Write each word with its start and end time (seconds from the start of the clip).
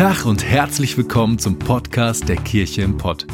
Tag 0.00 0.24
und 0.24 0.42
herzlich 0.42 0.96
willkommen 0.96 1.38
zum 1.38 1.58
Podcast 1.58 2.26
der 2.26 2.36
Kirche 2.36 2.80
im 2.80 2.96
Pott. 2.96 3.26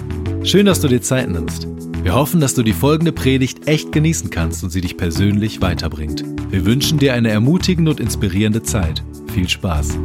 Schön, 0.42 0.66
dass 0.66 0.80
du 0.80 0.88
dir 0.88 1.00
Zeit 1.00 1.28
nimmst. 1.28 1.68
Wir 2.02 2.12
hoffen, 2.12 2.40
dass 2.40 2.54
du 2.54 2.64
die 2.64 2.72
folgende 2.72 3.12
Predigt 3.12 3.68
echt 3.68 3.92
genießen 3.92 4.30
kannst 4.30 4.64
und 4.64 4.70
sie 4.70 4.80
dich 4.80 4.96
persönlich 4.96 5.62
weiterbringt. 5.62 6.24
Wir 6.50 6.66
wünschen 6.66 6.98
dir 6.98 7.14
eine 7.14 7.30
ermutigende 7.30 7.92
und 7.92 8.00
inspirierende 8.00 8.64
Zeit. 8.64 9.04
Viel 9.32 9.48
Spaß. 9.48 9.96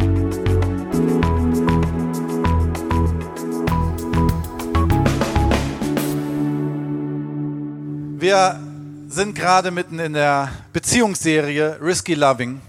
Wir 8.19 8.59
sind 9.07 9.33
gerade 9.33 9.71
mitten 9.71 9.97
in 9.97 10.13
der 10.13 10.51
Beziehungsserie 10.73 11.79
Risky 11.81 12.13
Loving 12.13 12.61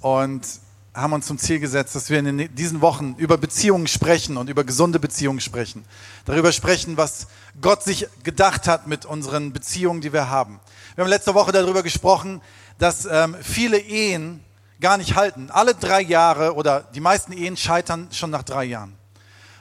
und 0.00 0.61
haben 0.94 1.14
uns 1.14 1.26
zum 1.26 1.38
Ziel 1.38 1.58
gesetzt, 1.58 1.94
dass 1.94 2.10
wir 2.10 2.18
in 2.18 2.54
diesen 2.54 2.82
Wochen 2.82 3.14
über 3.16 3.38
Beziehungen 3.38 3.86
sprechen 3.86 4.36
und 4.36 4.50
über 4.50 4.62
gesunde 4.62 4.98
Beziehungen 4.98 5.40
sprechen. 5.40 5.84
Darüber 6.26 6.52
sprechen, 6.52 6.96
was 6.98 7.28
Gott 7.62 7.82
sich 7.82 8.08
gedacht 8.22 8.68
hat 8.68 8.86
mit 8.86 9.06
unseren 9.06 9.52
Beziehungen, 9.52 10.02
die 10.02 10.12
wir 10.12 10.28
haben. 10.28 10.60
Wir 10.94 11.04
haben 11.04 11.08
letzte 11.10 11.34
Woche 11.34 11.52
darüber 11.52 11.82
gesprochen, 11.82 12.42
dass 12.78 13.06
ähm, 13.10 13.36
viele 13.40 13.78
Ehen 13.78 14.40
gar 14.80 14.98
nicht 14.98 15.14
halten. 15.14 15.50
Alle 15.50 15.74
drei 15.74 16.02
Jahre 16.02 16.54
oder 16.54 16.80
die 16.94 17.00
meisten 17.00 17.32
Ehen 17.32 17.56
scheitern 17.56 18.08
schon 18.12 18.30
nach 18.30 18.42
drei 18.42 18.64
Jahren. 18.64 18.92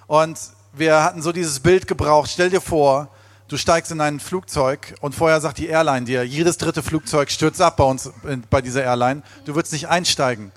Und 0.07 0.37
wir 0.73 1.01
hatten 1.03 1.21
so 1.21 1.31
dieses 1.31 1.61
Bild 1.61 1.87
gebraucht. 1.87 2.29
Stell 2.33 2.49
dir 2.49 2.59
vor, 2.59 3.07
du 3.47 3.55
steigst 3.55 3.91
in 3.91 4.01
ein 4.01 4.19
Flugzeug 4.19 4.95
und 4.99 5.15
vorher 5.15 5.39
sagt 5.39 5.59
die 5.59 5.67
Airline 5.67 6.05
dir, 6.05 6.25
jedes 6.25 6.57
dritte 6.57 6.83
Flugzeug 6.83 7.31
stürzt 7.31 7.61
ab 7.61 7.77
bei 7.77 7.85
uns, 7.85 8.09
bei 8.49 8.61
dieser 8.61 8.83
Airline. 8.83 9.21
Du 9.45 9.55
würdest 9.55 9.71
nicht 9.71 9.87
einsteigen. 9.87 10.51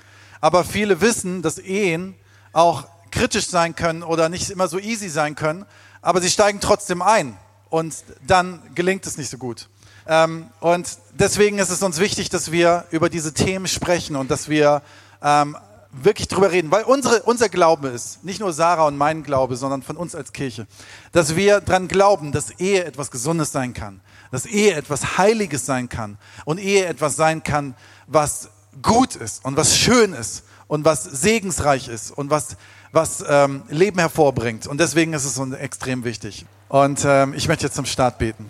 Aber 0.44 0.62
viele 0.62 1.00
wissen, 1.00 1.40
dass 1.40 1.56
Ehen 1.58 2.14
auch 2.52 2.86
kritisch 3.10 3.48
sein 3.48 3.74
können 3.74 4.02
oder 4.02 4.28
nicht 4.28 4.50
immer 4.50 4.68
so 4.68 4.78
easy 4.78 5.08
sein 5.08 5.36
können, 5.36 5.64
aber 6.02 6.20
sie 6.20 6.28
steigen 6.28 6.60
trotzdem 6.60 7.00
ein 7.00 7.38
und 7.70 7.94
dann 8.26 8.60
gelingt 8.74 9.06
es 9.06 9.16
nicht 9.16 9.30
so 9.30 9.38
gut. 9.38 9.70
Ähm, 10.06 10.50
und 10.60 10.98
deswegen 11.14 11.58
ist 11.58 11.70
es 11.70 11.82
uns 11.82 11.98
wichtig, 11.98 12.28
dass 12.28 12.52
wir 12.52 12.84
über 12.90 13.08
diese 13.08 13.32
Themen 13.32 13.66
sprechen 13.66 14.16
und 14.16 14.30
dass 14.30 14.50
wir 14.50 14.82
ähm, 15.22 15.56
wirklich 15.92 16.28
drüber 16.28 16.52
reden, 16.52 16.70
weil 16.70 16.84
unsere, 16.84 17.22
unser 17.22 17.48
Glaube 17.48 17.88
ist, 17.88 18.22
nicht 18.22 18.40
nur 18.40 18.52
Sarah 18.52 18.86
und 18.86 18.98
mein 18.98 19.22
Glaube, 19.22 19.56
sondern 19.56 19.80
von 19.80 19.96
uns 19.96 20.14
als 20.14 20.34
Kirche, 20.34 20.66
dass 21.12 21.36
wir 21.36 21.62
dran 21.62 21.88
glauben, 21.88 22.32
dass 22.32 22.50
Ehe 22.60 22.84
etwas 22.84 23.10
Gesundes 23.10 23.50
sein 23.50 23.72
kann, 23.72 24.02
dass 24.30 24.44
Ehe 24.44 24.74
etwas 24.74 25.16
Heiliges 25.16 25.64
sein 25.64 25.88
kann 25.88 26.18
und 26.44 26.58
Ehe 26.58 26.84
etwas 26.84 27.16
sein 27.16 27.42
kann, 27.42 27.74
was 28.06 28.50
gut 28.82 29.16
ist 29.16 29.44
und 29.44 29.56
was 29.56 29.76
schön 29.76 30.12
ist 30.12 30.44
und 30.66 30.84
was 30.84 31.04
segensreich 31.04 31.88
ist 31.88 32.10
und 32.10 32.30
was, 32.30 32.56
was 32.92 33.24
ähm, 33.28 33.62
Leben 33.68 33.98
hervorbringt. 33.98 34.66
Und 34.66 34.78
deswegen 34.78 35.12
ist 35.12 35.24
es 35.24 35.38
uns 35.38 35.54
extrem 35.54 36.04
wichtig. 36.04 36.46
Und 36.68 37.04
ähm, 37.04 37.34
ich 37.34 37.48
möchte 37.48 37.64
jetzt 37.64 37.76
zum 37.76 37.86
Start 37.86 38.18
beten. 38.18 38.46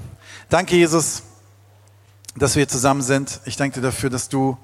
Danke, 0.49 0.77
Jesus, 0.77 1.23
dass 2.37 2.57
wir 2.57 2.69
zusammen 2.69 3.03
sind. 3.03 3.41
Ich 3.45 3.57
danke 3.57 3.81
dir 3.81 3.87
dafür, 3.87 4.11
dass 4.11 4.29
du 4.29 4.57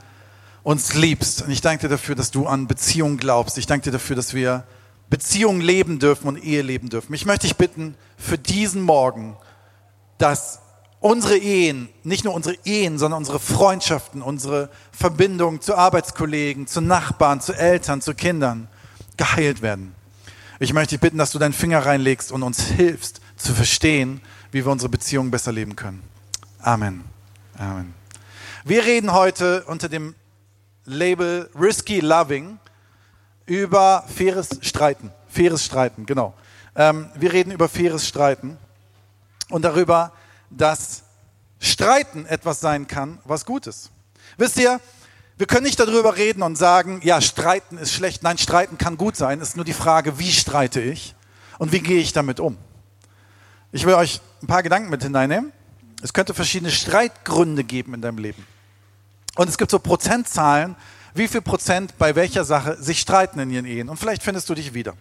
uns 0.62 0.94
liebst. 0.94 1.42
Und 1.42 1.50
ich 1.50 1.60
danke 1.60 1.82
dir 1.82 1.88
dafür, 1.88 2.14
dass 2.14 2.30
du 2.30 2.46
an 2.46 2.66
Beziehungen 2.66 3.16
glaubst. 3.16 3.58
Ich 3.58 3.66
danke 3.66 3.84
dir 3.84 3.92
dafür, 3.92 4.16
dass 4.16 4.34
wir 4.34 4.64
Beziehungen 5.08 5.60
leben 5.60 5.98
dürfen 5.98 6.28
und 6.28 6.36
Ehe 6.36 6.62
leben 6.62 6.88
dürfen. 6.88 7.12
Ich 7.14 7.26
möchte 7.26 7.46
dich 7.46 7.56
bitten 7.56 7.96
für 8.16 8.38
diesen 8.38 8.82
Morgen, 8.82 9.36
dass 10.18 10.60
unsere 11.00 11.36
Ehen, 11.38 11.88
nicht 12.04 12.24
nur 12.24 12.34
unsere 12.34 12.56
Ehen, 12.64 12.98
sondern 12.98 13.18
unsere 13.18 13.40
Freundschaften, 13.40 14.22
unsere 14.22 14.68
Verbindungen 14.92 15.60
zu 15.60 15.74
Arbeitskollegen, 15.74 16.66
zu 16.66 16.80
Nachbarn, 16.80 17.40
zu 17.40 17.54
Eltern, 17.54 18.00
zu 18.02 18.14
Kindern 18.14 18.68
geheilt 19.16 19.62
werden. 19.62 19.94
Ich 20.58 20.72
möchte 20.74 20.94
dich 20.94 21.00
bitten, 21.00 21.18
dass 21.18 21.32
du 21.32 21.38
deinen 21.38 21.54
Finger 21.54 21.84
reinlegst 21.84 22.30
und 22.30 22.42
uns 22.42 22.62
hilfst 22.62 23.20
zu 23.36 23.54
verstehen, 23.54 24.20
wie 24.52 24.64
wir 24.64 24.70
unsere 24.70 24.90
Beziehungen 24.90 25.30
besser 25.30 25.52
leben 25.52 25.74
können. 25.74 26.02
Amen. 26.60 27.04
Amen. 27.58 27.94
Wir 28.64 28.84
reden 28.84 29.12
heute 29.12 29.64
unter 29.64 29.88
dem 29.88 30.14
Label 30.84 31.48
Risky 31.58 32.00
Loving 32.00 32.58
über 33.46 34.04
faires 34.14 34.50
Streiten. 34.60 35.10
Faires 35.28 35.64
Streiten, 35.64 36.04
genau. 36.04 36.34
Ähm, 36.76 37.08
wir 37.14 37.32
reden 37.32 37.52
über 37.52 37.68
faires 37.68 38.06
Streiten 38.06 38.58
und 39.48 39.62
darüber, 39.62 40.12
dass 40.50 41.04
Streiten 41.58 42.26
etwas 42.26 42.60
sein 42.60 42.86
kann, 42.86 43.18
was 43.24 43.44
Gutes. 43.44 43.90
Wisst 44.36 44.58
ihr, 44.58 44.80
wir 45.36 45.46
können 45.46 45.64
nicht 45.64 45.80
darüber 45.80 46.16
reden 46.16 46.42
und 46.42 46.56
sagen, 46.56 47.00
ja, 47.02 47.20
Streiten 47.20 47.78
ist 47.78 47.92
schlecht. 47.92 48.22
Nein, 48.22 48.36
Streiten 48.36 48.76
kann 48.76 48.96
gut 48.96 49.16
sein. 49.16 49.40
Es 49.40 49.50
ist 49.50 49.56
nur 49.56 49.64
die 49.64 49.72
Frage, 49.72 50.18
wie 50.18 50.32
streite 50.32 50.80
ich 50.80 51.14
und 51.58 51.72
wie 51.72 51.80
gehe 51.80 52.00
ich 52.00 52.12
damit 52.12 52.40
um. 52.40 52.58
Ich 53.72 53.86
will 53.86 53.94
euch 53.94 54.20
ein 54.42 54.46
paar 54.48 54.62
Gedanken 54.62 54.90
mit 54.90 55.02
hineinnehmen. 55.02 55.52
Es 56.02 56.12
könnte 56.12 56.34
verschiedene 56.34 56.70
Streitgründe 56.70 57.64
geben 57.64 57.94
in 57.94 58.02
deinem 58.02 58.18
Leben. 58.18 58.46
Und 59.36 59.48
es 59.48 59.56
gibt 59.56 59.70
so 59.70 59.78
Prozentzahlen, 59.78 60.76
wie 61.14 61.28
viel 61.28 61.40
Prozent 61.40 61.96
bei 61.98 62.14
welcher 62.14 62.44
Sache 62.44 62.76
sich 62.82 63.00
streiten 63.00 63.38
in 63.40 63.50
ihren 63.50 63.66
Ehen. 63.66 63.88
Und 63.88 63.96
vielleicht 63.96 64.22
findest 64.22 64.48
du 64.48 64.54
dich 64.54 64.74
wieder. 64.74 64.94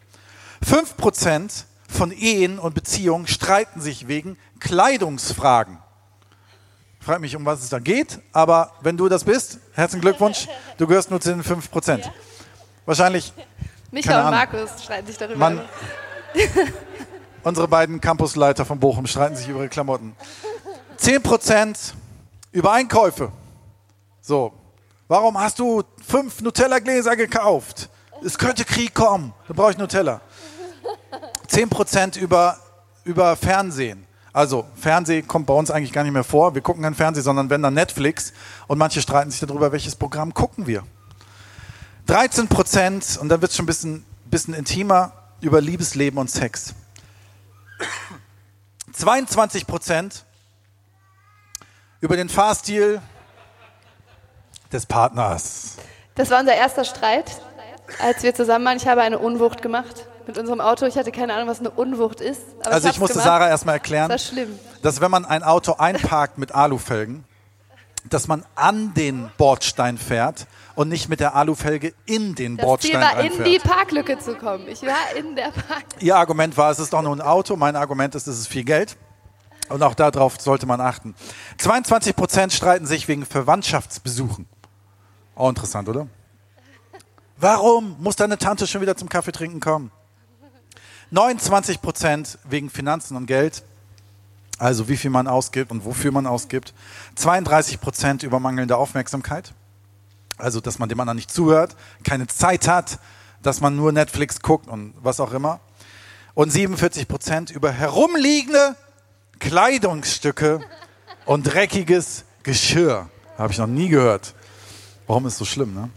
Fünf 0.62 0.98
Prozent 0.98 1.66
von 1.88 2.12
Ehen 2.12 2.60
und 2.60 2.76
Beziehungen 2.76 3.28
streiten 3.28 3.82
sich 3.82 4.08
wegen 4.08 4.38
Kleidungsfragen. 4.60 5.78
Ich 7.00 7.06
frage 7.06 7.22
mich, 7.22 7.36
um 7.36 7.46
was 7.46 7.64
es 7.64 7.70
da 7.70 7.80
geht, 7.80 8.20
aber 8.34 8.74
wenn 8.82 8.98
du 8.98 9.08
das 9.08 9.24
bist, 9.24 9.60
herzlichen 9.74 10.02
Glückwunsch, 10.02 10.48
du 10.78 10.86
gehörst 10.86 11.10
nur 11.10 11.22
zu 11.22 11.30
den 11.30 11.44
5 11.44 11.72
Prozent. 11.72 12.06
Ja. 12.06 12.14
Wahrscheinlich. 12.86 13.34
Micha 13.92 14.26
und 14.26 14.32
Markus 14.32 14.84
streiten 14.84 15.08
sich 15.08 15.18
darüber. 15.18 15.38
Man, 15.38 15.62
unsere 17.44 17.68
beiden 17.68 18.02
Campusleiter 18.02 18.66
von 18.66 18.80
Bochum 18.80 19.08
streiten 19.08 19.36
sich 19.36 19.48
über 19.48 19.60
ihre 19.60 19.70
Klamotten. 19.70 20.16
10 20.98 21.24
Prozent 21.24 21.94
über 22.52 22.74
Einkäufe. 22.74 23.32
So, 24.22 24.54
warum 25.08 25.40
hast 25.40 25.60
du 25.60 25.84
fünf 26.06 26.42
Nutella-Gläser 26.42 27.16
gekauft? 27.16 27.90
Es 28.24 28.38
könnte 28.38 28.66
Krieg 28.66 28.94
kommen, 28.94 29.34
dann 29.48 29.56
brauche 29.56 29.72
ich 29.72 29.78
Nutella. 29.78 30.22
10% 31.50 32.20
über, 32.20 32.58
über 33.06 33.36
Fernsehen. 33.36 34.06
Also 34.32 34.68
Fernsehen 34.76 35.28
kommt 35.28 35.48
bei 35.48 35.54
uns 35.54 35.72
eigentlich 35.72 35.92
gar 35.92 36.04
nicht 36.04 36.14
mehr 36.14 36.24
vor. 36.24 36.54
Wir 36.54 36.62
gucken 36.62 36.84
kein 36.84 36.94
Fernsehen, 36.94 37.24
sondern 37.24 37.50
wenn 37.50 37.62
dann 37.62 37.74
Netflix. 37.74 38.34
Und 38.68 38.78
manche 38.78 39.02
streiten 39.02 39.32
sich 39.32 39.40
darüber, 39.40 39.72
welches 39.72 39.96
Programm 39.96 40.34
gucken 40.34 40.68
wir. 40.68 40.84
13 42.08 42.48
Prozent, 42.48 43.18
und 43.22 43.30
dann 43.30 43.42
wird 43.42 43.52
es 43.52 43.58
schon 43.58 43.64
ein 43.64 43.68
bisschen, 43.68 44.06
bisschen 44.26 44.54
intimer, 44.54 45.14
über 45.42 45.62
Liebesleben 45.62 46.20
und 46.20 46.30
Sex. 46.30 46.74
22 48.94 49.66
Prozent 49.66 50.26
über 52.02 52.16
den 52.16 52.30
Fahrstil 52.30 53.02
des 54.72 54.86
Partners. 54.86 55.78
Das 56.16 56.30
war 56.30 56.40
unser 56.40 56.56
erster 56.56 56.84
Streit, 56.84 57.42
als 58.02 58.24
wir 58.24 58.36
zusammen 58.36 58.66
waren. 58.66 58.78
Ich 58.78 58.88
habe 58.88 59.02
eine 59.02 59.20
Unwucht 59.20 59.62
gemacht 59.62 60.09
mit 60.30 60.38
unserem 60.38 60.62
Auto. 60.62 60.86
Ich 60.86 60.96
hatte 60.96 61.12
keine 61.12 61.34
Ahnung, 61.34 61.48
was 61.48 61.60
eine 61.60 61.72
Unwucht 61.72 62.22
ist. 62.22 62.42
also 62.64 62.88
ich, 62.88 62.94
ich 62.94 63.00
musste 63.00 63.16
gemacht. 63.16 63.28
Sarah 63.28 63.50
erstmal 63.50 63.76
erklären, 63.76 64.10
das 64.10 64.28
schlimm. 64.28 64.60
dass 64.84 65.02
wenn 65.02 65.10
man 65.10 65.26
ein 65.26 65.42
Auto 65.42 65.74
einparkt 65.74 66.38
mit 66.38 66.54
Alufelgen, 66.54 67.24
dass 68.10 68.28
man 68.28 68.46
an 68.56 68.94
den 68.94 69.32
Bordstein 69.38 69.98
fährt 69.98 70.46
und 70.76 70.88
nicht 70.88 71.10
mit 71.10 71.20
der 71.20 71.36
Alufelge 71.36 71.94
in 72.06 72.36
den 72.36 72.58
das 72.58 72.66
Bordstein 72.66 72.92
Ziel 72.92 73.02
war, 73.02 73.16
reinfährt. 73.16 73.48
in 73.48 73.54
die 73.54 73.60
Parklücke 73.60 74.20
zu 74.20 74.36
kommen. 74.36 74.68
Ich 74.68 74.84
war 74.84 75.16
in 75.18 75.36
der 75.36 75.50
Parklücke. 75.50 76.06
Ihr 76.06 76.16
Argument 76.16 76.56
war, 76.56 76.70
es 76.70 76.78
ist 76.80 76.94
doch 76.94 77.02
nur 77.02 77.16
ein 77.16 77.22
Auto. 77.22 77.56
Mein 77.56 77.76
Argument 77.76 78.14
ist, 78.14 78.28
es 78.28 78.38
ist 78.38 78.48
viel 78.48 78.64
Geld. 78.64 78.98
Und 79.70 79.82
auch 79.82 79.96
darauf 79.96 80.40
sollte 80.40 80.68
man 80.68 80.80
achten. 80.80 81.16
22 81.58 82.16
Prozent 82.16 82.54
streiten 82.54 82.86
sich 82.86 83.08
wegen 83.08 83.26
Verwandtschaftsbesuchen. 83.26 84.48
Auch 85.36 85.50
interessant, 85.50 85.90
oder? 85.90 86.08
Warum 87.38 87.96
muss 88.00 88.16
deine 88.16 88.38
Tante 88.38 88.68
schon 88.68 88.82
wieder 88.82 88.96
zum 88.96 89.10
Kaffee 89.10 89.32
trinken 89.32 89.60
kommen? 89.60 89.92
29 91.12 91.82
Prozent 91.82 92.38
wegen 92.44 92.70
Finanzen 92.70 93.18
und 93.18 93.26
Geld, 93.26 93.64
also 94.60 94.88
wie 94.90 94.98
viel 94.98 95.10
man 95.10 95.28
ausgibt 95.28 95.72
und 95.72 95.86
wofür 95.86 96.12
man 96.12 96.28
ausgibt. 96.28 96.74
32 97.16 97.82
Prozent 97.82 98.24
über 98.24 98.40
mangelnde 98.40 98.78
Aufmerksamkeit, 98.78 99.54
also 100.38 100.60
dass 100.62 100.78
man 100.78 100.90
dem 100.90 101.00
anderen 101.00 101.16
nicht 101.16 101.32
zuhört, 101.32 101.76
keine 102.04 102.28
Zeit 102.28 102.68
hat, 102.68 103.00
dass 103.42 103.62
man 103.62 103.76
nur 103.76 103.92
Netflix 103.92 104.42
guckt 104.42 104.68
und 104.68 104.94
was 105.02 105.20
auch 105.20 105.34
immer. 105.34 105.60
Und 106.36 106.52
47 106.52 107.08
Prozent 107.08 107.52
über 107.52 107.72
herumliegende 107.72 108.76
Kleidungsstücke 109.40 110.60
und 111.26 111.44
dreckiges 111.44 112.26
Geschirr. 112.44 113.10
Habe 113.38 113.52
ich 113.52 113.58
noch 113.58 113.68
nie 113.68 113.90
gehört. 113.90 114.36
Warum 115.08 115.26
ist 115.26 115.34
das 115.34 115.40
so 115.40 115.46
schlimm, 115.46 115.74
ne? 115.74 115.90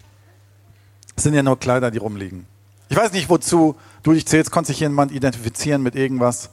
Es 1.15 1.25
sind 1.25 1.35
ja 1.35 1.43
nur 1.43 1.59
Kleider, 1.59 1.91
die 1.91 1.99
rumliegen. 1.99 2.47
Ich 2.89 2.97
weiß 2.97 3.13
nicht, 3.13 3.29
wozu 3.29 3.77
du 4.03 4.13
dich 4.13 4.27
zählst. 4.27 4.51
Konnte 4.51 4.69
sich 4.69 4.81
jemand 4.81 5.13
identifizieren 5.13 5.83
mit 5.83 5.95
irgendwas? 5.95 6.51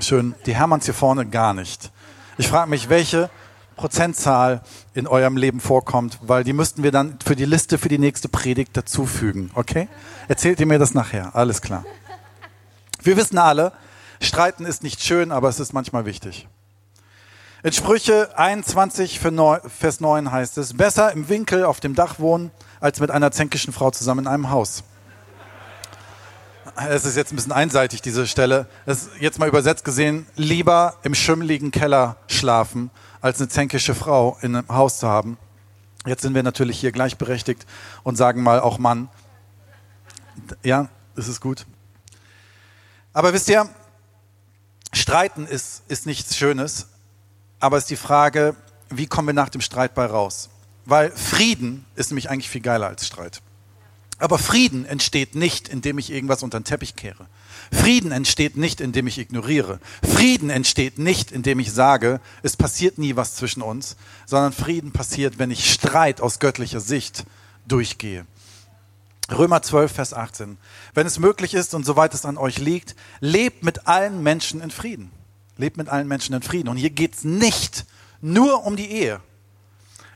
Schön. 0.00 0.34
Die 0.46 0.54
Hermanns 0.54 0.84
hier 0.84 0.94
vorne 0.94 1.26
gar 1.26 1.54
nicht. 1.54 1.90
Ich 2.36 2.48
frage 2.48 2.68
mich, 2.68 2.88
welche 2.88 3.30
Prozentzahl 3.76 4.62
in 4.94 5.06
eurem 5.06 5.36
Leben 5.36 5.60
vorkommt, 5.60 6.18
weil 6.22 6.44
die 6.44 6.52
müssten 6.52 6.82
wir 6.82 6.92
dann 6.92 7.18
für 7.24 7.36
die 7.36 7.44
Liste 7.44 7.78
für 7.78 7.88
die 7.88 7.98
nächste 7.98 8.28
Predigt 8.28 8.76
dazufügen. 8.76 9.50
Okay? 9.54 9.88
Erzählt 10.28 10.60
ihr 10.60 10.66
mir 10.66 10.78
das 10.78 10.94
nachher. 10.94 11.34
Alles 11.34 11.60
klar. 11.60 11.84
Wir 13.02 13.16
wissen 13.16 13.38
alle, 13.38 13.72
Streiten 14.20 14.64
ist 14.64 14.82
nicht 14.82 15.02
schön, 15.02 15.32
aber 15.32 15.48
es 15.48 15.60
ist 15.60 15.72
manchmal 15.72 16.06
wichtig. 16.06 16.48
In 17.62 17.72
Sprüche 17.72 18.38
21, 18.38 19.20
Vers 19.20 20.00
9 20.00 20.30
heißt 20.30 20.58
es, 20.58 20.74
besser 20.74 21.12
im 21.12 21.28
Winkel 21.28 21.64
auf 21.64 21.80
dem 21.80 21.94
Dach 21.94 22.18
wohnen, 22.18 22.50
als 22.80 23.00
mit 23.00 23.10
einer 23.10 23.30
zänkischen 23.32 23.72
Frau 23.72 23.90
zusammen 23.90 24.20
in 24.20 24.26
einem 24.26 24.50
Haus. 24.50 24.84
Es 26.76 27.04
ist 27.04 27.16
jetzt 27.16 27.32
ein 27.32 27.36
bisschen 27.36 27.52
einseitig, 27.52 28.02
diese 28.02 28.26
Stelle. 28.26 28.66
Es 28.84 29.02
ist 29.02 29.10
jetzt 29.20 29.38
mal 29.38 29.48
übersetzt 29.48 29.84
gesehen, 29.84 30.26
lieber 30.34 30.96
im 31.04 31.14
schimmligen 31.14 31.70
Keller 31.70 32.16
schlafen, 32.26 32.90
als 33.20 33.38
eine 33.38 33.48
zänkische 33.48 33.94
Frau 33.94 34.36
in 34.42 34.56
einem 34.56 34.68
Haus 34.68 34.98
zu 34.98 35.08
haben. 35.08 35.38
Jetzt 36.04 36.22
sind 36.22 36.34
wir 36.34 36.42
natürlich 36.42 36.78
hier 36.80 36.90
gleichberechtigt 36.90 37.64
und 38.02 38.16
sagen 38.16 38.42
mal 38.42 38.60
auch 38.60 38.78
Mann. 38.78 39.08
Ja, 40.64 40.88
das 41.14 41.28
ist 41.28 41.40
gut. 41.40 41.64
Aber 43.12 43.32
wisst 43.32 43.48
ihr, 43.48 43.68
Streiten 44.92 45.46
ist, 45.46 45.84
ist 45.88 46.06
nichts 46.06 46.36
Schönes, 46.36 46.88
aber 47.60 47.76
es 47.76 47.84
ist 47.84 47.90
die 47.90 47.96
Frage, 47.96 48.56
wie 48.90 49.06
kommen 49.06 49.28
wir 49.28 49.34
nach 49.34 49.48
dem 49.48 49.60
Streit 49.60 49.94
bei 49.94 50.06
raus? 50.06 50.50
Weil 50.84 51.12
Frieden 51.12 51.86
ist 51.94 52.10
nämlich 52.10 52.30
eigentlich 52.30 52.50
viel 52.50 52.60
geiler 52.60 52.88
als 52.88 53.06
Streit. 53.06 53.40
Aber 54.24 54.38
Frieden 54.38 54.86
entsteht 54.86 55.34
nicht, 55.34 55.68
indem 55.68 55.98
ich 55.98 56.10
irgendwas 56.10 56.42
unter 56.42 56.58
den 56.58 56.64
Teppich 56.64 56.96
kehre. 56.96 57.26
Frieden 57.70 58.10
entsteht 58.10 58.56
nicht, 58.56 58.80
indem 58.80 59.06
ich 59.06 59.18
ignoriere. 59.18 59.80
Frieden 60.02 60.48
entsteht 60.48 60.98
nicht, 60.98 61.30
indem 61.30 61.60
ich 61.60 61.70
sage, 61.70 62.22
es 62.42 62.56
passiert 62.56 62.96
nie 62.96 63.16
was 63.16 63.34
zwischen 63.34 63.60
uns, 63.60 63.96
sondern 64.24 64.54
Frieden 64.54 64.92
passiert, 64.92 65.38
wenn 65.38 65.50
ich 65.50 65.70
Streit 65.70 66.22
aus 66.22 66.38
göttlicher 66.38 66.80
Sicht 66.80 67.26
durchgehe. 67.68 68.24
Römer 69.30 69.60
12, 69.60 69.92
Vers 69.92 70.14
18. 70.14 70.56
Wenn 70.94 71.06
es 71.06 71.18
möglich 71.18 71.52
ist 71.52 71.74
und 71.74 71.84
soweit 71.84 72.14
es 72.14 72.24
an 72.24 72.38
euch 72.38 72.56
liegt, 72.56 72.96
lebt 73.20 73.62
mit 73.62 73.86
allen 73.88 74.22
Menschen 74.22 74.62
in 74.62 74.70
Frieden. 74.70 75.10
Lebt 75.58 75.76
mit 75.76 75.90
allen 75.90 76.08
Menschen 76.08 76.34
in 76.34 76.40
Frieden. 76.40 76.70
Und 76.70 76.78
hier 76.78 76.88
geht 76.88 77.12
es 77.12 77.24
nicht 77.24 77.84
nur 78.22 78.64
um 78.64 78.76
die 78.76 78.90
Ehe. 78.90 79.20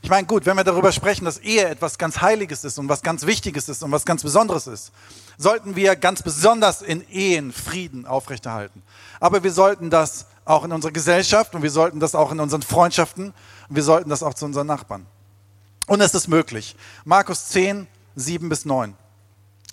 Ich 0.02 0.10
meine, 0.10 0.26
gut, 0.26 0.46
wenn 0.46 0.56
wir 0.56 0.64
darüber 0.64 0.92
sprechen, 0.92 1.24
dass 1.24 1.38
Ehe 1.38 1.66
etwas 1.66 1.98
ganz 1.98 2.20
Heiliges 2.20 2.64
ist 2.64 2.78
und 2.78 2.88
was 2.88 3.02
ganz 3.02 3.26
Wichtiges 3.26 3.68
ist 3.68 3.82
und 3.82 3.90
was 3.90 4.04
ganz 4.04 4.22
Besonderes 4.22 4.66
ist, 4.66 4.92
sollten 5.36 5.74
wir 5.76 5.96
ganz 5.96 6.22
besonders 6.22 6.82
in 6.82 7.04
Ehen 7.10 7.52
Frieden 7.52 8.06
aufrechterhalten. 8.06 8.82
Aber 9.18 9.42
wir 9.42 9.52
sollten 9.52 9.90
das 9.90 10.26
auch 10.44 10.64
in 10.64 10.72
unserer 10.72 10.92
Gesellschaft 10.92 11.54
und 11.54 11.62
wir 11.62 11.70
sollten 11.70 12.00
das 12.00 12.14
auch 12.14 12.30
in 12.30 12.40
unseren 12.40 12.62
Freundschaften 12.62 13.34
und 13.68 13.76
wir 13.76 13.82
sollten 13.82 14.08
das 14.08 14.22
auch 14.22 14.34
zu 14.34 14.44
unseren 14.44 14.68
Nachbarn. 14.68 15.06
Und 15.86 16.00
es 16.00 16.14
ist 16.14 16.28
möglich. 16.28 16.76
Markus 17.04 17.48
10, 17.48 17.86
7 18.14 18.48
bis 18.48 18.64
9. 18.64 18.94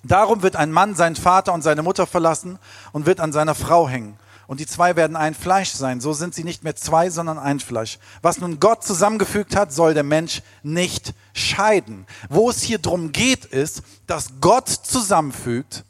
Darum 0.04 0.44
wird 0.44 0.56
ein 0.56 0.72
Mann 0.72 0.96
seinen 0.96 1.16
Vater 1.16 1.54
und 1.54 1.62
seine 1.62 1.84
Mutter 1.84 2.08
verlassen 2.08 2.60
und 2.94 3.06
wird 3.06 3.20
an 3.20 3.32
seiner 3.32 3.56
Frau 3.56 3.88
hängen 3.88 4.18
und 4.48 4.60
die 4.60 4.68
zwei 4.68 4.96
werden 4.96 5.16
ein 5.16 5.34
Fleisch 5.34 5.72
sein. 5.72 6.02
So 6.02 6.14
sind 6.14 6.36
sie 6.36 6.44
nicht 6.44 6.64
mehr 6.64 6.76
zwei, 6.76 7.10
sondern 7.10 7.40
ein 7.40 7.60
Fleisch. 7.60 8.00
Was 8.22 8.40
nun 8.40 8.60
Gott 8.60 8.84
zusammengefügt 8.84 9.56
hat, 9.56 9.74
soll 9.74 9.94
der 9.94 10.04
Mensch 10.04 10.42
nicht 10.64 11.14
scheiden. 11.34 12.06
Wo 12.30 12.50
es 12.50 12.62
hier 12.62 12.78
drum 12.78 13.12
geht, 13.12 13.46
ist, 13.46 13.82
dass 14.08 14.30
Gott 14.42 14.70
zusammenfügt, 14.70 15.84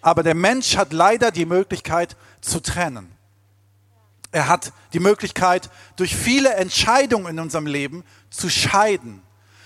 aber 0.00 0.22
der 0.22 0.34
Mensch 0.34 0.76
hat 0.76 0.92
leider 0.92 1.30
die 1.30 1.46
Möglichkeit 1.46 2.16
zu 2.40 2.60
trennen. 2.60 3.10
Er 4.32 4.48
hat 4.48 4.72
die 4.92 4.98
Möglichkeit, 4.98 5.70
durch 5.96 6.16
viele 6.16 6.54
Entscheidungen 6.54 7.28
in 7.28 7.38
unserem 7.38 7.66
Leben 7.66 8.02
zu 8.30 8.50
scheiden. 8.50 9.22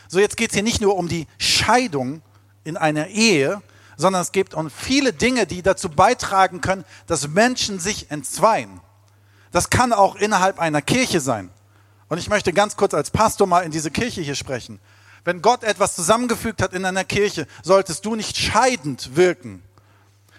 So, 0.09 0.21
jetzt 0.21 0.37
geht 0.37 0.51
es 0.51 0.55
hier 0.55 0.63
nicht 0.63 0.81
nur 0.81 0.97
um 0.97 1.09
die 1.09 1.27
Scheidung 1.39 2.23
in 2.65 2.77
einer 2.77 3.09
Ehe, 3.09 3.63
sondern 3.99 4.23
es 4.23 4.33
geht 4.33 4.55
um 4.55 4.71
viele 4.71 5.13
Dinge, 5.13 5.47
die 5.47 5.61
dazu 5.61 5.91
beitragen 5.91 6.63
können, 6.63 6.85
dass 7.07 7.29
Menschen 7.29 7.79
sich 7.81 8.11
entzweien. 8.11 8.81
Das 9.51 9.69
kann 9.69 9.93
auch 9.93 10.15
innerhalb 10.17 10.59
einer 10.59 10.81
Kirche 10.81 11.21
sein. 11.21 11.51
Und 12.09 12.17
ich 12.17 12.31
möchte 12.31 12.53
ganz 12.55 12.77
kurz 12.77 12.95
als 12.95 13.11
Pastor 13.11 13.47
mal 13.47 13.61
in 13.61 13.71
diese 13.71 13.91
Kirche 13.91 14.23
hier 14.23 14.37
sprechen. 14.37 14.79
Wenn 15.25 15.43
Gott 15.43 15.65
etwas 15.65 15.95
zusammengefügt 15.95 16.63
hat 16.63 16.73
in 16.73 16.85
einer 16.85 17.05
Kirche, 17.05 17.47
solltest 17.63 18.07
du 18.07 18.15
nicht 18.15 18.39
scheidend 18.39 19.17
wirken. 19.17 19.63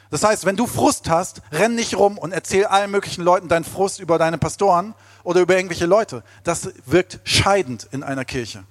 Das 0.10 0.24
heißt, 0.24 0.46
wenn 0.46 0.56
du 0.56 0.66
Frust 0.66 1.10
hast, 1.10 1.42
renn 1.52 1.76
nicht 1.76 1.96
rum 1.96 2.18
und 2.18 2.32
erzähl 2.32 2.66
allen 2.66 2.90
möglichen 2.90 3.24
Leuten 3.24 3.50
deinen 3.50 3.66
Frust 3.66 4.00
über 4.00 4.18
deine 4.18 4.40
Pastoren 4.40 4.96
oder 5.24 5.42
über 5.42 5.56
irgendwelche 5.56 5.86
Leute. 5.86 6.24
Das 6.44 6.70
wirkt 6.86 7.20
scheidend 7.26 7.88
in 7.92 8.04
einer 8.04 8.26
Kirche. 8.26 8.64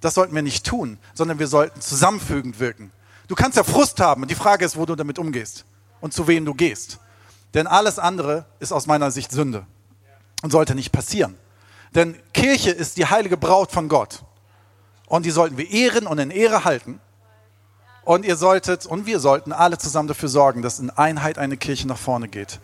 Das 0.00 0.14
sollten 0.14 0.34
wir 0.34 0.42
nicht 0.42 0.64
tun, 0.64 0.98
sondern 1.14 1.40
wir 1.40 1.48
sollten 1.48 1.80
zusammenfügend 1.80 2.60
wirken. 2.60 2.92
Du 3.28 3.34
kannst 3.34 3.56
ja 3.56 3.64
Frust 3.64 4.00
haben 4.00 4.26
die 4.26 4.34
Frage 4.34 4.64
ist, 4.64 4.76
wo 4.76 4.86
du 4.86 4.96
damit 4.96 5.18
umgehst 5.18 5.64
und 6.00 6.12
zu 6.14 6.26
wem 6.26 6.44
du 6.44 6.54
gehst. 6.54 6.98
Denn 7.54 7.66
alles 7.66 7.98
andere 7.98 8.46
ist 8.58 8.72
aus 8.72 8.86
meiner 8.86 9.10
Sicht 9.10 9.30
Sünde 9.30 9.66
und 10.42 10.50
sollte 10.50 10.74
nicht 10.74 10.92
passieren. 10.92 11.36
Denn 11.94 12.16
Kirche 12.32 12.70
ist 12.70 12.96
die 12.96 13.06
heilige 13.06 13.36
Braut 13.36 13.70
von 13.70 13.88
Gott 13.88 14.24
und 15.06 15.26
die 15.26 15.30
sollten 15.30 15.56
wir 15.56 15.70
ehren 15.70 16.06
und 16.06 16.18
in 16.18 16.30
Ehre 16.30 16.64
halten. 16.64 17.00
Und 18.04 18.24
ihr 18.24 18.36
solltet 18.36 18.86
und 18.86 19.04
wir 19.04 19.20
sollten 19.20 19.52
alle 19.52 19.76
zusammen 19.76 20.08
dafür 20.08 20.30
sorgen, 20.30 20.62
dass 20.62 20.78
in 20.78 20.88
Einheit 20.88 21.36
eine 21.36 21.58
Kirche 21.58 21.86
nach 21.86 21.98
vorne 21.98 22.28
geht 22.28 22.58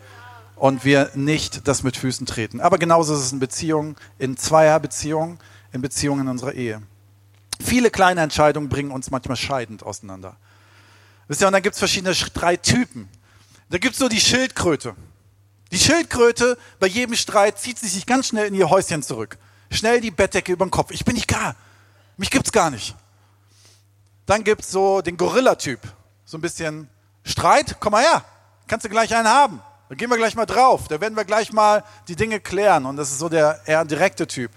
und 0.57 0.87
wir 0.87 1.11
nicht 1.15 1.69
das 1.69 1.83
mit 1.83 1.99
Füßen 1.99 2.27
treten. 2.27 2.63
Aber 2.63 2.79
genauso 2.79 3.13
ist 3.13 3.21
es 3.21 3.33
in 3.33 3.41
Beziehungen, 3.41 3.97
in 4.19 4.39
Zweierbeziehungen, 4.39 5.39
in 5.73 5.83
Beziehungen 5.83 6.23
in 6.23 6.29
unserer 6.29 6.53
Ehe. 6.53 6.81
Viele 7.61 7.91
kleine 7.91 8.23
Entscheidungen 8.23 8.71
bringen 8.71 8.91
uns 8.91 9.11
manchmal 9.11 9.37
scheidend 9.37 9.83
auseinander. 9.83 10.37
Wisst 11.29 11.43
ihr, 11.43 11.47
und 11.47 11.53
dann 11.53 11.63
gibt 11.63 11.75
es 11.75 11.79
verschiedene 11.79 12.15
drei 12.15 12.57
Typen. 12.57 13.09
Da 13.71 13.79
gibt 13.79 13.95
es 13.95 13.99
so 13.99 14.09
die 14.09 14.21
Schildkröte. 14.21 14.95
Die 15.73 15.79
Schildkröte, 15.79 16.59
bei 16.79 16.87
jedem 16.87 17.17
Streit 17.17 17.59
zieht 17.59 17.79
sie 17.79 17.89
sich 17.89 18.07
ganz 18.07 18.29
schnell 18.29 18.47
in 18.47 18.55
ihr 18.55 18.71
Häuschen 18.71 19.03
zurück. 19.03 19.39
Schnell 19.71 20.01
die 20.01 20.11
Bettdecke 20.11 20.53
über 20.53 20.65
den 20.65 20.71
Kopf. 20.71 20.91
Ich 20.91 21.05
bin 21.05 21.15
nicht 21.15 21.27
gar. 21.27 21.57
Mich 22.17 22.31
gibt's 22.31 22.53
gar 22.53 22.71
nicht. 22.71 22.95
Dann 24.27 24.45
gibt 24.45 24.63
es 24.63 24.71
so 24.71 25.01
den 25.01 25.17
Gorilla-Typ. 25.17 25.81
So 26.25 26.39
ein 26.39 26.41
bisschen 26.41 26.89
Streit, 27.25 27.77
komm 27.81 27.93
mal 27.93 28.03
her. 28.03 28.25
Kannst 28.67 28.85
du 28.85 28.89
gleich 28.89 29.15
einen 29.15 29.29
haben. 29.29 29.61
Da 29.89 29.95
gehen 29.95 30.09
wir 30.11 30.17
gleich 30.17 30.35
mal 30.35 30.47
drauf. 30.47 30.89
Da 30.89 31.01
werden 31.01 31.17
wir 31.17 31.25
gleich 31.25 31.53
mal 31.53 31.85
die 32.09 32.17
Dinge 32.17 32.41
klären. 32.41 32.87
Und 32.87 32.97
das 32.97 33.11
ist 33.11 33.19
so 33.19 33.29
der 33.29 33.61
eher 33.67 33.85
direkte 33.85 34.27
Typ. 34.27 34.51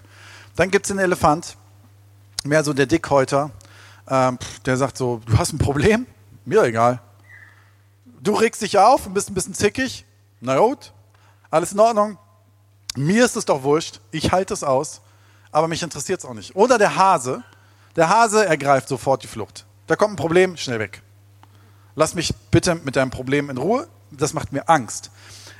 Dann 0.56 0.70
gibt 0.70 0.86
es 0.86 0.88
den 0.88 0.98
Elefant. 0.98 1.56
Mehr 2.44 2.64
so 2.64 2.72
der 2.72 2.86
Dickhäuter. 2.86 3.50
Ähm, 4.08 4.38
der 4.64 4.76
sagt 4.76 4.96
so, 4.96 5.20
du 5.26 5.36
hast 5.36 5.52
ein 5.52 5.58
Problem? 5.58 6.06
Mir 6.48 6.62
egal. 6.62 6.98
Du 8.22 8.32
regst 8.32 8.62
dich 8.62 8.78
auf 8.78 9.06
und 9.06 9.12
bist 9.12 9.28
ein 9.28 9.34
bisschen 9.34 9.52
zickig. 9.52 10.06
Na 10.40 10.56
gut, 10.56 10.94
alles 11.50 11.72
in 11.72 11.78
Ordnung. 11.78 12.16
Mir 12.96 13.26
ist 13.26 13.36
es 13.36 13.44
doch 13.44 13.64
wurscht. 13.64 14.00
Ich 14.12 14.32
halte 14.32 14.54
es 14.54 14.64
aus. 14.64 15.02
Aber 15.52 15.68
mich 15.68 15.82
interessiert 15.82 16.20
es 16.20 16.24
auch 16.24 16.32
nicht. 16.32 16.56
Oder 16.56 16.78
der 16.78 16.96
Hase. 16.96 17.42
Der 17.96 18.08
Hase 18.08 18.46
ergreift 18.46 18.88
sofort 18.88 19.22
die 19.22 19.26
Flucht. 19.26 19.66
Da 19.88 19.94
kommt 19.94 20.14
ein 20.14 20.16
Problem, 20.16 20.56
schnell 20.56 20.78
weg. 20.78 21.02
Lass 21.94 22.14
mich 22.14 22.34
bitte 22.50 22.76
mit 22.76 22.96
deinem 22.96 23.10
Problem 23.10 23.50
in 23.50 23.58
Ruhe. 23.58 23.86
Das 24.10 24.32
macht 24.32 24.50
mir 24.50 24.70
Angst. 24.70 25.10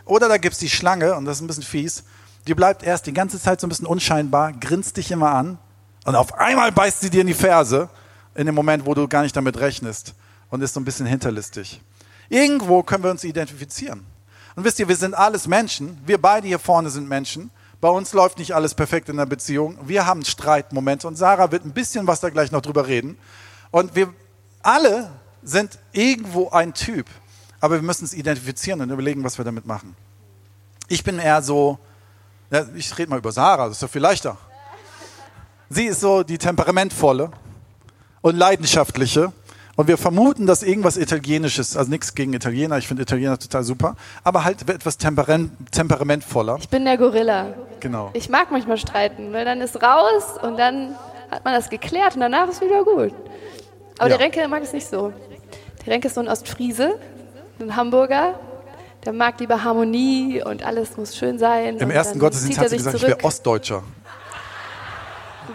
Oder 0.07 0.27
da 0.27 0.39
gibt 0.39 0.55
es 0.55 0.59
die 0.59 0.71
Schlange, 0.71 1.17
und 1.17 1.27
das 1.27 1.37
ist 1.37 1.43
ein 1.43 1.49
bisschen 1.49 1.65
fies. 1.65 2.05
Die 2.47 2.55
bleibt 2.55 2.83
erst 2.83 3.05
die 3.05 3.13
ganze 3.13 3.39
Zeit 3.39 3.61
so 3.61 3.67
ein 3.67 3.69
bisschen 3.69 3.87
unscheinbar, 3.87 4.55
grinst 4.55 4.97
dich 4.97 5.11
immer 5.11 5.33
an. 5.33 5.59
Und 6.07 6.15
auf 6.15 6.33
einmal 6.33 6.73
beißt 6.73 7.01
sie 7.01 7.11
dir 7.11 7.21
in 7.21 7.27
die 7.27 7.35
Ferse, 7.35 7.91
in 8.35 8.47
dem 8.47 8.55
Moment, 8.55 8.87
wo 8.87 8.95
du 8.95 9.07
gar 9.07 9.21
nicht 9.21 9.37
damit 9.37 9.59
rechnest 9.59 10.15
und 10.51 10.63
ist 10.63 10.75
so 10.75 10.81
ein 10.81 10.85
bisschen 10.85 11.07
hinterlistig. 11.07 11.81
Irgendwo 12.29 12.83
können 12.83 13.05
wir 13.05 13.11
uns 13.11 13.25
identifizieren. 13.25 14.05
Und 14.57 14.65
wisst 14.65 14.79
ihr, 14.81 14.89
wir 14.89 14.97
sind 14.97 15.15
alles 15.15 15.47
Menschen. 15.47 15.99
Wir 16.05 16.21
beide 16.21 16.47
hier 16.47 16.59
vorne 16.59 16.91
sind 16.91 17.09
Menschen. 17.09 17.51
Bei 17.81 17.89
uns 17.89 18.13
läuft 18.13 18.39
nicht 18.39 18.55
alles 18.55 18.75
perfekt 18.75 19.09
in 19.09 19.17
der 19.17 19.27
Beziehung. 19.27 19.79
Wir 19.85 20.05
haben 20.05 20.25
Streitmomente 20.25 21.07
und 21.07 21.17
Sarah 21.17 21.53
wird 21.53 21.65
ein 21.65 21.73
bisschen 21.73 22.07
was 22.07 22.21
da 22.21 22.29
gleich 22.29 22.51
noch 22.51 22.61
drüber 22.61 22.87
reden. 22.89 23.17
Und 23.71 23.95
wir 23.95 24.13
alle 24.63 25.11
sind 25.43 25.79
irgendwo 25.93 26.51
ein 26.51 26.75
Typ. 26.75 27.07
Aber 27.61 27.77
wir 27.77 27.83
müssen 27.83 28.05
es 28.05 28.15
identifizieren 28.15 28.81
und 28.81 28.91
überlegen, 28.91 29.25
was 29.25 29.39
wir 29.39 29.45
damit 29.45 29.67
machen. 29.67 29.97
Ich 30.89 31.05
bin 31.05 31.19
eher 31.19 31.43
so, 31.43 31.79
ja, 32.51 32.67
ich 32.75 32.97
rede 32.99 33.11
mal 33.11 33.19
über 33.19 33.33
Sarah, 33.33 33.67
das 33.67 33.77
ist 33.77 33.83
doch 33.83 33.91
viel 33.91 34.03
leichter. 34.03 34.37
Sie 35.71 35.85
ist 35.85 36.01
so 36.01 36.23
die 36.23 36.39
temperamentvolle 36.39 37.31
und 38.23 38.37
leidenschaftliche. 38.37 39.33
Und 39.79 39.87
wir 39.87 39.97
vermuten, 39.97 40.45
dass 40.47 40.65
irgendwas 40.65 40.97
Italienisches, 40.97 41.77
also 41.77 41.89
nichts 41.89 42.17
gegen 42.17 42.33
Italiener, 42.33 42.79
ich 42.79 42.89
finde 42.89 43.05
Italiener 43.05 43.39
total 43.39 43.63
super, 43.63 43.95
aber 44.25 44.43
halt 44.43 44.69
etwas 44.69 44.99
temperament, 44.99 45.53
temperamentvoller. 45.71 46.57
Ich 46.59 46.69
bin 46.69 46.85
der 46.85 46.99
Gorilla. 46.99 47.55
Genau. 47.79 48.11
Ich 48.13 48.29
mag 48.29 48.51
manchmal 48.51 48.77
streiten, 48.77 49.33
weil 49.33 49.45
dann 49.45 49.61
ist 49.61 49.81
raus 49.81 50.25
und 50.43 50.59
dann 50.59 50.97
hat 51.31 51.45
man 51.45 51.55
das 51.55 51.71
geklärt 51.71 52.17
und 52.17 52.23
danach 52.23 52.49
ist 52.49 52.61
wieder 52.61 52.83
gut. 52.83 53.15
Aber 53.99 54.09
Ja. 54.11 54.17
der 54.17 54.19
Renke 54.19 54.49
mag 54.49 54.65
es 54.65 54.73
nicht 54.73 54.89
so. 54.89 55.13
Der 55.87 55.93
Renke 55.93 56.09
ist 56.09 56.15
so 56.15 56.23
ein 56.23 56.29
Ostfriese, 56.29 56.99
ein 57.61 57.77
Hamburger. 57.77 58.35
Der 59.05 59.13
mag 59.13 59.39
lieber 59.39 59.63
Harmonie 59.63 60.43
und 60.45 60.65
alles 60.65 60.97
muss 60.97 61.17
schön 61.17 61.39
sein. 61.39 61.77
Im 61.77 61.91
ersten 61.93 62.19
Gottesdienst 62.19 62.59
er 62.59 62.65
hat 62.65 62.71
sie 62.71 62.79
sich 62.79 62.85
gesagt, 62.85 62.97
ich 62.97 63.01
zurück. 63.03 63.19
wäre 63.19 63.25
Ostdeutscher. 63.29 63.85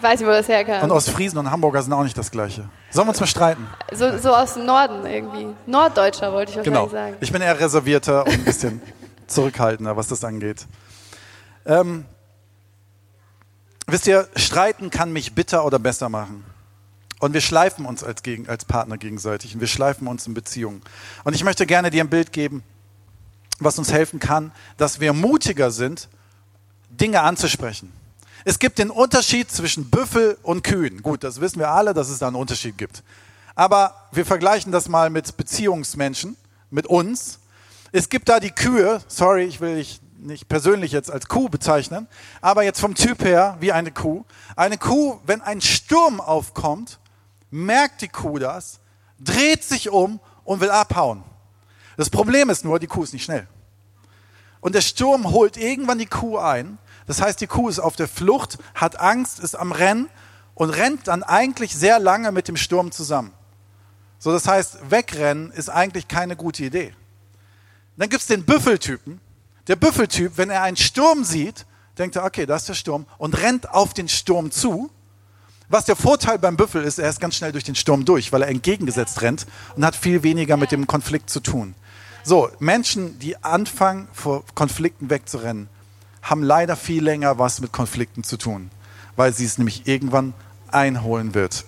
Weiß 0.01 0.19
nicht, 0.19 0.27
wo 0.27 0.31
das 0.31 0.47
herkam. 0.47 0.83
Und 0.83 0.91
Ostfriesen 0.91 1.37
und 1.37 1.49
Hamburger 1.51 1.81
sind 1.81 1.93
auch 1.93 2.03
nicht 2.03 2.17
das 2.17 2.31
Gleiche. 2.31 2.69
Sollen 2.91 3.07
wir 3.07 3.11
uns 3.11 3.19
mal 3.19 3.27
streiten? 3.27 3.67
So, 3.91 4.17
so 4.17 4.33
aus 4.33 4.55
dem 4.55 4.65
Norden 4.65 5.05
irgendwie. 5.05 5.47
Norddeutscher 5.65 6.33
wollte 6.33 6.51
ich 6.51 6.57
wahrscheinlich 6.57 6.81
Genau. 6.81 6.89
sagen. 6.89 7.15
Ich 7.21 7.31
bin 7.31 7.41
eher 7.41 7.59
reservierter 7.59 8.25
und 8.25 8.33
ein 8.33 8.43
bisschen 8.43 8.81
zurückhaltender, 9.27 9.95
was 9.95 10.07
das 10.07 10.23
angeht. 10.23 10.65
Ähm, 11.65 12.05
wisst 13.87 14.07
ihr, 14.07 14.27
streiten 14.35 14.89
kann 14.89 15.13
mich 15.13 15.33
bitter 15.35 15.65
oder 15.65 15.79
besser 15.79 16.09
machen. 16.09 16.43
Und 17.19 17.33
wir 17.33 17.41
schleifen 17.41 17.85
uns 17.85 18.03
als, 18.03 18.21
gegen, 18.21 18.49
als 18.49 18.65
Partner 18.65 18.97
gegenseitig 18.97 19.53
und 19.53 19.61
wir 19.61 19.67
schleifen 19.69 20.07
uns 20.07 20.27
in 20.27 20.33
Beziehungen. 20.33 20.81
Und 21.23 21.33
ich 21.33 21.43
möchte 21.45 21.65
gerne 21.65 21.89
dir 21.89 22.03
ein 22.03 22.09
Bild 22.09 22.33
geben, 22.33 22.63
was 23.59 23.77
uns 23.79 23.93
helfen 23.93 24.19
kann, 24.19 24.51
dass 24.75 24.99
wir 24.99 25.13
mutiger 25.13 25.71
sind, 25.71 26.09
Dinge 26.89 27.21
anzusprechen. 27.21 27.93
Es 28.45 28.59
gibt 28.59 28.79
den 28.79 28.89
Unterschied 28.89 29.49
zwischen 29.51 29.89
Büffel 29.89 30.37
und 30.43 30.63
Kühen. 30.63 31.01
Gut, 31.01 31.23
das 31.23 31.39
wissen 31.39 31.59
wir 31.59 31.69
alle, 31.69 31.93
dass 31.93 32.09
es 32.09 32.19
da 32.19 32.27
einen 32.27 32.35
Unterschied 32.35 32.77
gibt. 32.77 33.03
Aber 33.55 33.95
wir 34.11 34.25
vergleichen 34.25 34.71
das 34.71 34.89
mal 34.89 35.09
mit 35.09 35.37
Beziehungsmenschen, 35.37 36.35
mit 36.69 36.87
uns. 36.87 37.39
Es 37.91 38.09
gibt 38.09 38.27
da 38.27 38.39
die 38.39 38.51
Kühe, 38.51 39.01
sorry, 39.07 39.43
ich 39.43 39.61
will 39.61 39.75
dich 39.75 40.01
nicht 40.17 40.47
persönlich 40.47 40.91
jetzt 40.91 41.11
als 41.11 41.27
Kuh 41.27 41.49
bezeichnen, 41.49 42.07
aber 42.41 42.63
jetzt 42.63 42.79
vom 42.79 42.95
Typ 42.95 43.23
her 43.23 43.57
wie 43.59 43.71
eine 43.71 43.91
Kuh. 43.91 44.25
Eine 44.55 44.77
Kuh, 44.77 45.19
wenn 45.25 45.41
ein 45.41 45.61
Sturm 45.61 46.19
aufkommt, 46.19 46.99
merkt 47.51 48.01
die 48.01 48.07
Kuh 48.07 48.39
das, 48.39 48.79
dreht 49.19 49.63
sich 49.63 49.89
um 49.89 50.19
und 50.43 50.59
will 50.59 50.71
abhauen. 50.71 51.23
Das 51.97 52.09
Problem 52.09 52.49
ist 52.49 52.65
nur, 52.65 52.79
die 52.79 52.87
Kuh 52.87 53.03
ist 53.03 53.13
nicht 53.13 53.23
schnell. 53.23 53.47
Und 54.59 54.75
der 54.75 54.81
Sturm 54.81 55.29
holt 55.31 55.57
irgendwann 55.57 55.99
die 55.99 56.05
Kuh 56.05 56.37
ein. 56.37 56.77
Das 57.05 57.21
heißt, 57.21 57.41
die 57.41 57.47
Kuh 57.47 57.69
ist 57.69 57.79
auf 57.79 57.95
der 57.95 58.07
Flucht, 58.07 58.57
hat 58.75 58.99
Angst, 58.99 59.39
ist 59.39 59.55
am 59.55 59.71
Rennen 59.71 60.09
und 60.55 60.69
rennt 60.69 61.07
dann 61.07 61.23
eigentlich 61.23 61.75
sehr 61.75 61.99
lange 61.99 62.31
mit 62.31 62.47
dem 62.47 62.57
Sturm 62.57 62.91
zusammen. 62.91 63.33
So, 64.19 64.31
das 64.31 64.47
heißt, 64.47 64.89
wegrennen 64.89 65.51
ist 65.51 65.69
eigentlich 65.69 66.07
keine 66.07 66.35
gute 66.35 66.63
Idee. 66.63 66.93
Dann 67.97 68.09
gibt 68.09 68.21
es 68.21 68.27
den 68.27 68.45
Büffeltypen. 68.45 69.19
Der 69.67 69.75
Büffeltyp, 69.75 70.33
wenn 70.37 70.49
er 70.49 70.61
einen 70.63 70.77
Sturm 70.77 71.23
sieht, 71.23 71.65
denkt 71.97 72.15
er, 72.15 72.25
okay, 72.25 72.45
da 72.45 72.55
ist 72.55 72.69
der 72.69 72.73
Sturm 72.73 73.05
und 73.17 73.41
rennt 73.41 73.69
auf 73.69 73.93
den 73.93 74.09
Sturm 74.09 74.51
zu. 74.51 74.89
Was 75.69 75.85
der 75.85 75.95
Vorteil 75.95 76.39
beim 76.39 76.57
Büffel 76.57 76.83
ist, 76.83 76.99
er 76.99 77.09
ist 77.09 77.19
ganz 77.19 77.35
schnell 77.35 77.51
durch 77.51 77.63
den 77.63 77.75
Sturm 77.75 78.05
durch, 78.05 78.31
weil 78.31 78.41
er 78.41 78.49
entgegengesetzt 78.49 79.21
rennt 79.21 79.45
und 79.75 79.85
hat 79.85 79.95
viel 79.95 80.23
weniger 80.23 80.57
mit 80.57 80.71
dem 80.71 80.87
Konflikt 80.87 81.29
zu 81.29 81.39
tun. 81.39 81.75
So, 82.23 82.49
Menschen, 82.59 83.19
die 83.19 83.41
anfangen, 83.43 84.07
vor 84.13 84.43
Konflikten 84.55 85.09
wegzurennen, 85.09 85.69
haben 86.23 86.41
leider 86.41 86.75
viel 86.75 87.03
länger 87.03 87.37
was 87.37 87.61
mit 87.61 87.71
Konflikten 87.71 88.23
zu 88.23 88.37
tun, 88.37 88.71
weil 89.15 89.33
sie 89.33 89.45
es 89.45 89.57
nämlich 89.57 89.87
irgendwann 89.87 90.33
einholen 90.71 91.35
wird. 91.35 91.65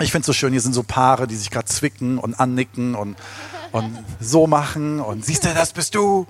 Ich 0.00 0.10
finde 0.10 0.22
es 0.22 0.26
so 0.26 0.32
schön, 0.34 0.52
hier 0.52 0.60
sind 0.60 0.74
so 0.74 0.82
Paare, 0.82 1.26
die 1.26 1.36
sich 1.36 1.50
gerade 1.50 1.66
zwicken 1.66 2.18
und 2.18 2.38
annicken 2.38 2.94
und, 2.94 3.16
und 3.72 3.96
so 4.20 4.46
machen 4.46 5.00
und 5.00 5.24
siehst 5.24 5.44
du, 5.44 5.54
das 5.54 5.72
bist 5.72 5.94
du. 5.94 6.26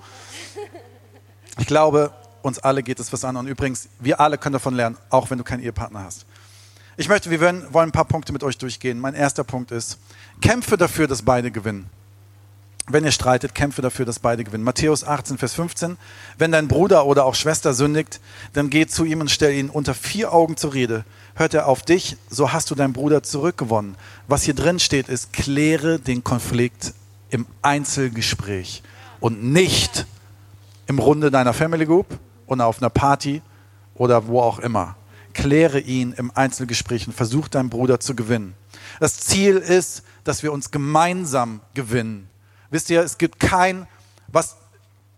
Ich 1.59 1.67
glaube, 1.67 2.13
uns 2.43 2.59
alle 2.59 2.83
geht 2.83 2.99
es 2.99 3.11
was 3.11 3.25
an 3.25 3.35
und 3.35 3.47
übrigens, 3.47 3.89
wir 3.99 4.21
alle 4.21 4.37
können 4.37 4.53
davon 4.53 4.75
lernen, 4.75 4.95
auch 5.09 5.29
wenn 5.29 5.37
du 5.37 5.43
keinen 5.43 5.63
Ehepartner 5.63 6.03
hast. 6.03 6.25
Ich 6.95 7.09
möchte, 7.09 7.29
wir 7.29 7.41
wollen, 7.41 7.73
wollen 7.73 7.89
ein 7.89 7.91
paar 7.91 8.05
Punkte 8.05 8.31
mit 8.31 8.43
euch 8.43 8.57
durchgehen. 8.57 8.99
Mein 8.99 9.13
erster 9.13 9.43
Punkt 9.43 9.71
ist, 9.71 9.99
kämpfe 10.41 10.77
dafür, 10.77 11.07
dass 11.07 11.23
beide 11.23 11.51
gewinnen. 11.51 11.89
Wenn 12.89 13.03
ihr 13.03 13.11
streitet, 13.11 13.53
kämpfe 13.53 13.81
dafür, 13.81 14.05
dass 14.05 14.19
beide 14.19 14.45
gewinnen. 14.45 14.63
Matthäus 14.63 15.03
18, 15.03 15.37
Vers 15.37 15.53
15. 15.55 15.97
Wenn 16.37 16.53
dein 16.53 16.69
Bruder 16.69 17.05
oder 17.05 17.25
auch 17.25 17.35
Schwester 17.35 17.73
sündigt, 17.73 18.21
dann 18.53 18.69
geh 18.69 18.87
zu 18.87 19.03
ihm 19.03 19.19
und 19.19 19.29
stell 19.29 19.53
ihn 19.53 19.69
unter 19.69 19.93
vier 19.93 20.31
Augen 20.31 20.55
zur 20.55 20.73
Rede. 20.73 21.03
Hört 21.35 21.53
er 21.53 21.67
auf 21.67 21.81
dich, 21.81 22.15
so 22.29 22.53
hast 22.53 22.71
du 22.71 22.75
deinen 22.75 22.93
Bruder 22.93 23.23
zurückgewonnen. 23.23 23.95
Was 24.29 24.43
hier 24.43 24.53
drin 24.53 24.79
steht, 24.79 25.09
ist, 25.09 25.33
kläre 25.33 25.99
den 25.99 26.23
Konflikt 26.23 26.93
im 27.29 27.45
Einzelgespräch 27.61 28.83
und 29.19 29.43
nicht 29.43 30.05
im 30.87 30.99
Runde 30.99 31.29
deiner 31.29 31.53
Family 31.53 31.85
Group 31.85 32.17
oder 32.45 32.67
auf 32.67 32.81
einer 32.81 32.89
Party 32.89 33.41
oder 33.95 34.27
wo 34.27 34.39
auch 34.39 34.59
immer. 34.59 34.95
Kläre 35.33 35.81
ihn 35.81 36.13
im 36.13 36.31
Einzelgespräch 36.33 37.05
und 37.05 37.13
versuch 37.13 37.49
deinen 37.49 37.69
Bruder 37.69 37.99
zu 37.99 38.15
gewinnen. 38.15 38.53
Das 39.01 39.19
Ziel 39.19 39.57
ist, 39.57 40.03
dass 40.23 40.41
wir 40.41 40.53
uns 40.53 40.71
gemeinsam 40.71 41.59
gewinnen. 41.73 42.26
Wisst 42.69 42.89
ihr, 42.89 43.01
es 43.01 43.17
gibt 43.17 43.39
kein, 43.39 43.87
was 44.27 44.57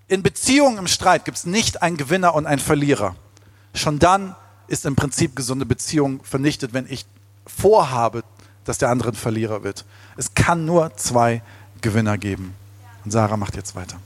in 0.08 0.24
Beziehungen 0.24 0.77
im 0.77 0.88
Streit 0.88 1.25
gibt 1.25 1.38
es 1.38 1.46
nicht 1.46 1.82
einen 1.82 1.98
Gewinner 1.98 2.34
und 2.34 2.46
einen 2.46 2.60
Verlierer. 2.60 3.15
Schon 3.74 4.00
dann 4.00 4.36
ist 4.68 4.86
im 4.86 4.96
Prinzip 4.96 5.36
gesunde 5.36 5.65
Beziehung 5.65 6.24
vernichtet, 6.24 6.74
wenn 6.74 6.86
ich 6.89 7.06
vorhabe, 7.46 8.24
dass 8.65 8.77
der 8.77 8.89
andere 8.89 9.10
ein 9.10 9.15
Verlierer 9.15 9.63
wird. 9.63 9.86
Es 10.18 10.34
kann 10.34 10.65
nur 10.65 10.96
zwei 10.96 11.41
Gewinner 11.82 12.18
geben. 12.18 12.56
Und 13.06 13.12
Sarah 13.12 13.38
macht 13.38 13.56
jetzt 13.56 13.75
weiter. 13.75 14.00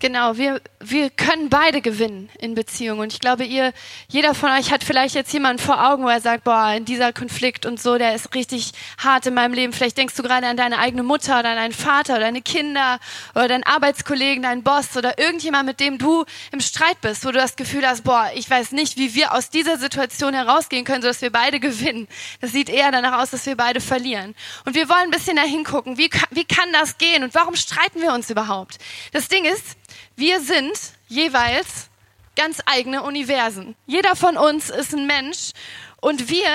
Genau, 0.00 0.36
wir, 0.36 0.60
wir 0.80 1.10
können 1.10 1.48
beide 1.48 1.80
gewinnen 1.80 2.28
in 2.38 2.54
Beziehungen. 2.54 3.00
Und 3.00 3.12
ich 3.12 3.20
glaube, 3.20 3.44
ihr, 3.44 3.72
jeder 4.08 4.34
von 4.34 4.50
euch 4.50 4.70
hat 4.70 4.84
vielleicht 4.84 5.14
jetzt 5.14 5.32
jemanden 5.32 5.62
vor 5.62 5.90
Augen, 5.90 6.04
wo 6.04 6.08
er 6.08 6.20
sagt, 6.20 6.44
boah, 6.44 6.74
in 6.76 6.84
dieser 6.84 7.12
Konflikt 7.12 7.64
und 7.64 7.80
so, 7.80 7.96
der 7.96 8.14
ist 8.14 8.34
richtig 8.34 8.72
hart 8.98 9.26
in 9.26 9.34
meinem 9.34 9.54
Leben. 9.54 9.72
Vielleicht 9.72 9.96
denkst 9.96 10.14
du 10.14 10.22
gerade 10.22 10.46
an 10.46 10.56
deine 10.56 10.78
eigene 10.78 11.02
Mutter 11.02 11.38
oder 11.38 11.50
an 11.50 11.56
deinen 11.56 11.72
Vater 11.72 12.14
oder 12.14 12.22
deine 12.22 12.42
Kinder 12.42 12.98
oder 13.34 13.48
deinen 13.48 13.64
Arbeitskollegen, 13.64 14.42
deinen 14.42 14.62
Boss 14.62 14.96
oder 14.96 15.18
irgendjemand, 15.18 15.66
mit 15.66 15.80
dem 15.80 15.98
du 15.98 16.24
im 16.52 16.60
Streit 16.60 17.00
bist, 17.00 17.24
wo 17.24 17.30
du 17.30 17.38
das 17.38 17.56
Gefühl 17.56 17.86
hast, 17.86 18.04
boah, 18.04 18.30
ich 18.34 18.48
weiß 18.48 18.72
nicht, 18.72 18.98
wie 18.98 19.14
wir 19.14 19.32
aus 19.32 19.50
dieser 19.50 19.78
Situation 19.78 20.34
herausgehen 20.34 20.84
können, 20.84 21.02
sodass 21.02 21.22
wir 21.22 21.32
beide 21.32 21.58
gewinnen. 21.58 22.06
Das 22.40 22.52
sieht 22.52 22.68
eher 22.68 22.90
danach 22.92 23.22
aus, 23.22 23.30
dass 23.30 23.46
wir 23.46 23.56
beide 23.56 23.80
verlieren. 23.80 24.34
Und 24.64 24.74
wir 24.74 24.88
wollen 24.88 25.04
ein 25.04 25.10
bisschen 25.10 25.36
dahin 25.36 25.64
gucken, 25.64 25.96
wie, 25.96 26.10
wie 26.30 26.44
kann 26.44 26.72
das 26.72 26.98
gehen 26.98 27.24
und 27.24 27.34
warum 27.34 27.56
streiten 27.56 28.02
wir 28.02 28.12
uns 28.12 28.28
überhaupt? 28.30 28.78
Das 29.12 29.28
Ding 29.28 29.44
ist, 29.44 29.76
wir 30.16 30.40
sind 30.40 30.78
jeweils 31.08 31.88
ganz 32.36 32.62
eigene 32.66 33.02
Universen. 33.02 33.76
Jeder 33.86 34.16
von 34.16 34.36
uns 34.36 34.70
ist 34.70 34.92
ein 34.92 35.06
Mensch 35.06 35.52
und 36.00 36.28
wir 36.28 36.48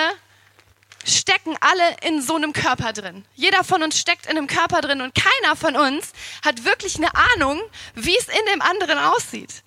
stecken 1.03 1.55
alle 1.59 1.95
in 2.07 2.21
so 2.21 2.35
einem 2.35 2.53
Körper 2.53 2.93
drin. 2.93 3.25
Jeder 3.35 3.63
von 3.63 3.81
uns 3.81 3.99
steckt 3.99 4.25
in 4.25 4.37
einem 4.37 4.47
Körper 4.47 4.81
drin 4.81 5.01
und 5.01 5.13
keiner 5.15 5.55
von 5.55 5.75
uns 5.75 6.11
hat 6.45 6.63
wirklich 6.65 6.97
eine 6.97 7.09
Ahnung, 7.35 7.59
wie 7.95 8.15
es 8.17 8.27
in 8.27 8.45
dem 8.53 8.61
anderen 8.61 8.99
aussieht. 8.99 9.63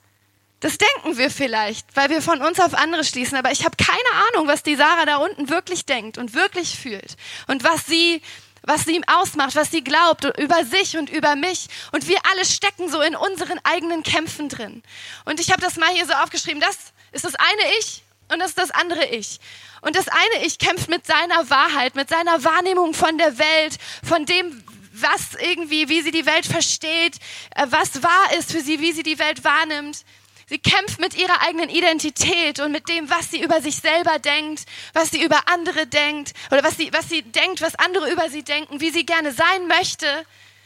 Das 0.61 0.79
denken 0.79 1.19
wir 1.19 1.31
vielleicht, 1.31 1.87
weil 1.95 2.09
wir 2.09 2.23
von 2.23 2.41
uns 2.41 2.59
auf 2.59 2.73
andere 2.73 3.05
schließen, 3.05 3.37
aber 3.37 3.53
ich 3.53 3.65
habe 3.65 3.77
keine 3.77 4.25
Ahnung, 4.29 4.49
was 4.49 4.63
die 4.63 4.77
Sarah 4.77 5.05
da 5.05 5.17
unten 5.17 5.51
wirklich 5.51 5.85
denkt 5.85 6.17
und 6.17 6.33
wirklich 6.33 6.79
fühlt 6.79 7.17
und 7.49 7.65
was 7.65 7.85
sie 7.85 8.23
was 8.67 8.85
sie 8.85 9.01
ausmacht, 9.07 9.55
was 9.55 9.71
sie 9.71 9.85
glaubt 9.85 10.25
über 10.39 10.65
sich 10.65 10.97
und 10.97 11.11
über 11.11 11.37
mich. 11.37 11.69
Und 11.93 12.09
wir 12.09 12.19
alle 12.31 12.45
stecken 12.45 12.91
so 12.91 13.01
in 13.01 13.15
unseren 13.15 13.61
eigenen 13.65 14.03
Kämpfen 14.03 14.49
drin. 14.49 14.83
Und 15.25 15.41
ich 15.41 15.51
habe 15.51 15.61
das 15.61 15.77
mal 15.77 15.91
hier 15.91 16.07
so 16.07 16.15
aufgeschrieben, 16.15 16.61
das 16.61 16.77
ist 17.13 17.25
das 17.25 17.35
eine 17.35 17.73
Ich 17.79 18.03
und 18.33 18.41
das 18.41 18.51
ist 18.51 18.59
das 18.59 18.71
andere 18.71 19.07
Ich. 19.07 19.39
Und 19.83 19.97
das 19.97 20.09
eine 20.09 20.47
Ich 20.47 20.59
kämpft 20.59 20.89
mit 20.89 21.07
seiner 21.07 21.49
Wahrheit, 21.51 21.95
mit 21.95 22.09
seiner 22.09 22.43
Wahrnehmung 22.43 22.95
von 22.95 23.19
der 23.19 23.39
Welt, 23.39 23.77
von 24.03 24.25
dem, 24.25 24.65
was 24.93 25.35
irgendwie, 25.39 25.89
wie 25.89 26.03
sie 26.03 26.13
die 26.13 26.25
Welt 26.25 26.47
versteht, 26.47 27.17
äh, 27.55 27.67
was 27.69 28.03
wahr 28.03 28.39
ist 28.39 28.53
für 28.53 28.61
sie, 28.61 28.81
wie 28.81 28.93
sie 28.93 29.03
die 29.03 29.19
Welt 29.19 29.45
wahrnimmt. 29.45 30.05
Sie 30.49 30.59
kämpft 30.59 31.01
mit 31.01 31.17
ihrer 31.17 31.41
eigenen 31.43 31.71
Identität 31.71 32.61
und 32.61 32.73
mit 32.73 32.89
dem, 32.89 33.09
was 33.09 33.31
sie 33.31 33.43
über 33.43 33.61
sich 33.61 33.77
selber 33.77 34.19
denkt, 34.19 34.65
was 34.93 35.11
sie 35.11 35.23
über 35.23 35.41
andere 35.47 35.87
denkt 35.87 36.33
oder 36.51 36.63
was 36.63 36.77
sie, 36.77 36.93
was 36.93 37.09
sie 37.09 37.23
denkt, 37.23 37.63
was 37.63 37.75
andere 37.77 38.11
über 38.11 38.29
sie 38.29 38.43
denken, 38.43 38.81
wie 38.81 38.91
sie 38.91 39.07
gerne 39.07 39.33
sein 39.33 39.67
möchte 39.69 40.07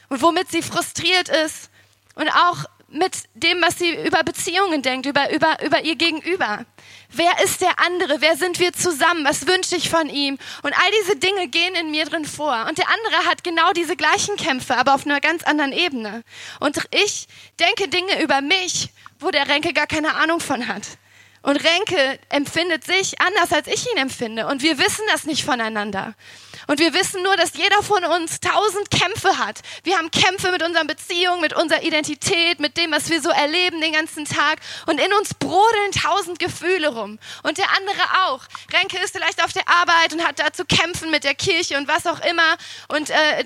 und 0.08 0.20
womit 0.22 0.50
sie 0.50 0.62
frustriert 0.62 1.28
ist 1.28 1.70
und 2.14 2.28
auch 2.28 2.64
mit 2.88 3.24
dem, 3.34 3.60
was 3.60 3.78
sie 3.78 3.94
über 4.06 4.22
Beziehungen 4.24 4.80
denkt, 4.80 5.06
über, 5.06 5.30
über, 5.32 5.62
über 5.62 5.82
ihr 5.82 5.96
Gegenüber. 5.96 6.64
Wer 7.10 7.42
ist 7.44 7.60
der 7.60 7.78
andere? 7.78 8.20
Wer 8.20 8.36
sind 8.36 8.58
wir 8.60 8.72
zusammen? 8.72 9.24
Was 9.24 9.46
wünsche 9.46 9.76
ich 9.76 9.90
von 9.90 10.08
ihm? 10.08 10.38
Und 10.62 10.72
all 10.72 10.90
diese 11.02 11.16
Dinge 11.16 11.48
gehen 11.48 11.74
in 11.74 11.90
mir 11.90 12.06
drin 12.06 12.24
vor. 12.24 12.66
Und 12.66 12.78
der 12.78 12.88
andere 12.88 13.30
hat 13.30 13.44
genau 13.44 13.72
diese 13.72 13.94
gleichen 13.94 14.36
Kämpfe, 14.36 14.76
aber 14.76 14.94
auf 14.94 15.04
einer 15.04 15.20
ganz 15.20 15.42
anderen 15.44 15.72
Ebene. 15.72 16.22
Und 16.60 16.78
ich 16.90 17.28
denke 17.60 17.88
Dinge 17.88 18.22
über 18.22 18.40
mich, 18.40 18.90
wo 19.20 19.30
der 19.30 19.48
Renke 19.48 19.72
gar 19.72 19.86
keine 19.86 20.14
Ahnung 20.14 20.40
von 20.40 20.68
hat. 20.68 20.82
Und 21.42 21.56
Renke 21.56 22.18
empfindet 22.28 22.84
sich 22.84 23.20
anders, 23.20 23.52
als 23.52 23.68
ich 23.68 23.90
ihn 23.90 23.98
empfinde. 23.98 24.46
Und 24.46 24.62
wir 24.62 24.78
wissen 24.78 25.04
das 25.10 25.24
nicht 25.24 25.44
voneinander. 25.44 26.14
Und 26.66 26.80
wir 26.80 26.92
wissen 26.92 27.22
nur, 27.22 27.36
dass 27.36 27.54
jeder 27.54 27.82
von 27.82 28.04
uns 28.04 28.40
tausend 28.40 28.90
Kämpfe 28.90 29.38
hat. 29.38 29.60
Wir 29.84 29.96
haben 29.96 30.10
Kämpfe 30.10 30.50
mit 30.50 30.62
unseren 30.62 30.86
Beziehungen, 30.86 31.40
mit 31.40 31.54
unserer 31.54 31.82
Identität, 31.82 32.60
mit 32.60 32.76
dem, 32.76 32.92
was 32.92 33.08
wir 33.10 33.22
so 33.22 33.30
erleben 33.30 33.80
den 33.80 33.92
ganzen 33.92 34.24
Tag. 34.24 34.60
Und 34.86 35.00
in 35.00 35.12
uns 35.14 35.34
brodeln 35.34 35.92
tausend 35.92 36.38
Gefühle 36.38 36.88
rum. 36.88 37.18
Und 37.42 37.58
der 37.58 37.66
andere 37.76 38.02
auch. 38.26 38.40
Renke 38.72 38.98
ist 38.98 39.12
vielleicht 39.16 39.42
auf 39.42 39.52
der 39.52 39.68
Arbeit 39.68 40.12
und 40.12 40.26
hat 40.26 40.38
da 40.38 40.52
zu 40.52 40.64
kämpfen 40.64 41.10
mit 41.10 41.24
der 41.24 41.34
Kirche 41.34 41.76
und 41.76 41.88
was 41.88 42.06
auch 42.06 42.20
immer. 42.20 42.56
Und 42.88 43.10
äh, 43.10 43.44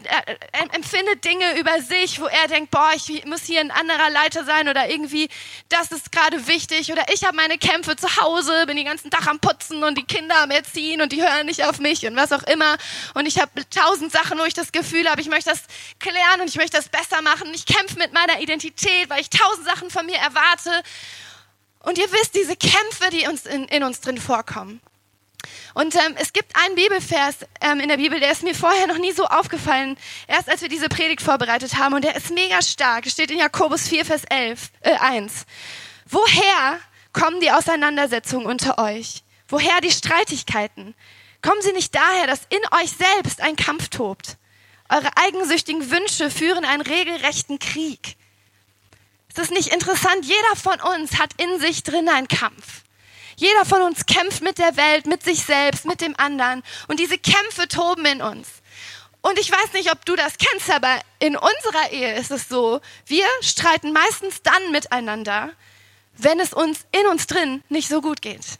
er 0.52 0.74
empfindet 0.74 1.24
Dinge 1.24 1.58
über 1.58 1.80
sich, 1.80 2.20
wo 2.20 2.26
er 2.26 2.48
denkt, 2.48 2.70
boah, 2.70 2.90
ich 2.94 3.24
muss 3.26 3.44
hier 3.44 3.60
ein 3.60 3.70
anderer 3.70 4.10
Leiter 4.10 4.44
sein 4.44 4.68
oder 4.68 4.88
irgendwie, 4.88 5.28
das 5.68 5.92
ist 5.92 6.12
gerade 6.12 6.46
wichtig. 6.46 6.92
Oder 6.92 7.06
ich 7.12 7.24
habe 7.24 7.36
meine 7.36 7.58
Kämpfe 7.58 7.96
zu 7.96 8.08
Hause, 8.16 8.66
bin 8.66 8.76
den 8.76 8.86
ganzen 8.86 9.10
Tag 9.10 9.26
am 9.26 9.40
Putzen 9.40 9.84
und 9.84 9.98
die 9.98 10.04
Kinder 10.04 10.42
am 10.42 10.50
Erziehen 10.50 11.00
und 11.00 11.12
die 11.12 11.22
hören 11.22 11.46
nicht 11.46 11.64
auf 11.64 11.78
mich 11.78 12.06
und 12.06 12.16
was 12.16 12.32
auch 12.32 12.42
immer 12.44 12.76
und 13.14 13.26
ich 13.26 13.40
habe 13.40 13.50
tausend 13.70 14.12
Sachen, 14.12 14.38
wo 14.38 14.44
ich 14.44 14.54
das 14.54 14.72
Gefühl 14.72 15.08
habe, 15.08 15.20
ich 15.20 15.28
möchte 15.28 15.50
das 15.50 15.62
klären 15.98 16.40
und 16.40 16.48
ich 16.48 16.56
möchte 16.56 16.76
das 16.76 16.88
besser 16.88 17.22
machen. 17.22 17.52
Ich 17.54 17.66
kämpfe 17.66 17.98
mit 17.98 18.12
meiner 18.12 18.40
Identität, 18.40 19.08
weil 19.08 19.20
ich 19.20 19.30
tausend 19.30 19.66
Sachen 19.66 19.90
von 19.90 20.06
mir 20.06 20.16
erwarte. 20.16 20.70
Und 21.80 21.98
ihr 21.98 22.10
wisst, 22.12 22.34
diese 22.34 22.56
Kämpfe, 22.56 23.10
die 23.10 23.26
uns 23.26 23.46
in, 23.46 23.64
in 23.64 23.82
uns 23.82 24.00
drin 24.00 24.18
vorkommen. 24.18 24.80
Und 25.74 25.94
ähm, 25.94 26.14
es 26.16 26.32
gibt 26.32 26.54
einen 26.54 26.74
Bibelvers 26.74 27.38
ähm, 27.60 27.80
in 27.80 27.88
der 27.88 27.96
Bibel, 27.96 28.20
der 28.20 28.30
ist 28.30 28.42
mir 28.42 28.54
vorher 28.54 28.86
noch 28.86 28.98
nie 28.98 29.12
so 29.12 29.24
aufgefallen, 29.24 29.96
erst 30.28 30.48
als 30.48 30.62
wir 30.62 30.68
diese 30.68 30.88
Predigt 30.88 31.22
vorbereitet 31.22 31.76
haben. 31.76 31.94
Und 31.94 32.04
der 32.04 32.14
ist 32.14 32.30
mega 32.30 32.60
stark. 32.62 33.06
Steht 33.06 33.30
in 33.30 33.38
Jakobus 33.38 33.88
4, 33.88 34.04
Vers 34.04 34.22
11, 34.28 34.70
äh, 34.80 34.94
1. 34.96 35.46
Woher 36.06 36.78
kommen 37.12 37.40
die 37.40 37.50
Auseinandersetzungen 37.50 38.46
unter 38.46 38.78
euch? 38.78 39.22
Woher 39.48 39.80
die 39.80 39.90
Streitigkeiten? 39.90 40.94
Kommen 41.42 41.60
sie 41.60 41.72
nicht 41.72 41.94
daher, 41.94 42.28
dass 42.28 42.42
in 42.50 42.80
euch 42.80 42.92
selbst 42.92 43.40
ein 43.40 43.56
Kampf 43.56 43.88
tobt? 43.88 44.36
Eure 44.88 45.10
eigensüchtigen 45.16 45.90
Wünsche 45.90 46.30
führen 46.30 46.64
einen 46.64 46.82
regelrechten 46.82 47.58
Krieg. 47.58 48.16
Ist 49.28 49.38
das 49.38 49.50
nicht 49.50 49.68
interessant? 49.68 50.24
Jeder 50.24 50.56
von 50.56 50.80
uns 50.94 51.18
hat 51.18 51.30
in 51.38 51.58
sich 51.58 51.82
drin 51.82 52.08
einen 52.08 52.28
Kampf. 52.28 52.82
Jeder 53.36 53.64
von 53.64 53.82
uns 53.82 54.06
kämpft 54.06 54.42
mit 54.42 54.58
der 54.58 54.76
Welt, 54.76 55.06
mit 55.06 55.24
sich 55.24 55.42
selbst, 55.42 55.84
mit 55.84 56.00
dem 56.00 56.14
anderen. 56.16 56.62
Und 56.86 57.00
diese 57.00 57.18
Kämpfe 57.18 57.66
toben 57.66 58.04
in 58.04 58.22
uns. 58.22 58.48
Und 59.20 59.38
ich 59.38 59.50
weiß 59.50 59.72
nicht, 59.72 59.90
ob 59.90 60.04
du 60.04 60.14
das 60.14 60.34
kennst, 60.36 60.70
aber 60.70 61.00
in 61.18 61.36
unserer 61.36 61.90
Ehe 61.90 62.14
ist 62.14 62.30
es 62.30 62.48
so, 62.48 62.80
wir 63.06 63.26
streiten 63.40 63.92
meistens 63.92 64.42
dann 64.42 64.70
miteinander, 64.70 65.52
wenn 66.16 66.38
es 66.38 66.52
uns 66.52 66.80
in 66.92 67.06
uns 67.06 67.26
drin 67.26 67.64
nicht 67.68 67.88
so 67.88 68.00
gut 68.00 68.20
geht 68.20 68.58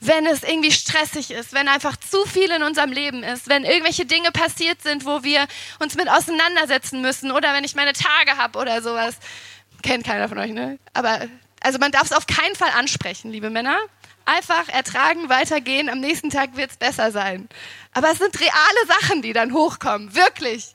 wenn 0.00 0.26
es 0.26 0.42
irgendwie 0.42 0.72
stressig 0.72 1.30
ist, 1.30 1.52
wenn 1.52 1.68
einfach 1.68 1.96
zu 1.96 2.24
viel 2.26 2.50
in 2.50 2.62
unserem 2.62 2.92
Leben 2.92 3.22
ist, 3.22 3.48
wenn 3.48 3.64
irgendwelche 3.64 4.04
Dinge 4.04 4.32
passiert 4.32 4.82
sind, 4.82 5.06
wo 5.06 5.22
wir 5.22 5.46
uns 5.78 5.94
mit 5.96 6.08
auseinandersetzen 6.08 7.00
müssen 7.00 7.30
oder 7.30 7.54
wenn 7.54 7.64
ich 7.64 7.74
meine 7.74 7.92
Tage 7.92 8.36
habe 8.36 8.58
oder 8.58 8.82
sowas. 8.82 9.16
Kennt 9.82 10.04
keiner 10.04 10.28
von 10.28 10.38
euch, 10.38 10.50
ne? 10.50 10.78
Aber 10.92 11.20
also 11.60 11.78
man 11.78 11.92
darf 11.92 12.04
es 12.04 12.12
auf 12.12 12.26
keinen 12.26 12.54
Fall 12.54 12.70
ansprechen, 12.70 13.30
liebe 13.30 13.50
Männer. 13.50 13.78
Einfach 14.26 14.68
ertragen, 14.68 15.28
weitergehen, 15.28 15.88
am 15.88 16.00
nächsten 16.00 16.30
Tag 16.30 16.56
wird 16.56 16.70
es 16.70 16.76
besser 16.76 17.10
sein. 17.10 17.48
Aber 17.92 18.10
es 18.10 18.18
sind 18.18 18.38
reale 18.40 18.86
Sachen, 18.86 19.22
die 19.22 19.32
dann 19.32 19.52
hochkommen, 19.52 20.14
wirklich. 20.14 20.74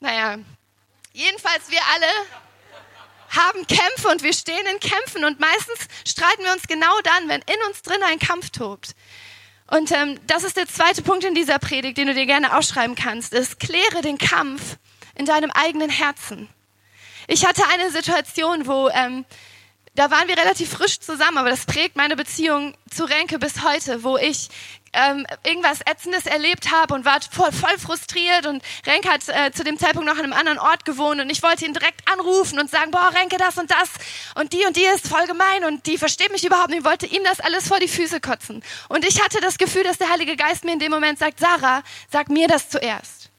Naja, 0.00 0.38
jedenfalls 1.12 1.70
wir 1.70 1.80
alle 1.94 2.06
haben 3.36 3.66
Kämpfe 3.66 4.08
und 4.08 4.22
wir 4.22 4.32
stehen 4.32 4.66
in 4.72 4.80
Kämpfen 4.80 5.24
und 5.24 5.40
meistens 5.40 5.88
streiten 6.04 6.44
wir 6.44 6.52
uns 6.52 6.66
genau 6.66 7.00
dann, 7.02 7.28
wenn 7.28 7.40
in 7.42 7.68
uns 7.68 7.82
drin 7.82 8.02
ein 8.04 8.18
Kampf 8.18 8.50
tobt. 8.50 8.94
Und 9.66 9.90
ähm, 9.92 10.20
das 10.26 10.44
ist 10.44 10.56
der 10.56 10.68
zweite 10.68 11.02
Punkt 11.02 11.24
in 11.24 11.34
dieser 11.34 11.58
Predigt, 11.58 11.96
den 11.96 12.08
du 12.08 12.14
dir 12.14 12.26
gerne 12.26 12.56
aufschreiben 12.56 12.94
kannst, 12.94 13.32
ist, 13.32 13.58
kläre 13.58 14.02
den 14.02 14.18
Kampf 14.18 14.76
in 15.14 15.24
deinem 15.24 15.50
eigenen 15.50 15.90
Herzen. 15.90 16.48
Ich 17.26 17.46
hatte 17.46 17.62
eine 17.72 17.90
Situation, 17.90 18.66
wo 18.66 18.90
ähm, 18.90 19.24
da 19.94 20.10
waren 20.10 20.26
wir 20.26 20.36
relativ 20.36 20.70
frisch 20.70 20.98
zusammen, 20.98 21.38
aber 21.38 21.50
das 21.50 21.66
prägt 21.66 21.96
meine 21.96 22.16
Beziehung 22.16 22.74
zu 22.90 23.04
Renke 23.04 23.38
bis 23.38 23.62
heute, 23.62 24.02
wo 24.02 24.16
ich 24.16 24.48
ähm, 24.92 25.26
irgendwas 25.44 25.80
Ätzendes 25.82 26.26
erlebt 26.26 26.72
habe 26.72 26.94
und 26.94 27.04
war 27.04 27.20
voll, 27.30 27.52
voll 27.52 27.78
frustriert 27.78 28.46
und 28.46 28.62
Renke 28.86 29.08
hat 29.08 29.28
äh, 29.28 29.52
zu 29.52 29.64
dem 29.64 29.78
Zeitpunkt 29.78 30.06
noch 30.06 30.16
an 30.16 30.24
einem 30.24 30.32
anderen 30.32 30.58
Ort 30.58 30.84
gewohnt 30.84 31.20
und 31.20 31.30
ich 31.30 31.42
wollte 31.42 31.64
ihn 31.64 31.74
direkt 31.74 32.08
anrufen 32.10 32.58
und 32.58 32.70
sagen, 32.70 32.90
boah, 32.90 33.10
Renke, 33.14 33.36
das 33.36 33.56
und 33.56 33.70
das 33.70 33.90
und 34.34 34.52
die 34.52 34.64
und 34.66 34.76
die 34.76 34.84
ist 34.84 35.06
voll 35.06 35.26
gemein 35.26 35.64
und 35.64 35.86
die 35.86 35.98
versteht 35.98 36.32
mich 36.32 36.44
überhaupt 36.44 36.70
nicht. 36.70 36.80
Ich 36.80 36.84
wollte 36.84 37.06
ihm 37.06 37.22
das 37.24 37.40
alles 37.40 37.68
vor 37.68 37.78
die 37.78 37.88
Füße 37.88 38.20
kotzen. 38.20 38.62
Und 38.88 39.04
ich 39.04 39.22
hatte 39.22 39.40
das 39.40 39.58
Gefühl, 39.58 39.84
dass 39.84 39.98
der 39.98 40.10
Heilige 40.10 40.36
Geist 40.36 40.64
mir 40.64 40.72
in 40.72 40.78
dem 40.78 40.90
Moment 40.90 41.18
sagt, 41.18 41.40
Sarah, 41.40 41.82
sag 42.10 42.28
mir 42.28 42.48
das 42.48 42.68
zuerst. 42.68 43.30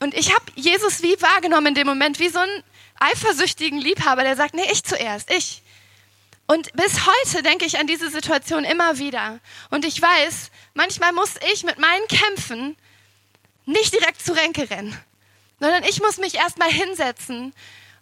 Und 0.00 0.14
ich 0.14 0.34
habe 0.34 0.44
Jesus 0.54 1.02
wie 1.02 1.20
wahrgenommen 1.20 1.68
in 1.68 1.74
dem 1.74 1.86
Moment, 1.86 2.18
wie 2.18 2.28
so 2.28 2.38
ein 2.38 2.62
eifersüchtigen 3.00 3.78
Liebhaber, 3.78 4.22
der 4.22 4.36
sagt, 4.36 4.54
nee, 4.54 4.68
ich 4.70 4.84
zuerst, 4.84 5.30
ich. 5.30 5.62
Und 6.46 6.72
bis 6.74 7.06
heute 7.06 7.42
denke 7.42 7.64
ich 7.64 7.78
an 7.78 7.86
diese 7.86 8.10
Situation 8.10 8.64
immer 8.64 8.98
wieder. 8.98 9.40
Und 9.70 9.84
ich 9.84 10.00
weiß, 10.00 10.50
manchmal 10.74 11.12
muss 11.12 11.34
ich 11.52 11.64
mit 11.64 11.78
meinen 11.78 12.06
Kämpfen 12.06 12.76
nicht 13.64 13.92
direkt 13.92 14.24
zu 14.24 14.32
Ränke 14.32 14.70
rennen, 14.70 14.96
sondern 15.58 15.82
ich 15.84 16.00
muss 16.00 16.18
mich 16.18 16.36
erstmal 16.36 16.70
hinsetzen 16.70 17.52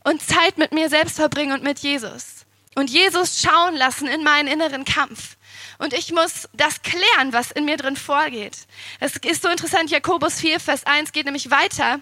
und 0.05 0.23
Zeit 0.23 0.59
mit 0.59 0.73
mir 0.73 0.91
selbst 0.91 1.17
verbringen 1.17 1.53
und 1.53 1.63
mit 1.63 1.79
Jesus. 1.79 2.45
Und 2.75 2.91
Jesus 2.91 3.41
schauen 3.41 3.77
lassen 3.77 4.09
in 4.09 4.23
meinen 4.23 4.49
inneren 4.49 4.85
Kampf. 4.85 5.37
Und 5.79 5.93
ich 5.93 6.13
muss 6.13 6.49
das 6.53 6.83
klären, 6.83 7.33
was 7.33 7.51
in 7.51 7.65
mir 7.65 7.77
drin 7.77 7.97
vorgeht. 7.97 8.59
Es 9.01 9.17
ist 9.17 9.43
so 9.43 9.49
interessant, 9.49 9.91
Jakobus 9.91 10.41
4, 10.41 10.61
Vers 10.61 10.85
1 10.85 11.13
geht 11.13 11.25
nämlich 11.25 11.51
weiter. 11.51 12.01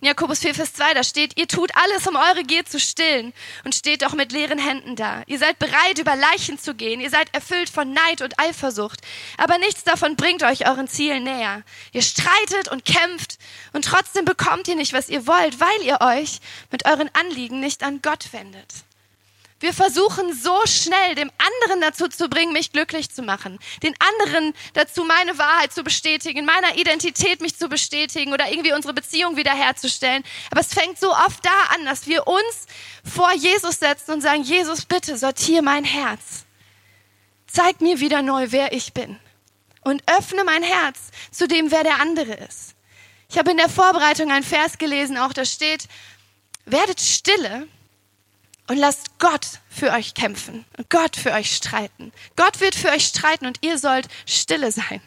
In 0.00 0.06
Jakobus 0.06 0.40
4, 0.40 0.54
Vers 0.54 0.72
2, 0.74 0.94
da 0.94 1.04
steht, 1.04 1.38
ihr 1.38 1.48
tut 1.48 1.70
alles, 1.74 2.06
um 2.06 2.16
eure 2.16 2.44
Gier 2.44 2.64
zu 2.64 2.78
stillen 2.78 3.32
und 3.64 3.74
steht 3.74 4.02
doch 4.02 4.14
mit 4.14 4.32
leeren 4.32 4.58
Händen 4.58 4.96
da. 4.96 5.22
Ihr 5.26 5.38
seid 5.38 5.58
bereit, 5.58 5.98
über 5.98 6.16
Leichen 6.16 6.58
zu 6.58 6.74
gehen. 6.74 7.00
Ihr 7.00 7.10
seid 7.10 7.34
erfüllt 7.34 7.70
von 7.70 7.92
Neid 7.92 8.22
und 8.22 8.38
Eifersucht. 8.38 9.00
Aber 9.38 9.58
nichts 9.58 9.84
davon 9.84 10.16
bringt 10.16 10.42
euch 10.42 10.66
euren 10.68 10.88
Zielen 10.88 11.24
näher. 11.24 11.62
Ihr 11.92 12.02
streitet 12.02 12.68
und 12.70 12.84
kämpft 12.84 13.38
und 13.72 13.84
trotzdem 13.84 14.24
bekommt 14.24 14.68
ihr 14.68 14.76
nicht, 14.76 14.92
was 14.92 15.08
ihr 15.08 15.26
wollt, 15.26 15.60
weil 15.60 15.82
ihr 15.82 16.00
euch 16.00 16.40
mit 16.70 16.86
euren 16.86 17.10
Anliegen 17.14 17.60
nicht 17.60 17.82
an 17.82 18.00
Gott 18.02 18.32
wendet. 18.32 18.84
Wir 19.60 19.72
versuchen 19.72 20.34
so 20.34 20.60
schnell, 20.66 21.14
dem 21.14 21.30
anderen 21.38 21.80
dazu 21.80 22.08
zu 22.08 22.28
bringen, 22.28 22.52
mich 22.52 22.72
glücklich 22.72 23.10
zu 23.10 23.22
machen. 23.22 23.58
Den 23.82 23.94
anderen 23.98 24.52
dazu, 24.74 25.04
meine 25.04 25.38
Wahrheit 25.38 25.72
zu 25.72 25.84
bestätigen, 25.84 26.44
meiner 26.44 26.76
Identität 26.76 27.40
mich 27.40 27.56
zu 27.56 27.68
bestätigen 27.68 28.32
oder 28.32 28.50
irgendwie 28.50 28.72
unsere 28.72 28.92
Beziehung 28.92 29.36
wiederherzustellen. 29.36 30.24
Aber 30.50 30.60
es 30.60 30.74
fängt 30.74 30.98
so 30.98 31.12
oft 31.12 31.44
da 31.44 31.74
an, 31.74 31.84
dass 31.84 32.06
wir 32.06 32.26
uns 32.26 32.66
vor 33.04 33.32
Jesus 33.32 33.78
setzen 33.78 34.12
und 34.12 34.20
sagen, 34.20 34.42
Jesus, 34.42 34.84
bitte 34.84 35.16
sortier 35.16 35.62
mein 35.62 35.84
Herz. 35.84 36.44
Zeig 37.46 37.80
mir 37.80 38.00
wieder 38.00 38.22
neu, 38.22 38.48
wer 38.50 38.72
ich 38.72 38.92
bin. 38.92 39.18
Und 39.82 40.02
öffne 40.10 40.42
mein 40.44 40.62
Herz 40.62 40.98
zu 41.30 41.46
dem, 41.46 41.70
wer 41.70 41.84
der 41.84 42.00
andere 42.00 42.34
ist. 42.34 42.74
Ich 43.30 43.38
habe 43.38 43.52
in 43.52 43.56
der 43.56 43.68
Vorbereitung 43.68 44.30
einen 44.30 44.44
Vers 44.44 44.78
gelesen, 44.78 45.16
auch 45.16 45.32
da 45.32 45.44
steht, 45.44 45.86
werdet 46.66 47.00
stille 47.00 47.68
und 48.66 48.76
lasst 48.76 49.18
Gott 49.18 49.46
für 49.68 49.92
euch 49.92 50.14
kämpfen 50.14 50.64
und 50.76 50.88
Gott 50.90 51.16
für 51.16 51.32
euch 51.32 51.54
streiten. 51.54 52.12
Gott 52.36 52.60
wird 52.60 52.74
für 52.74 52.90
euch 52.90 53.06
streiten 53.06 53.46
und 53.46 53.58
ihr 53.62 53.78
sollt 53.78 54.08
stille 54.26 54.72
sein. 54.72 55.00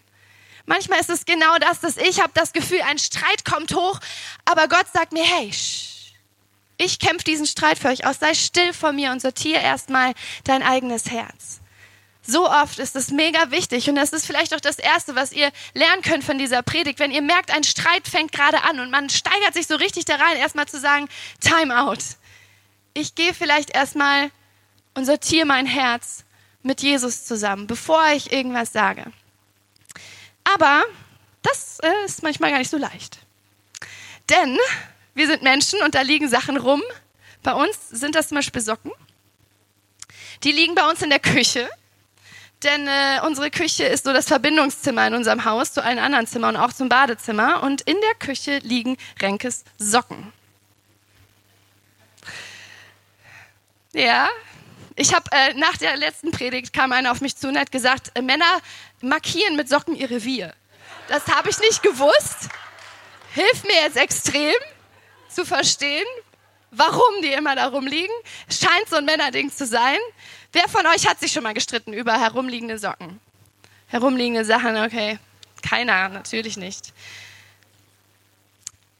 Manchmal 0.65 0.99
ist 0.99 1.09
es 1.09 1.25
genau 1.25 1.57
das, 1.59 1.79
dass 1.79 1.97
ich 1.97 2.21
habe 2.21 2.31
das 2.33 2.51
Gefühl, 2.53 2.81
ein 2.81 2.99
Streit 2.99 3.45
kommt 3.45 3.73
hoch, 3.73 3.99
aber 4.45 4.67
Gott 4.67 4.85
sagt 4.93 5.13
mir, 5.13 5.23
hey, 5.23 5.51
ich 6.77 6.99
kämpfe 6.99 7.23
diesen 7.23 7.47
Streit 7.47 7.79
für 7.79 7.87
euch 7.87 8.05
aus, 8.05 8.19
sei 8.19 8.33
still 8.33 8.73
vor 8.73 8.91
mir 8.91 9.11
und 9.11 9.21
sortiere 9.21 9.61
erstmal 9.61 10.13
dein 10.43 10.61
eigenes 10.61 11.09
Herz. 11.09 11.61
So 12.21 12.49
oft 12.49 12.77
ist 12.79 12.97
es 12.97 13.09
mega 13.09 13.51
wichtig 13.51 13.89
und 13.89 13.95
das 13.95 14.11
ist 14.11 14.25
vielleicht 14.25 14.53
auch 14.53 14.59
das 14.59 14.77
Erste, 14.77 15.15
was 15.15 15.31
ihr 15.31 15.49
lernen 15.73 16.01
könnt 16.01 16.25
von 16.25 16.37
dieser 16.37 16.61
Predigt. 16.61 16.99
Wenn 16.99 17.11
ihr 17.11 17.21
merkt, 17.21 17.51
ein 17.51 17.63
Streit 17.63 18.05
fängt 18.05 18.33
gerade 18.33 18.63
an 18.63 18.81
und 18.81 18.91
man 18.91 19.09
steigert 19.09 19.53
sich 19.53 19.65
so 19.65 19.75
richtig 19.75 20.03
da 20.03 20.15
rein, 20.15 20.35
erstmal 20.35 20.67
zu 20.67 20.77
sagen, 20.77 21.07
Time 21.39 21.81
out 21.81 21.99
ich 22.97 23.15
gehe 23.15 23.33
vielleicht 23.33 23.69
erstmal 23.69 24.31
und 24.95 25.05
sortiere 25.05 25.45
mein 25.45 25.67
Herz 25.67 26.23
mit 26.63 26.81
Jesus 26.81 27.25
zusammen, 27.25 27.67
bevor 27.67 28.03
ich 28.15 28.31
irgendwas 28.31 28.73
sage. 28.73 29.05
Aber 30.43 30.83
das 31.43 31.79
äh, 31.79 32.05
ist 32.05 32.23
manchmal 32.23 32.51
gar 32.51 32.57
nicht 32.57 32.71
so 32.71 32.77
leicht. 32.77 33.19
Denn 34.29 34.57
wir 35.13 35.27
sind 35.27 35.43
Menschen 35.43 35.81
und 35.83 35.95
da 35.95 36.01
liegen 36.01 36.27
Sachen 36.27 36.57
rum. 36.57 36.81
Bei 37.43 37.53
uns 37.53 37.89
sind 37.89 38.15
das 38.15 38.29
zum 38.29 38.35
Beispiel 38.35 38.61
Socken. 38.61 38.91
Die 40.43 40.51
liegen 40.51 40.75
bei 40.75 40.89
uns 40.89 41.01
in 41.01 41.09
der 41.09 41.19
Küche. 41.19 41.69
Denn 42.63 42.87
äh, 42.87 43.21
unsere 43.23 43.51
Küche 43.51 43.83
ist 43.83 44.05
so 44.05 44.13
das 44.13 44.27
Verbindungszimmer 44.27 45.05
in 45.07 45.13
unserem 45.13 45.45
Haus 45.45 45.71
zu 45.71 45.83
allen 45.83 45.99
anderen 45.99 46.25
Zimmern 46.25 46.55
und 46.55 46.61
auch 46.61 46.73
zum 46.73 46.89
Badezimmer. 46.89 47.61
Und 47.61 47.81
in 47.81 47.97
der 48.01 48.15
Küche 48.15 48.57
liegen 48.63 48.97
Renkes 49.21 49.63
Socken. 49.77 50.33
Ja, 53.93 54.29
ich 54.95 55.13
habe 55.13 55.29
äh, 55.31 55.53
nach 55.53 55.77
der 55.77 55.95
letzten 55.95 56.31
Predigt 56.31 56.73
kam 56.73 56.91
einer 56.91 57.11
auf 57.11 57.21
mich 57.21 57.35
zu 57.35 57.47
und 57.47 57.57
hat 57.57 57.71
gesagt, 57.71 58.11
äh, 58.15 58.21
Männer 58.21 58.59
markieren 59.01 59.55
mit 59.55 59.69
Socken 59.69 59.95
ihr 59.95 60.09
Revier. 60.09 60.53
Das 61.07 61.27
habe 61.27 61.49
ich 61.49 61.59
nicht 61.59 61.83
gewusst. 61.83 62.49
Hilft 63.33 63.65
mir 63.65 63.75
jetzt 63.75 63.97
extrem 63.97 64.55
zu 65.29 65.45
verstehen, 65.45 66.05
warum 66.71 67.21
die 67.21 67.31
immer 67.31 67.55
da 67.55 67.67
rumliegen. 67.67 68.13
Scheint 68.49 68.89
so 68.89 68.95
ein 68.95 69.05
Männerding 69.05 69.51
zu 69.51 69.65
sein. 69.65 69.99
Wer 70.51 70.67
von 70.67 70.85
euch 70.87 71.07
hat 71.07 71.19
sich 71.19 71.31
schon 71.31 71.43
mal 71.43 71.53
gestritten 71.53 71.93
über 71.93 72.19
herumliegende 72.19 72.79
Socken? 72.79 73.19
Herumliegende 73.87 74.45
Sachen, 74.45 74.77
okay. 74.77 75.19
Keiner, 75.61 76.09
natürlich 76.09 76.57
nicht. 76.57 76.93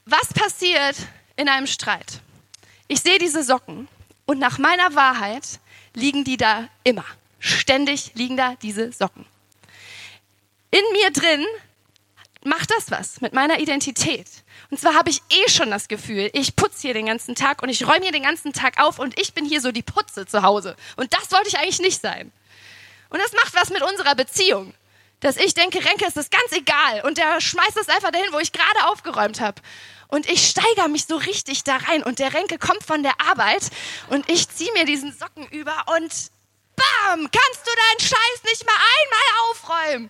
Was 0.06 0.34
passiert 0.34 0.96
in 1.36 1.50
einem 1.50 1.68
Streit? 1.68 2.22
Ich 2.88 3.02
sehe 3.02 3.18
diese 3.18 3.44
Socken 3.44 3.88
und 4.28 4.38
nach 4.38 4.60
meiner 4.60 4.94
Wahrheit 4.94 5.60
liegen 5.96 6.24
die 6.24 6.38
da 6.38 6.70
immer. 6.84 7.06
Ständig 7.40 8.12
liegen 8.14 8.38
da 8.38 8.56
diese 8.62 8.92
Socken. 8.92 9.26
In 10.70 10.84
mir 10.92 11.10
drin 11.12 11.46
macht 12.44 12.70
das 12.72 12.92
was 12.92 13.22
mit 13.22 13.34
meiner 13.34 13.60
Identität. 13.60 14.28
Und 14.70 14.80
zwar 14.80 14.96
habe 14.96 15.10
ich 15.10 15.22
eh 15.30 15.50
schon 15.50 15.72
das 15.72 15.88
Gefühl, 15.88 16.30
ich 16.34 16.56
putze 16.56 16.82
hier 16.82 16.94
den 16.94 17.06
ganzen 17.06 17.36
Tag 17.36 17.64
und 17.64 17.70
ich 17.70 17.88
räume 17.88 18.02
hier 18.02 18.12
den 18.12 18.24
ganzen 18.24 18.54
Tag 18.54 18.80
auf 18.80 19.00
und 19.00 19.20
ich 19.20 19.34
bin 19.34 19.46
hier 19.46 19.62
so 19.62 19.72
die 19.72 19.82
Putze 19.82 20.26
zu 20.26 20.44
Hause. 20.44 20.76
Und 20.98 21.14
das 21.14 21.32
wollte 21.32 21.48
ich 21.48 21.58
eigentlich 21.58 21.80
nicht 21.80 22.02
sein. 22.02 22.32
Und 23.10 23.20
das 23.20 23.32
macht 23.32 23.56
was 23.56 23.70
mit 23.70 23.82
unserer 23.82 24.16
Beziehung. 24.16 24.74
Dass 25.22 25.38
ich 25.38 25.54
denke, 25.54 25.84
Renke 25.84 26.06
ist 26.06 26.18
das 26.18 26.30
ganz 26.30 26.52
egal 26.52 27.02
und 27.06 27.18
der 27.18 27.42
schmeißt 27.42 27.76
das 27.76 27.90
einfach 27.90 28.12
dahin, 28.12 28.32
wo 28.34 28.40
ich 28.40 28.52
gerade 28.52 28.88
aufgeräumt 28.92 29.40
habe. 29.40 29.62
Und 30.10 30.30
ich 30.30 30.48
steigere 30.48 30.88
mich 30.88 31.06
so 31.06 31.18
richtig 31.18 31.64
da 31.64 31.78
rein 31.78 32.04
und 32.04 32.20
der 32.20 32.34
Renke 32.34 32.58
kommt 32.58 32.84
von 32.84 33.04
der 33.04 33.20
Arbeit 33.20 33.70
und 34.10 34.30
ich 34.30 34.48
ziehe 34.50 34.72
mir 34.74 34.86
diesen 34.86 35.12
Socken 35.12 35.46
über 35.50 35.76
und 35.96 36.12
bam, 36.76 37.30
kannst 37.32 37.66
du 37.66 37.72
deinen 37.72 38.00
Scheiß 38.00 38.44
nicht 38.46 38.66
mal 38.66 38.74
einmal 38.74 39.52
aufräumen. 39.52 40.10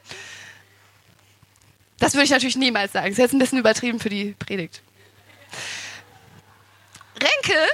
Das 1.99 2.13
würde 2.13 2.25
ich 2.25 2.29
natürlich 2.29 2.55
niemals 2.55 2.93
sagen. 2.93 3.07
Das 3.07 3.13
ist 3.13 3.17
jetzt 3.17 3.33
ein 3.33 3.39
bisschen 3.39 3.57
übertrieben 3.57 3.99
für 3.99 4.09
die 4.09 4.35
Predigt. 4.37 4.81
Renke 7.19 7.67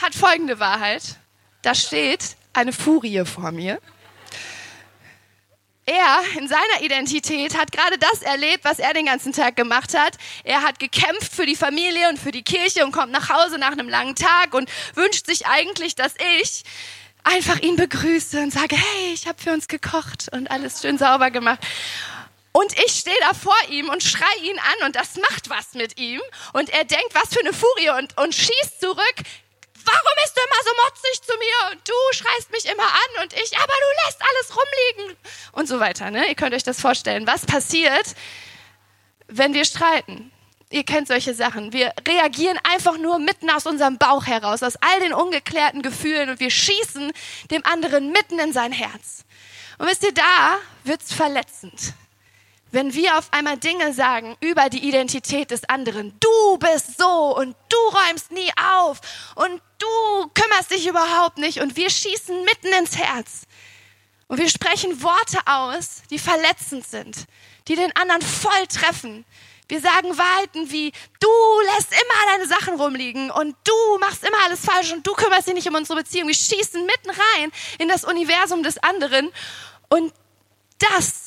hat 0.00 0.14
folgende 0.14 0.58
Wahrheit. 0.58 1.16
Da 1.60 1.74
steht 1.74 2.36
eine 2.54 2.72
Furie 2.72 3.24
vor 3.26 3.52
mir. 3.52 3.78
Er 5.84 6.20
in 6.38 6.46
seiner 6.46 6.80
Identität 6.82 7.58
hat 7.58 7.72
gerade 7.72 7.98
das 7.98 8.22
erlebt, 8.22 8.64
was 8.64 8.78
er 8.78 8.94
den 8.94 9.06
ganzen 9.06 9.32
Tag 9.32 9.56
gemacht 9.56 9.98
hat. 9.98 10.16
Er 10.44 10.62
hat 10.62 10.78
gekämpft 10.78 11.34
für 11.34 11.44
die 11.44 11.56
Familie 11.56 12.08
und 12.08 12.20
für 12.20 12.30
die 12.30 12.44
Kirche 12.44 12.84
und 12.84 12.92
kommt 12.92 13.10
nach 13.10 13.30
Hause 13.30 13.58
nach 13.58 13.72
einem 13.72 13.88
langen 13.88 14.14
Tag 14.14 14.54
und 14.54 14.70
wünscht 14.94 15.26
sich 15.26 15.46
eigentlich, 15.46 15.96
dass 15.96 16.14
ich 16.40 16.62
einfach 17.24 17.58
ihn 17.60 17.74
begrüße 17.74 18.40
und 18.40 18.52
sage, 18.52 18.76
hey, 18.76 19.12
ich 19.12 19.26
habe 19.26 19.42
für 19.42 19.52
uns 19.52 19.66
gekocht 19.66 20.28
und 20.32 20.50
alles 20.52 20.82
schön 20.82 20.98
sauber 20.98 21.32
gemacht. 21.32 21.60
Und 22.52 22.78
ich 22.84 22.92
stehe 22.92 23.16
da 23.20 23.34
vor 23.34 23.56
ihm 23.70 23.88
und 23.88 24.02
schrei 24.02 24.34
ihn 24.42 24.58
an 24.58 24.86
und 24.86 24.94
das 24.94 25.16
macht 25.16 25.48
was 25.48 25.72
mit 25.74 25.98
ihm. 25.98 26.20
Und 26.52 26.68
er 26.68 26.84
denkt, 26.84 27.14
was 27.14 27.32
für 27.32 27.40
eine 27.40 27.52
Furie 27.52 27.90
und, 27.98 28.16
und 28.18 28.34
schießt 28.34 28.80
zurück. 28.80 29.14
Warum 29.84 30.12
bist 30.22 30.36
du 30.36 30.40
immer 30.40 30.62
so 30.64 30.70
motzig 30.84 31.22
zu 31.22 31.32
mir? 31.38 31.80
Du 31.84 32.16
schreist 32.16 32.50
mich 32.50 32.66
immer 32.66 32.86
an 32.86 33.22
und 33.22 33.32
ich, 33.34 33.56
aber 33.56 33.72
du 33.72 34.06
lässt 34.06 34.20
alles 34.20 34.56
rumliegen. 34.56 35.16
Und 35.52 35.68
so 35.68 35.80
weiter. 35.80 36.10
Ne? 36.10 36.28
Ihr 36.28 36.34
könnt 36.34 36.54
euch 36.54 36.62
das 36.62 36.80
vorstellen. 36.80 37.26
Was 37.26 37.46
passiert, 37.46 38.14
wenn 39.28 39.54
wir 39.54 39.64
streiten? 39.64 40.32
Ihr 40.70 40.84
kennt 40.84 41.08
solche 41.08 41.34
Sachen. 41.34 41.72
Wir 41.72 41.92
reagieren 42.08 42.58
einfach 42.64 42.96
nur 42.96 43.18
mitten 43.18 43.50
aus 43.50 43.66
unserem 43.66 43.98
Bauch 43.98 44.26
heraus, 44.26 44.62
aus 44.62 44.76
all 44.76 45.00
den 45.00 45.12
ungeklärten 45.12 45.82
Gefühlen 45.82 46.30
und 46.30 46.40
wir 46.40 46.50
schießen 46.50 47.12
dem 47.50 47.64
anderen 47.66 48.10
mitten 48.10 48.38
in 48.38 48.52
sein 48.52 48.72
Herz. 48.72 49.24
Und 49.78 49.88
wisst 49.88 50.02
ihr, 50.02 50.14
da 50.14 50.58
wird's 50.84 51.12
verletzend 51.12 51.94
wenn 52.72 52.94
wir 52.94 53.18
auf 53.18 53.28
einmal 53.32 53.58
Dinge 53.58 53.92
sagen 53.92 54.36
über 54.40 54.68
die 54.70 54.88
Identität 54.88 55.50
des 55.50 55.68
anderen. 55.68 56.18
Du 56.18 56.58
bist 56.58 56.98
so 56.98 57.36
und 57.36 57.54
du 57.68 57.76
räumst 57.76 58.32
nie 58.32 58.50
auf 58.80 59.00
und 59.36 59.62
du 59.78 60.30
kümmerst 60.34 60.70
dich 60.70 60.86
überhaupt 60.86 61.38
nicht 61.38 61.60
und 61.60 61.76
wir 61.76 61.90
schießen 61.90 62.44
mitten 62.44 62.72
ins 62.78 62.96
Herz. 62.96 63.42
Und 64.26 64.38
wir 64.38 64.48
sprechen 64.48 65.02
Worte 65.02 65.38
aus, 65.44 66.02
die 66.10 66.18
verletzend 66.18 66.86
sind, 66.86 67.26
die 67.68 67.76
den 67.76 67.94
anderen 67.94 68.22
voll 68.22 68.66
treffen. 68.66 69.26
Wir 69.68 69.80
sagen 69.80 70.16
Wahrheiten 70.16 70.70
wie, 70.70 70.92
du 71.20 71.28
lässt 71.74 71.92
immer 71.92 72.32
deine 72.32 72.46
Sachen 72.46 72.80
rumliegen 72.80 73.30
und 73.30 73.54
du 73.64 73.98
machst 74.00 74.24
immer 74.24 74.38
alles 74.44 74.64
falsch 74.64 74.92
und 74.92 75.06
du 75.06 75.12
kümmerst 75.12 75.48
dich 75.48 75.54
nicht 75.54 75.68
um 75.68 75.74
unsere 75.74 75.98
Beziehung. 75.98 76.28
Wir 76.28 76.34
schießen 76.34 76.84
mitten 76.84 77.10
rein 77.10 77.52
in 77.78 77.88
das 77.88 78.04
Universum 78.04 78.62
des 78.62 78.78
anderen 78.78 79.30
und 79.90 80.12
das 80.78 81.21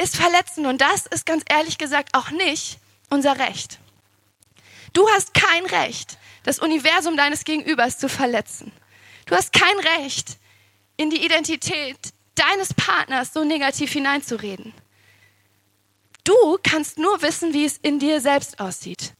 ist 0.00 0.16
verletzend 0.16 0.66
und 0.66 0.80
das 0.80 1.06
ist 1.06 1.26
ganz 1.26 1.44
ehrlich 1.48 1.78
gesagt 1.78 2.14
auch 2.14 2.30
nicht 2.30 2.78
unser 3.10 3.38
Recht. 3.38 3.78
Du 4.92 5.08
hast 5.10 5.34
kein 5.34 5.66
Recht, 5.66 6.18
das 6.44 6.58
Universum 6.58 7.16
deines 7.16 7.44
Gegenübers 7.44 7.98
zu 7.98 8.08
verletzen. 8.08 8.72
Du 9.26 9.34
hast 9.34 9.52
kein 9.52 9.78
Recht, 10.00 10.38
in 10.96 11.10
die 11.10 11.24
Identität 11.24 11.96
deines 12.34 12.74
Partners 12.74 13.32
so 13.32 13.44
negativ 13.44 13.92
hineinzureden. 13.92 14.72
Du 16.24 16.58
kannst 16.62 16.98
nur 16.98 17.20
wissen, 17.22 17.52
wie 17.52 17.64
es 17.64 17.78
in 17.78 17.98
dir 17.98 18.20
selbst 18.20 18.60
aussieht. 18.60 19.12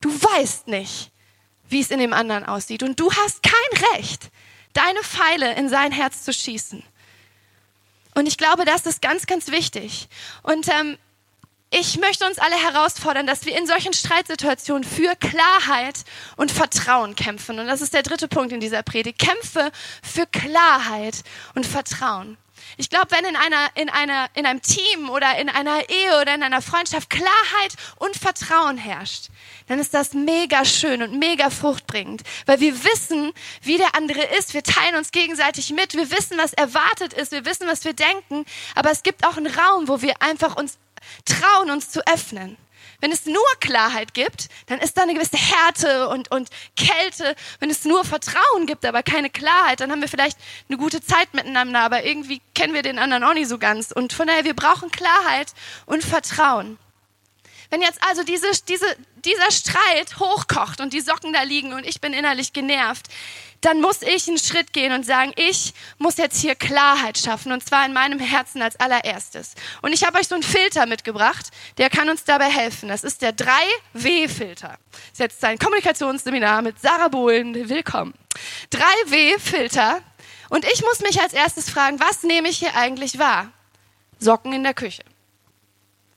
Du 0.00 0.10
weißt 0.10 0.68
nicht, 0.68 1.10
wie 1.68 1.80
es 1.80 1.90
in 1.90 1.98
dem 1.98 2.12
anderen 2.12 2.44
aussieht. 2.44 2.82
Und 2.82 3.00
du 3.00 3.10
hast 3.10 3.42
kein 3.42 3.88
Recht, 3.94 4.30
deine 4.72 5.02
Pfeile 5.02 5.54
in 5.54 5.68
sein 5.68 5.92
Herz 5.92 6.22
zu 6.22 6.32
schießen. 6.32 6.82
Und 8.14 8.26
ich 8.26 8.38
glaube, 8.38 8.64
das 8.64 8.86
ist 8.86 9.02
ganz, 9.02 9.26
ganz 9.26 9.50
wichtig. 9.50 10.08
Und 10.42 10.68
ähm, 10.68 10.96
ich 11.70 11.98
möchte 11.98 12.24
uns 12.24 12.38
alle 12.38 12.54
herausfordern, 12.54 13.26
dass 13.26 13.46
wir 13.46 13.58
in 13.58 13.66
solchen 13.66 13.92
Streitsituationen 13.92 14.84
für 14.84 15.16
Klarheit 15.16 16.04
und 16.36 16.52
Vertrauen 16.52 17.16
kämpfen. 17.16 17.58
Und 17.58 17.66
das 17.66 17.80
ist 17.80 17.94
der 17.94 18.04
dritte 18.04 18.28
Punkt 18.28 18.52
in 18.52 18.60
dieser 18.60 18.84
Predigt. 18.84 19.18
Kämpfe 19.18 19.72
für 20.02 20.26
Klarheit 20.26 21.24
und 21.56 21.66
Vertrauen. 21.66 22.36
Ich 22.76 22.90
glaube, 22.90 23.10
wenn 23.10 23.24
in, 23.24 23.36
einer, 23.36 23.68
in, 23.74 23.88
einer, 23.88 24.28
in 24.34 24.46
einem 24.46 24.62
Team 24.62 25.10
oder 25.10 25.38
in 25.38 25.48
einer 25.48 25.88
Ehe 25.88 26.20
oder 26.20 26.34
in 26.34 26.42
einer 26.42 26.62
Freundschaft 26.62 27.10
Klarheit 27.10 27.74
und 27.96 28.16
Vertrauen 28.16 28.78
herrscht, 28.78 29.28
dann 29.68 29.78
ist 29.78 29.94
das 29.94 30.12
mega 30.12 30.64
schön 30.64 31.02
und 31.02 31.18
mega 31.18 31.50
fruchtbringend, 31.50 32.22
weil 32.46 32.60
wir 32.60 32.84
wissen, 32.84 33.32
wie 33.62 33.78
der 33.78 33.94
andere 33.94 34.22
ist. 34.38 34.54
Wir 34.54 34.62
teilen 34.62 34.96
uns 34.96 35.10
gegenseitig 35.10 35.70
mit. 35.70 35.94
Wir 35.94 36.10
wissen, 36.10 36.36
was 36.36 36.52
erwartet 36.52 37.12
ist. 37.12 37.32
Wir 37.32 37.44
wissen, 37.44 37.66
was 37.66 37.84
wir 37.84 37.94
denken. 37.94 38.44
Aber 38.74 38.90
es 38.90 39.02
gibt 39.02 39.26
auch 39.26 39.36
einen 39.36 39.52
Raum, 39.52 39.88
wo 39.88 40.02
wir 40.02 40.20
einfach 40.20 40.56
uns 40.56 40.78
trauen, 41.24 41.70
uns 41.70 41.90
zu 41.90 42.06
öffnen. 42.06 42.56
Wenn 43.04 43.12
es 43.12 43.26
nur 43.26 43.44
Klarheit 43.60 44.14
gibt, 44.14 44.48
dann 44.64 44.78
ist 44.78 44.96
da 44.96 45.02
eine 45.02 45.12
gewisse 45.12 45.36
Härte 45.36 46.08
und, 46.08 46.30
und 46.30 46.48
Kälte. 46.74 47.36
Wenn 47.60 47.68
es 47.68 47.84
nur 47.84 48.02
Vertrauen 48.02 48.64
gibt, 48.64 48.86
aber 48.86 49.02
keine 49.02 49.28
Klarheit, 49.28 49.80
dann 49.80 49.92
haben 49.92 50.00
wir 50.00 50.08
vielleicht 50.08 50.38
eine 50.70 50.78
gute 50.78 51.02
Zeit 51.02 51.34
miteinander, 51.34 51.80
aber 51.80 52.04
irgendwie 52.04 52.40
kennen 52.54 52.72
wir 52.72 52.80
den 52.80 52.98
anderen 52.98 53.22
auch 53.22 53.34
nicht 53.34 53.50
so 53.50 53.58
ganz. 53.58 53.92
Und 53.92 54.14
von 54.14 54.26
daher, 54.26 54.46
wir 54.46 54.56
brauchen 54.56 54.90
Klarheit 54.90 55.52
und 55.84 56.02
Vertrauen. 56.02 56.78
Wenn 57.68 57.82
jetzt 57.82 58.02
also 58.08 58.22
diese, 58.22 58.46
diese, 58.66 58.86
dieser 59.16 59.50
Streit 59.50 60.18
hochkocht 60.18 60.80
und 60.80 60.94
die 60.94 61.02
Socken 61.02 61.34
da 61.34 61.42
liegen 61.42 61.74
und 61.74 61.84
ich 61.84 62.00
bin 62.00 62.14
innerlich 62.14 62.54
genervt, 62.54 63.08
dann 63.64 63.80
muss 63.80 64.02
ich 64.02 64.28
einen 64.28 64.38
Schritt 64.38 64.72
gehen 64.72 64.92
und 64.92 65.06
sagen, 65.06 65.32
ich 65.36 65.72
muss 65.98 66.16
jetzt 66.16 66.40
hier 66.40 66.54
Klarheit 66.54 67.18
schaffen 67.18 67.52
und 67.52 67.66
zwar 67.66 67.86
in 67.86 67.92
meinem 67.92 68.18
Herzen 68.18 68.60
als 68.62 68.76
allererstes. 68.76 69.54
Und 69.82 69.92
ich 69.92 70.04
habe 70.04 70.18
euch 70.18 70.28
so 70.28 70.34
einen 70.34 70.42
Filter 70.42 70.86
mitgebracht, 70.86 71.50
der 71.78 71.90
kann 71.90 72.10
uns 72.10 72.24
dabei 72.24 72.50
helfen. 72.50 72.88
Das 72.88 73.04
ist 73.04 73.22
der 73.22 73.34
3W-Filter. 73.34 74.78
Das 74.90 75.10
ist 75.12 75.18
jetzt 75.18 75.44
ein 75.44 75.58
Kommunikationsseminar 75.58 76.62
mit 76.62 76.80
Sarah 76.80 77.08
Bohlen. 77.08 77.68
Willkommen. 77.68 78.14
3W-Filter. 78.72 80.02
Und 80.50 80.64
ich 80.66 80.82
muss 80.82 81.00
mich 81.00 81.20
als 81.20 81.32
erstes 81.32 81.70
fragen, 81.70 81.98
was 82.00 82.22
nehme 82.22 82.48
ich 82.48 82.58
hier 82.58 82.76
eigentlich 82.76 83.18
wahr? 83.18 83.50
Socken 84.18 84.52
in 84.52 84.62
der 84.62 84.74
Küche 84.74 85.02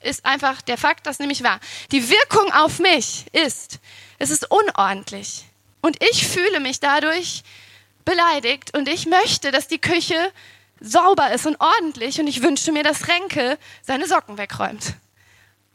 ist 0.00 0.24
einfach 0.24 0.62
der 0.62 0.78
Fakt, 0.78 1.06
das 1.06 1.18
nämlich 1.18 1.42
wahr. 1.42 1.60
Die 1.90 2.08
Wirkung 2.08 2.52
auf 2.52 2.78
mich 2.78 3.26
ist, 3.32 3.78
es 4.18 4.30
ist 4.30 4.50
unordentlich. 4.50 5.47
Und 5.80 6.02
ich 6.02 6.26
fühle 6.26 6.60
mich 6.60 6.80
dadurch 6.80 7.42
beleidigt 8.04 8.76
und 8.76 8.88
ich 8.88 9.06
möchte, 9.06 9.50
dass 9.50 9.68
die 9.68 9.80
Küche 9.80 10.32
sauber 10.80 11.32
ist 11.32 11.46
und 11.46 11.60
ordentlich 11.60 12.20
und 12.20 12.26
ich 12.26 12.42
wünsche 12.42 12.72
mir, 12.72 12.82
dass 12.82 13.08
Renke 13.08 13.58
seine 13.82 14.06
Socken 14.06 14.38
wegräumt. 14.38 14.94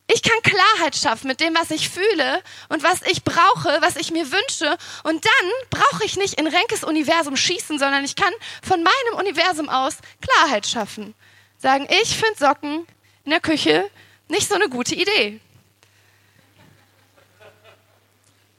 Ich 0.07 0.21
kann 0.21 0.41
Klarheit 0.43 0.95
schaffen 0.95 1.27
mit 1.27 1.39
dem, 1.39 1.55
was 1.55 1.71
ich 1.71 1.89
fühle 1.89 2.43
und 2.69 2.83
was 2.83 3.01
ich 3.03 3.23
brauche, 3.23 3.77
was 3.81 3.95
ich 3.95 4.11
mir 4.11 4.29
wünsche. 4.31 4.77
Und 5.03 5.25
dann 5.25 5.51
brauche 5.69 6.03
ich 6.03 6.17
nicht 6.17 6.35
in 6.35 6.45
Renkes 6.45 6.83
Universum 6.83 7.37
schießen, 7.37 7.79
sondern 7.79 8.03
ich 8.03 8.15
kann 8.15 8.33
von 8.61 8.83
meinem 8.83 9.19
Universum 9.19 9.69
aus 9.69 9.97
Klarheit 10.21 10.67
schaffen. 10.67 11.15
Sagen, 11.57 11.87
ich 12.01 12.17
finde 12.17 12.37
Socken 12.37 12.85
in 13.23 13.31
der 13.31 13.39
Küche 13.39 13.89
nicht 14.27 14.49
so 14.49 14.55
eine 14.55 14.67
gute 14.67 14.93
Idee. 14.93 15.39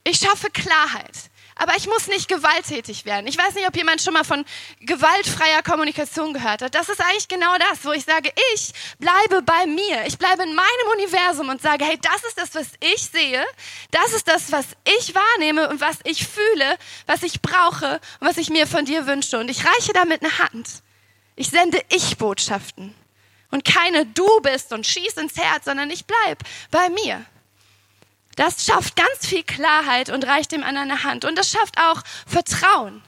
Ich 0.03 0.17
schaffe 0.17 0.49
Klarheit. 0.49 1.29
Aber 1.55 1.75
ich 1.77 1.87
muss 1.87 2.07
nicht 2.07 2.27
gewalttätig 2.27 3.05
werden. 3.05 3.27
Ich 3.27 3.37
weiß 3.37 3.55
nicht, 3.55 3.67
ob 3.67 3.75
jemand 3.75 4.01
schon 4.01 4.13
mal 4.13 4.25
von 4.25 4.43
gewaltfreier 4.81 5.63
Kommunikation 5.63 6.33
gehört 6.33 6.61
hat. 6.61 6.75
Das 6.75 6.89
ist 6.89 6.99
eigentlich 6.99 7.29
genau 7.29 7.57
das, 7.57 7.85
wo 7.85 7.93
ich 7.93 8.03
sage, 8.03 8.31
ich 8.53 8.73
bleibe 8.99 9.41
bei 9.41 9.65
mir. 9.65 10.05
Ich 10.05 10.17
bleibe 10.17 10.43
in 10.43 10.53
meinem 10.53 10.87
Universum 10.97 11.49
und 11.49 11.61
sage, 11.61 11.85
hey, 11.85 11.97
das 12.01 12.23
ist 12.25 12.37
das, 12.37 12.55
was 12.55 12.73
ich 12.81 13.01
sehe. 13.01 13.43
Das 13.91 14.13
ist 14.13 14.27
das, 14.27 14.51
was 14.51 14.65
ich 14.97 15.15
wahrnehme 15.15 15.69
und 15.69 15.79
was 15.79 15.97
ich 16.03 16.27
fühle, 16.27 16.77
was 17.05 17.23
ich 17.23 17.41
brauche 17.41 18.01
und 18.19 18.27
was 18.27 18.37
ich 18.37 18.49
mir 18.49 18.67
von 18.67 18.83
dir 18.83 19.07
wünsche. 19.07 19.39
Und 19.39 19.49
ich 19.49 19.65
reiche 19.65 19.93
damit 19.93 20.23
eine 20.23 20.37
Hand. 20.39 20.67
Ich 21.37 21.49
sende 21.49 21.81
Ich-Botschaften. 21.89 22.93
Und 23.51 23.63
keine 23.63 24.05
du 24.05 24.27
bist 24.41 24.73
und 24.73 24.85
schieß 24.85 25.13
ins 25.13 25.37
Herz, 25.37 25.65
sondern 25.65 25.89
ich 25.89 26.05
bleib 26.05 26.39
bei 26.71 26.89
mir. 26.89 27.25
Das 28.35 28.65
schafft 28.65 28.95
ganz 28.95 29.25
viel 29.25 29.43
Klarheit 29.43 30.09
und 30.09 30.25
reicht 30.25 30.51
dem 30.51 30.63
anderen 30.63 30.91
eine 30.91 31.03
Hand. 31.03 31.25
Und 31.25 31.37
das 31.37 31.49
schafft 31.49 31.77
auch 31.79 32.01
Vertrauen. 32.27 33.01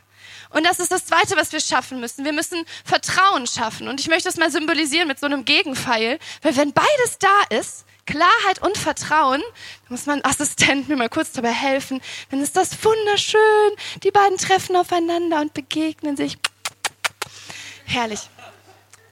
Und 0.50 0.66
das 0.66 0.80
ist 0.80 0.92
das 0.92 1.06
Zweite, 1.06 1.36
was 1.36 1.52
wir 1.52 1.60
schaffen 1.60 2.00
müssen. 2.00 2.24
Wir 2.24 2.32
müssen 2.32 2.66
Vertrauen 2.86 3.48
schaffen. 3.48 3.88
Und 3.88 4.00
ich 4.00 4.08
möchte 4.08 4.30
das 4.30 4.38
mal 4.38 4.52
symbolisieren 4.52 5.08
mit 5.08 5.20
so 5.20 5.26
einem 5.26 5.44
Gegenpfeil. 5.44 6.20
Weil 6.42 6.56
wenn 6.56 6.72
beides 6.72 7.20
da 7.20 7.58
ist, 7.58 7.86
Klarheit 8.06 8.62
und 8.62 8.78
Vertrauen, 8.78 9.42
dann 9.42 9.90
muss 9.90 10.06
mein 10.06 10.24
Assistent 10.24 10.88
mir 10.88 10.96
mal 10.96 11.10
kurz 11.10 11.34
dabei 11.34 11.52
helfen, 11.52 12.02
dann 12.32 12.42
ist 12.42 12.56
das 12.56 12.84
wunderschön. 12.84 13.42
Die 14.04 14.12
beiden 14.12 14.38
treffen 14.38 14.78
aufeinander 14.78 15.42
und 15.42 15.54
begegnen 15.54 16.16
sich. 16.16 16.38
Herrlich. 17.86 18.22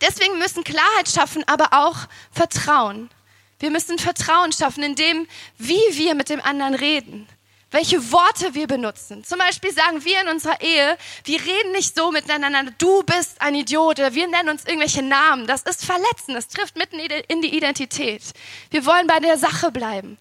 Deswegen 0.01 0.37
müssen 0.39 0.63
Klarheit 0.63 1.09
schaffen, 1.09 1.43
aber 1.47 1.69
auch 1.71 1.97
Vertrauen. 2.31 3.09
Wir 3.59 3.71
müssen 3.71 3.97
Vertrauen 3.97 4.51
schaffen 4.51 4.83
in 4.83 4.95
dem, 4.95 5.27
wie 5.57 5.81
wir 5.91 6.15
mit 6.15 6.29
dem 6.29 6.41
anderen 6.41 6.75
reden. 6.75 7.27
Welche 7.71 8.11
Worte 8.11 8.53
wir 8.53 8.67
benutzen. 8.67 9.23
Zum 9.23 9.39
Beispiel 9.39 9.73
sagen 9.73 10.03
wir 10.05 10.21
in 10.21 10.29
unserer 10.29 10.61
Ehe, 10.61 10.97
wir 11.25 11.41
reden 11.41 11.71
nicht 11.73 11.95
so 11.95 12.11
miteinander, 12.11 12.71
du 12.77 13.03
bist 13.03 13.41
ein 13.41 13.55
Idiot 13.55 13.99
oder 13.99 14.13
wir 14.13 14.27
nennen 14.27 14.49
uns 14.49 14.65
irgendwelche 14.65 15.01
Namen. 15.01 15.47
Das 15.47 15.63
ist 15.63 15.83
verletzend, 15.83 16.37
das 16.37 16.47
trifft 16.47 16.77
mitten 16.77 16.99
in 16.99 17.41
die 17.41 17.55
Identität. 17.55 18.21
Wir 18.69 18.85
wollen 18.85 19.07
bei 19.07 19.19
der 19.19 19.37
Sache 19.37 19.71
bleiben. 19.71 20.17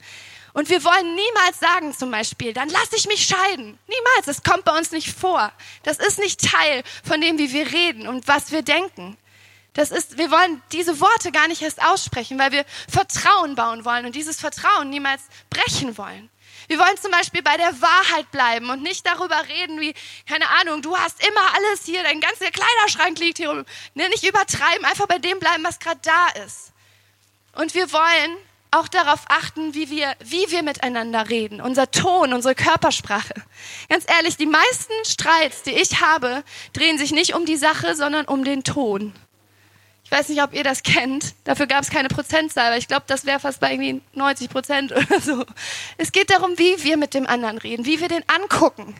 Und 0.53 0.70
wir 0.70 0.83
wollen 0.85 1.14
niemals 1.16 1.59
sagen 1.59 1.92
zum 1.92 2.12
Beispiel, 2.12 2.53
dann 2.55 2.68
lass 2.68 2.92
ich 2.92 3.07
mich 3.07 3.25
scheiden. 3.25 3.79
Niemals, 3.88 4.27
das 4.27 4.42
kommt 4.42 4.64
bei 4.64 4.77
uns 4.77 4.92
nicht 4.92 5.12
vor. 5.12 5.53
Das 5.83 5.99
ist 5.99 6.20
nicht 6.20 6.40
Teil 6.49 6.83
von 7.03 7.20
dem, 7.20 7.38
wie 7.38 7.53
wir 7.53 7.70
reden 7.73 8.07
und 8.07 8.27
was 8.29 8.53
wir 8.53 8.62
denken. 8.62 9.16
Das 9.74 9.90
ist, 9.90 10.18
wir 10.18 10.30
wollen 10.30 10.62
diese 10.72 11.00
Worte 11.00 11.32
gar 11.32 11.48
nicht 11.48 11.62
erst 11.62 11.82
aussprechen, 11.82 12.38
weil 12.38 12.52
wir 12.52 12.64
Vertrauen 12.88 13.56
bauen 13.56 13.84
wollen 13.84 14.06
und 14.06 14.14
dieses 14.14 14.40
Vertrauen 14.40 14.88
niemals 14.88 15.22
brechen 15.50 15.98
wollen. 15.98 16.30
Wir 16.68 16.78
wollen 16.78 16.96
zum 16.96 17.10
Beispiel 17.10 17.42
bei 17.42 17.56
der 17.56 17.80
Wahrheit 17.82 18.30
bleiben 18.30 18.70
und 18.70 18.82
nicht 18.82 19.06
darüber 19.06 19.37
reden, 19.48 19.80
wie, 19.80 19.92
keine 20.26 20.48
Ahnung, 20.48 20.80
du 20.80 20.96
hast 20.96 21.26
immer 21.26 21.54
alles 21.54 21.84
hier, 21.84 22.02
dein 22.02 22.20
ganzer 22.20 22.50
Kleiderschrank 22.50 23.18
liegt 23.18 23.38
hier 23.38 23.50
rum. 23.50 23.64
Ne, 23.94 24.08
nicht 24.08 24.24
übertreiben, 24.24 24.84
einfach 24.84 25.06
bei 25.06 25.18
dem 25.18 25.38
bleiben, 25.40 25.64
was 25.64 25.78
gerade 25.78 26.00
da 26.02 26.42
ist. 26.44 26.72
Und 27.54 27.74
wir 27.74 27.92
wollen 27.92 28.37
auch 28.70 28.88
darauf 28.88 29.20
achten, 29.28 29.74
wie 29.74 29.90
wir, 29.90 30.14
wie 30.20 30.50
wir 30.50 30.62
miteinander 30.62 31.28
reden, 31.28 31.60
unser 31.60 31.90
Ton, 31.90 32.32
unsere 32.32 32.54
Körpersprache. 32.54 33.34
Ganz 33.88 34.04
ehrlich, 34.08 34.37
die 34.37 34.46
meisten 34.46 34.92
Streits, 35.04 35.62
die 35.62 35.72
ich 35.72 36.00
habe, 36.00 36.42
drehen 36.72 36.98
sich 36.98 37.12
nicht 37.12 37.34
um 37.34 37.44
die 37.44 37.56
Sache, 37.56 37.94
sondern 37.94 38.26
um 38.26 38.44
den 38.44 38.64
Ton. 38.64 39.12
Ich 40.14 40.20
weiß 40.20 40.29
nicht, 40.29 40.44
ob 40.44 40.55
ihr 40.55 40.62
das 40.62 40.85
kennt. 40.85 41.35
Dafür 41.42 41.66
gab 41.66 41.83
es 41.83 41.90
keine 41.90 42.07
Prozentzahl, 42.07 42.66
aber 42.66 42.77
ich 42.77 42.87
glaube, 42.87 43.03
das 43.09 43.27
wäre 43.27 43.40
fast 43.40 43.59
bei 43.59 43.72
irgendwie 43.72 44.00
90 44.12 44.48
Prozent 44.48 44.92
oder 44.96 45.20
so. 45.20 45.44
Es 45.98 46.12
geht 46.12 46.31
darum, 46.31 46.57
wie 46.57 46.85
wir 46.85 46.96
mit 46.96 47.14
dem 47.14 47.27
anderen 47.27 47.59
reden, 47.59 47.85
wie 47.85 47.98
wir 48.00 48.07
den 48.07 48.22
angucken 48.29 48.94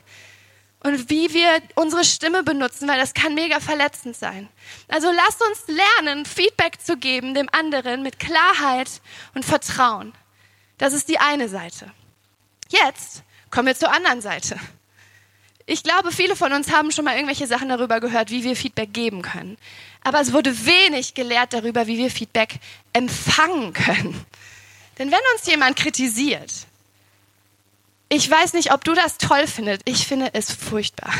und 0.81 1.09
wie 1.09 1.33
wir 1.33 1.61
unsere 1.75 2.03
Stimme 2.03 2.43
benutzen, 2.43 2.89
weil 2.89 2.99
das 2.99 3.13
kann 3.13 3.33
mega 3.33 3.61
verletzend 3.61 4.17
sein. 4.17 4.49
Also 4.89 5.09
lasst 5.09 5.41
uns 5.41 5.63
lernen, 5.67 6.25
Feedback 6.25 6.81
zu 6.81 6.97
geben 6.97 7.33
dem 7.33 7.47
anderen 7.53 8.03
mit 8.03 8.19
Klarheit 8.19 8.99
und 9.35 9.45
Vertrauen. 9.45 10.11
Das 10.79 10.91
ist 10.91 11.07
die 11.07 11.19
eine 11.19 11.47
Seite. 11.47 11.93
Jetzt 12.67 13.23
kommen 13.51 13.67
wir 13.67 13.75
zur 13.75 13.93
anderen 13.93 14.19
Seite. 14.19 14.59
Ich 15.67 15.81
glaube, 15.81 16.11
viele 16.11 16.35
von 16.35 16.53
uns 16.53 16.71
haben 16.71 16.91
schon 16.91 17.05
mal 17.05 17.15
irgendwelche 17.15 17.47
Sachen 17.47 17.69
darüber 17.69 17.99
gehört, 17.99 18.29
wie 18.29 18.43
wir 18.43 18.55
Feedback 18.55 18.93
geben 18.93 19.23
können. 19.23 19.57
Aber 20.03 20.21
es 20.21 20.31
wurde 20.31 20.65
wenig 20.65 21.15
gelehrt 21.15 21.53
darüber, 21.53 21.87
wie 21.87 21.97
wir 21.97 22.11
Feedback 22.11 22.59
empfangen 22.93 23.73
können. 23.73 24.25
Denn 24.99 25.11
wenn 25.11 25.19
uns 25.33 25.47
jemand 25.47 25.75
kritisiert, 25.75 26.51
ich 28.09 28.29
weiß 28.29 28.53
nicht, 28.53 28.71
ob 28.71 28.83
du 28.83 28.93
das 28.93 29.17
toll 29.17 29.47
findest, 29.47 29.81
ich 29.85 30.05
finde 30.05 30.29
es 30.33 30.53
furchtbar. 30.53 31.13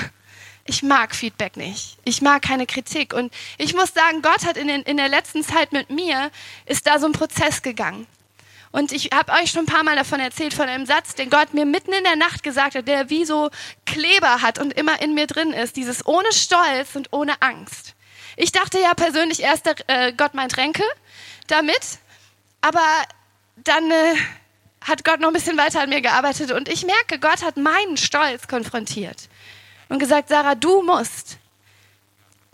Ich 0.68 0.84
mag 0.84 1.16
Feedback 1.16 1.58
nicht. 1.58 1.98
Ich 2.06 2.22
mag 2.22 2.42
keine 2.44 2.68
Kritik. 2.68 3.14
Und 3.14 3.34
ich 3.58 3.76
muss 3.76 3.94
sagen, 3.94 4.22
Gott 4.22 4.46
hat 4.46 4.58
in, 4.58 4.68
den, 4.68 4.82
in 4.84 4.98
der 4.98 5.10
letzten 5.10 5.44
Zeit 5.44 5.72
mit 5.74 5.90
mir, 5.90 6.32
ist 6.66 6.88
da 6.88 7.00
so 7.00 7.08
ein 7.08 7.12
Prozess 7.12 7.62
gegangen. 7.62 8.08
Und 8.76 8.92
ich 8.92 9.12
habe 9.14 9.32
euch 9.32 9.52
schon 9.52 9.64
ein 9.64 9.68
paar 9.68 9.86
Mal 9.86 9.96
davon 9.96 10.20
erzählt, 10.20 10.54
von 10.54 10.68
einem 10.68 10.86
Satz, 10.86 11.16
den 11.16 11.30
Gott 11.30 11.54
mir 11.54 11.66
mitten 11.66 11.94
in 11.94 12.04
der 12.04 12.18
Nacht 12.18 12.44
gesagt 12.44 12.76
hat, 12.76 12.86
der 12.90 13.10
wie 13.10 13.24
so 13.24 13.50
Kleber 13.86 14.42
hat 14.42 14.60
und 14.60 14.74
immer 14.74 15.02
in 15.02 15.14
mir 15.14 15.28
drin 15.28 15.54
ist. 15.54 15.78
Dieses 15.78 16.06
ohne 16.06 16.30
Stolz 16.34 16.94
und 16.94 17.14
ohne 17.14 17.42
Angst. 17.42 17.96
Ich 18.36 18.52
dachte 18.52 18.78
ja 18.78 18.94
persönlich 18.94 19.42
erst, 19.42 19.66
äh, 19.88 20.12
Gott 20.12 20.34
meint 20.34 20.58
Ränke 20.58 20.84
damit. 21.48 22.00
Aber 22.60 22.86
dann 23.56 23.90
äh, 23.92 24.16
hat 24.82 25.06
Gott 25.06 25.22
noch 25.22 25.30
ein 25.30 25.34
bisschen 25.34 25.58
weiter 25.58 25.80
an 25.80 25.88
mir 25.88 26.02
gearbeitet 26.02 26.52
und 26.52 26.68
ich 26.68 26.86
merke, 26.86 27.18
Gott 27.18 27.44
hat 27.44 27.56
meinen 27.56 27.96
Stolz 27.96 28.50
konfrontiert 28.50 29.30
und 29.88 30.00
gesagt, 30.00 30.28
Sarah, 30.28 30.56
du 30.56 30.82
musst 30.82 31.38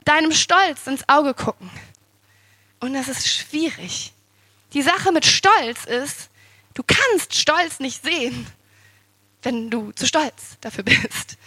deinem 0.06 0.34
Stolz 0.34 0.86
ins 0.86 1.10
Auge 1.10 1.34
gucken. 1.34 1.72
Und 2.80 2.94
das 2.94 3.08
ist 3.08 3.28
schwierig. 3.28 4.14
Die 4.74 4.82
Sache 4.82 5.12
mit 5.12 5.26
Stolz 5.26 5.86
ist, 5.86 6.30
du 6.74 6.84
kannst 6.84 7.36
Stolz 7.36 7.80
nicht 7.80 8.04
sehen, 8.04 8.48
wenn 9.44 9.70
du 9.70 9.92
zu 9.92 10.06
stolz 10.06 10.58
dafür 10.62 10.84
bist. 10.84 11.38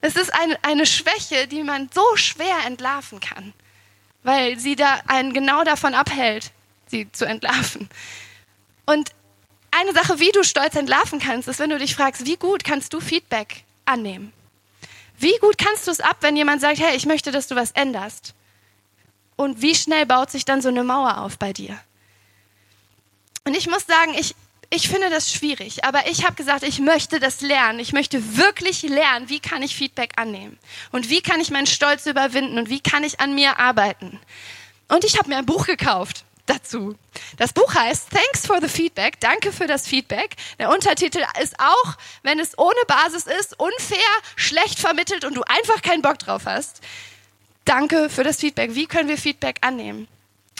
Es 0.00 0.16
ist 0.16 0.32
eine, 0.32 0.62
eine 0.62 0.86
Schwäche, 0.86 1.48
die 1.48 1.62
man 1.64 1.90
so 1.92 2.16
schwer 2.16 2.58
entlarven 2.66 3.20
kann, 3.20 3.52
weil 4.22 4.58
sie 4.58 4.76
da 4.76 5.00
einen 5.06 5.32
genau 5.32 5.64
davon 5.64 5.94
abhält, 5.94 6.52
sie 6.86 7.10
zu 7.10 7.24
entlarven. 7.24 7.88
Und 8.86 9.10
eine 9.70 9.92
Sache, 9.92 10.20
wie 10.20 10.30
du 10.30 10.44
Stolz 10.44 10.76
entlarven 10.76 11.18
kannst, 11.18 11.48
ist, 11.48 11.58
wenn 11.58 11.70
du 11.70 11.78
dich 11.78 11.94
fragst, 11.94 12.26
wie 12.26 12.36
gut 12.36 12.64
kannst 12.64 12.92
du 12.92 13.00
Feedback 13.00 13.64
annehmen? 13.84 14.32
Wie 15.18 15.36
gut 15.40 15.58
kannst 15.58 15.86
du 15.86 15.90
es 15.90 16.00
ab, 16.00 16.18
wenn 16.20 16.36
jemand 16.36 16.60
sagt, 16.60 16.78
hey, 16.78 16.96
ich 16.96 17.06
möchte, 17.06 17.32
dass 17.32 17.48
du 17.48 17.56
was 17.56 17.72
änderst? 17.72 18.34
Und 19.34 19.62
wie 19.62 19.74
schnell 19.74 20.06
baut 20.06 20.30
sich 20.30 20.44
dann 20.44 20.62
so 20.62 20.68
eine 20.68 20.84
Mauer 20.84 21.18
auf 21.18 21.38
bei 21.38 21.52
dir? 21.52 21.78
Und 23.48 23.56
ich 23.56 23.66
muss 23.66 23.86
sagen, 23.86 24.12
ich, 24.12 24.34
ich 24.68 24.90
finde 24.90 25.08
das 25.08 25.32
schwierig, 25.32 25.82
aber 25.82 26.06
ich 26.06 26.26
habe 26.26 26.34
gesagt, 26.34 26.64
ich 26.64 26.80
möchte 26.80 27.18
das 27.18 27.40
lernen. 27.40 27.78
Ich 27.78 27.94
möchte 27.94 28.36
wirklich 28.36 28.82
lernen, 28.82 29.30
wie 29.30 29.40
kann 29.40 29.62
ich 29.62 29.74
Feedback 29.74 30.12
annehmen 30.16 30.58
und 30.92 31.08
wie 31.08 31.22
kann 31.22 31.40
ich 31.40 31.50
meinen 31.50 31.66
Stolz 31.66 32.04
überwinden 32.04 32.58
und 32.58 32.68
wie 32.68 32.80
kann 32.80 33.04
ich 33.04 33.20
an 33.20 33.34
mir 33.34 33.58
arbeiten. 33.58 34.20
Und 34.88 35.02
ich 35.06 35.18
habe 35.18 35.30
mir 35.30 35.38
ein 35.38 35.46
Buch 35.46 35.64
gekauft 35.64 36.24
dazu. 36.44 36.94
Das 37.38 37.54
Buch 37.54 37.74
heißt 37.74 38.10
Thanks 38.10 38.46
for 38.46 38.60
the 38.60 38.68
Feedback, 38.68 39.18
danke 39.18 39.50
für 39.50 39.66
das 39.66 39.86
Feedback. 39.86 40.36
Der 40.58 40.68
Untertitel 40.68 41.24
ist 41.42 41.58
auch, 41.58 41.94
wenn 42.24 42.38
es 42.38 42.58
ohne 42.58 42.84
Basis 42.86 43.24
ist, 43.40 43.58
unfair, 43.58 43.98
schlecht 44.36 44.78
vermittelt 44.78 45.24
und 45.24 45.32
du 45.34 45.42
einfach 45.44 45.80
keinen 45.80 46.02
Bock 46.02 46.18
drauf 46.18 46.42
hast. 46.44 46.82
Danke 47.64 48.10
für 48.10 48.24
das 48.24 48.40
Feedback. 48.40 48.74
Wie 48.74 48.86
können 48.86 49.08
wir 49.08 49.16
Feedback 49.16 49.56
annehmen? 49.62 50.06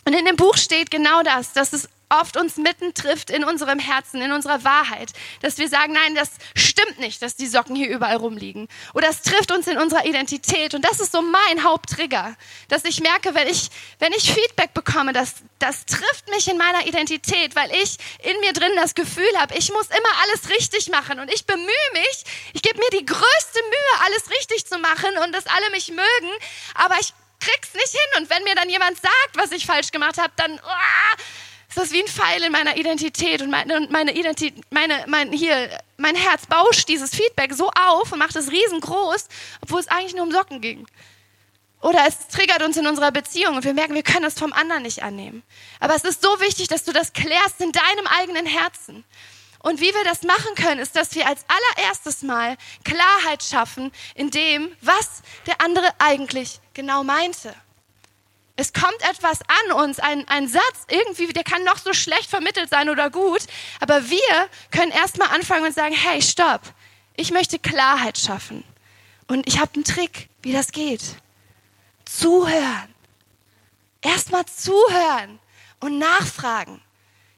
Und 0.07 0.15
in 0.15 0.25
dem 0.25 0.37
Buch 0.37 0.57
steht 0.57 0.91
genau 0.91 1.23
das, 1.23 1.53
dass 1.53 1.75
es 1.75 1.91
oft 2.09 2.37
uns 2.37 2.57
mitten 2.57 2.95
trifft 2.95 3.31
in 3.31 3.45
unserem 3.45 3.79
Herzen, 3.79 4.23
in 4.23 4.33
unserer 4.33 4.65
Wahrheit, 4.65 5.13
dass 5.43 5.59
wir 5.59 5.69
sagen, 5.69 5.93
nein, 5.93 6.15
das 6.15 6.31
stimmt 6.55 6.99
nicht, 6.99 7.23
dass 7.23 7.37
die 7.37 7.47
Socken 7.47 7.77
hier 7.77 7.89
überall 7.89 8.17
rumliegen. 8.17 8.69
Oder 8.95 9.09
es 9.09 9.23
trifft 9.23 9.51
uns 9.51 9.67
in 9.67 9.79
unserer 9.79 10.07
Identität. 10.07 10.75
Und 10.75 10.85
das 10.85 11.01
ist 11.01 11.13
so 11.13 11.23
mein 11.23 11.65
Haupttrigger, 11.65 12.37
dass 12.69 12.85
ich 12.85 13.01
merke, 13.01 13.35
wenn 13.35 13.49
ich, 13.49 13.69
wenn 13.99 14.13
ich 14.13 14.33
Feedback 14.33 14.75
bekomme, 14.75 15.13
das, 15.13 15.37
das 15.59 15.87
trifft 15.87 16.29
mich 16.31 16.49
in 16.49 16.59
meiner 16.59 16.87
Identität, 16.87 17.55
weil 17.57 17.71
ich 17.73 17.97
in 18.23 18.39
mir 18.41 18.53
drin 18.53 18.73
das 18.77 18.95
Gefühl 18.95 19.25
habe, 19.39 19.55
ich 19.57 19.71
muss 19.73 19.89
immer 19.89 20.23
alles 20.23 20.51
richtig 20.51 20.89
machen 20.89 21.21
und 21.21 21.33
ich 21.33 21.47
bemühe 21.47 21.67
mich, 21.93 22.25
ich 22.53 22.63
gebe 22.63 22.79
mir 22.79 22.99
die 22.99 23.05
größte 23.05 23.61
Mühe, 23.63 24.05
alles 24.05 24.31
richtig 24.31 24.67
zu 24.67 24.79
machen 24.79 25.11
und 25.25 25.33
dass 25.35 25.47
alle 25.47 25.71
mich 25.71 25.89
mögen, 25.89 26.31
aber 26.75 26.97
ich 27.01 27.13
krieg's 27.41 27.75
nicht 27.75 27.91
hin. 27.91 28.23
Und 28.23 28.31
wenn 28.31 28.43
mir 28.45 28.55
dann 28.55 28.69
jemand 28.69 28.97
sagt, 28.97 29.37
was 29.37 29.53
ich 29.53 29.67
falsch 29.67 29.91
gemacht 29.91 30.19
habe, 30.19 30.33
dann... 30.37 30.61
Oh, 30.65 31.23
ist 31.69 31.77
das 31.77 31.93
wie 31.93 32.01
ein 32.01 32.09
Pfeil 32.09 32.43
in 32.43 32.53
meiner 32.53 32.77
Identität 32.77 33.43
und 33.43 33.51
meine, 33.51 33.87
meine 33.91 34.13
Identität, 34.13 34.65
meine, 34.71 35.05
mein, 35.07 35.33
hier, 35.33 35.69
mein 35.99 36.15
Herz 36.15 36.47
bauscht 36.47 36.89
dieses 36.89 37.15
Feedback 37.15 37.53
so 37.53 37.71
auf 37.71 38.11
und 38.11 38.19
macht 38.19 38.37
es 38.37 38.51
riesengroß, 38.51 39.29
obwohl 39.61 39.81
es 39.81 39.89
eigentlich 39.89 40.15
nur 40.15 40.25
um 40.25 40.33
Socken 40.33 40.61
ging. 40.63 40.87
Oder 41.81 42.07
es 42.09 42.27
triggert 42.29 42.63
uns 42.63 42.77
in 42.77 42.87
unserer 42.87 43.13
Beziehung 43.13 43.57
und 43.57 43.65
wir 43.65 43.75
merken, 43.75 43.95
wir 43.95 44.03
können 44.03 44.23
das 44.23 44.39
vom 44.39 44.53
anderen 44.53 44.83
nicht 44.83 45.03
annehmen. 45.03 45.43
Aber 45.79 45.95
es 45.95 46.05
ist 46.05 46.23
so 46.23 46.41
wichtig, 46.41 46.69
dass 46.69 46.85
du 46.85 46.93
das 46.93 47.13
klärst 47.13 47.61
in 47.61 47.71
deinem 47.71 48.07
eigenen 48.07 48.47
Herzen. 48.47 49.05
Und 49.61 49.81
wie 49.81 49.93
wir 49.93 50.05
das 50.05 50.23
machen 50.23 50.55
können, 50.55 50.81
ist, 50.81 50.97
dass 50.97 51.15
wir 51.15 51.27
als 51.27 51.45
allererstes 51.77 52.23
Mal 52.23 52.57
Klarheit 52.85 53.43
schaffen 53.43 53.93
in 54.15 54.31
dem, 54.31 54.75
was 54.81 55.23
der 55.47 55.61
andere 55.61 55.89
eigentlich 55.99 56.61
genau 56.75 57.05
meinte. 57.05 57.55
Es 58.61 58.73
kommt 58.73 59.01
etwas 59.09 59.39
an 59.43 59.73
uns, 59.85 60.01
ein, 60.01 60.27
ein 60.27 60.49
Satz, 60.49 60.87
irgendwie, 60.89 61.29
der 61.29 61.45
kann 61.45 61.63
noch 61.63 61.79
so 61.79 61.93
schlecht 61.93 62.29
vermittelt 62.29 62.69
sein 62.69 62.91
oder 62.91 63.09
gut, 63.09 63.43
aber 63.79 64.11
wir 64.11 64.49
können 64.73 64.91
erstmal 64.91 65.29
anfangen 65.29 65.65
und 65.65 65.73
sagen, 65.73 65.95
hey, 65.95 66.21
stopp, 66.21 66.63
ich 67.15 67.31
möchte 67.31 67.61
Klarheit 67.61 68.19
schaffen. 68.19 68.65
Und 69.29 69.47
ich 69.47 69.61
habe 69.61 69.71
einen 69.77 69.85
Trick, 69.85 70.29
wie 70.43 70.53
das 70.53 70.73
geht. 70.73 71.03
Zuhören. 72.05 72.93
Erstmal 74.03 74.45
zuhören 74.47 75.39
und 75.79 75.99
nachfragen. 75.99 76.83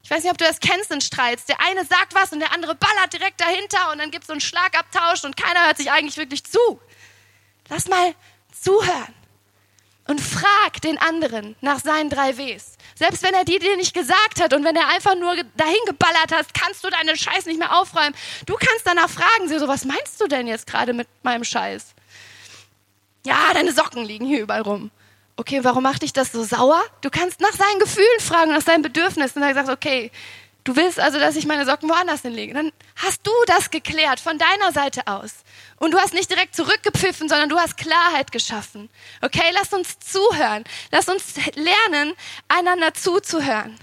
Ich 0.01 0.09
weiß 0.09 0.23
nicht, 0.23 0.31
ob 0.31 0.39
du 0.39 0.45
das 0.45 0.59
kennst 0.59 0.89
in 0.89 1.01
Streits. 1.01 1.45
Der 1.45 1.61
eine 1.61 1.85
sagt 1.85 2.15
was 2.15 2.33
und 2.33 2.39
der 2.39 2.51
andere 2.51 2.73
ballert 2.73 3.13
direkt 3.13 3.39
dahinter 3.39 3.91
und 3.91 3.99
dann 3.99 4.09
gibt 4.09 4.23
es 4.23 4.27
so 4.27 4.33
einen 4.33 4.41
Schlagabtausch 4.41 5.23
und 5.23 5.37
keiner 5.37 5.67
hört 5.67 5.77
sich 5.77 5.91
eigentlich 5.91 6.17
wirklich 6.17 6.43
zu. 6.45 6.81
Lass 7.69 7.87
mal 7.87 8.15
zuhören 8.59 9.20
und 10.11 10.19
frag 10.19 10.81
den 10.81 10.97
anderen 10.97 11.55
nach 11.61 11.79
seinen 11.79 12.09
drei 12.09 12.37
Ws. 12.37 12.73
Selbst 12.95 13.23
wenn 13.23 13.33
er 13.33 13.45
die 13.45 13.59
dir 13.59 13.77
nicht 13.77 13.93
gesagt 13.93 14.41
hat 14.41 14.53
und 14.53 14.65
wenn 14.65 14.75
er 14.75 14.89
einfach 14.89 15.15
nur 15.15 15.33
dahin 15.55 15.79
geballert 15.85 16.33
hat, 16.33 16.53
kannst 16.53 16.83
du 16.83 16.89
deinen 16.89 17.15
Scheiß 17.15 17.45
nicht 17.45 17.57
mehr 17.57 17.73
aufräumen. 17.79 18.13
Du 18.45 18.55
kannst 18.55 18.85
danach 18.85 19.09
fragen, 19.09 19.47
so, 19.47 19.69
was 19.69 19.85
meinst 19.85 20.19
du 20.19 20.27
denn 20.27 20.47
jetzt 20.47 20.67
gerade 20.67 20.91
mit 20.91 21.07
meinem 21.23 21.45
Scheiß? 21.45 21.93
Ja, 23.25 23.53
deine 23.53 23.71
Socken 23.71 24.03
liegen 24.03 24.25
hier 24.25 24.41
überall 24.41 24.63
rum. 24.63 24.91
Okay, 25.37 25.63
warum 25.63 25.83
macht 25.83 26.01
dich 26.01 26.11
das 26.11 26.33
so 26.33 26.43
sauer? 26.43 26.83
Du 26.99 27.09
kannst 27.09 27.39
nach 27.39 27.53
seinen 27.53 27.79
Gefühlen 27.79 28.19
fragen, 28.19 28.51
nach 28.51 28.61
seinen 28.61 28.81
Bedürfnissen. 28.81 29.41
Und 29.41 29.47
er 29.47 29.53
sagt, 29.53 29.69
okay, 29.69 30.11
du 30.63 30.75
willst 30.75 30.99
also, 30.99 31.19
dass 31.19 31.35
ich 31.35 31.45
meine 31.45 31.65
Socken 31.65 31.89
woanders 31.89 32.21
hinlege. 32.21 32.53
Dann 32.53 32.71
hast 32.95 33.25
du 33.25 33.31
das 33.47 33.69
geklärt 33.69 34.19
von 34.19 34.37
deiner 34.37 34.71
Seite 34.71 35.07
aus. 35.07 35.43
Und 35.77 35.91
du 35.91 35.97
hast 35.97 36.13
nicht 36.13 36.29
direkt 36.29 36.55
zurückgepfiffen, 36.55 37.27
sondern 37.29 37.49
du 37.49 37.57
hast 37.57 37.77
Klarheit 37.77 38.31
geschaffen. 38.31 38.89
Okay, 39.21 39.49
lass 39.53 39.73
uns 39.73 39.99
zuhören. 39.99 40.63
Lass 40.91 41.09
uns 41.09 41.35
lernen, 41.55 42.13
einander 42.47 42.93
zuzuhören. 42.93 43.77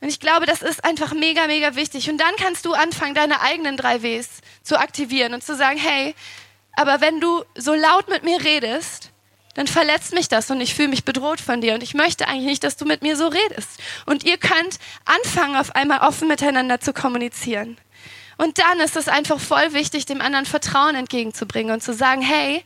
Und 0.00 0.08
ich 0.08 0.20
glaube, 0.20 0.44
das 0.46 0.60
ist 0.60 0.84
einfach 0.84 1.14
mega, 1.14 1.46
mega 1.46 1.76
wichtig. 1.76 2.10
Und 2.10 2.18
dann 2.18 2.36
kannst 2.36 2.66
du 2.66 2.74
anfangen, 2.74 3.14
deine 3.14 3.40
eigenen 3.40 3.76
drei 3.76 4.02
Ws 4.02 4.28
zu 4.62 4.78
aktivieren 4.78 5.32
und 5.32 5.42
zu 5.42 5.56
sagen, 5.56 5.78
hey, 5.78 6.14
aber 6.76 7.00
wenn 7.00 7.20
du 7.20 7.42
so 7.54 7.74
laut 7.74 8.08
mit 8.08 8.22
mir 8.22 8.42
redest, 8.44 9.10
dann 9.54 9.66
verletzt 9.66 10.12
mich 10.12 10.28
das 10.28 10.50
und 10.50 10.60
ich 10.60 10.74
fühle 10.74 10.88
mich 10.88 11.04
bedroht 11.04 11.40
von 11.40 11.60
dir 11.60 11.74
und 11.74 11.82
ich 11.82 11.94
möchte 11.94 12.26
eigentlich 12.28 12.46
nicht, 12.46 12.64
dass 12.64 12.76
du 12.76 12.84
mit 12.84 13.02
mir 13.02 13.16
so 13.16 13.28
redest. 13.28 13.68
Und 14.04 14.24
ihr 14.24 14.36
könnt 14.36 14.78
anfangen, 15.04 15.56
auf 15.56 15.74
einmal 15.74 16.00
offen 16.00 16.28
miteinander 16.28 16.80
zu 16.80 16.92
kommunizieren. 16.92 17.78
Und 18.36 18.58
dann 18.58 18.80
ist 18.80 18.96
es 18.96 19.08
einfach 19.08 19.38
voll 19.38 19.72
wichtig, 19.72 20.06
dem 20.06 20.20
anderen 20.20 20.46
Vertrauen 20.46 20.96
entgegenzubringen 20.96 21.72
und 21.72 21.82
zu 21.82 21.94
sagen, 21.94 22.20
hey, 22.20 22.64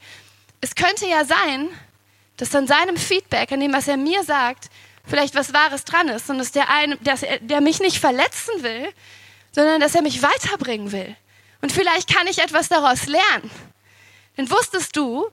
es 0.62 0.74
könnte 0.74 1.06
ja 1.06 1.24
sein, 1.24 1.68
dass 2.38 2.54
an 2.54 2.66
seinem 2.66 2.96
Feedback, 2.96 3.52
an 3.52 3.60
dem, 3.60 3.72
was 3.72 3.86
er 3.86 3.98
mir 3.98 4.24
sagt, 4.24 4.70
vielleicht 5.04 5.34
was 5.34 5.52
Wahres 5.52 5.84
dran 5.84 6.08
ist 6.08 6.30
und 6.30 6.38
dass 6.38 6.52
der, 6.52 6.70
eine, 6.70 6.96
dass 6.98 7.22
er, 7.22 7.38
der 7.40 7.60
mich 7.60 7.80
nicht 7.80 7.98
verletzen 7.98 8.62
will, 8.62 8.88
sondern 9.52 9.80
dass 9.80 9.94
er 9.94 10.02
mich 10.02 10.22
weiterbringen 10.22 10.92
will. 10.92 11.16
Und 11.60 11.72
vielleicht 11.72 12.14
kann 12.14 12.26
ich 12.26 12.38
etwas 12.38 12.68
daraus 12.68 13.06
lernen. 13.06 13.50
Denn 14.36 14.50
wusstest 14.50 14.96
du, 14.96 15.26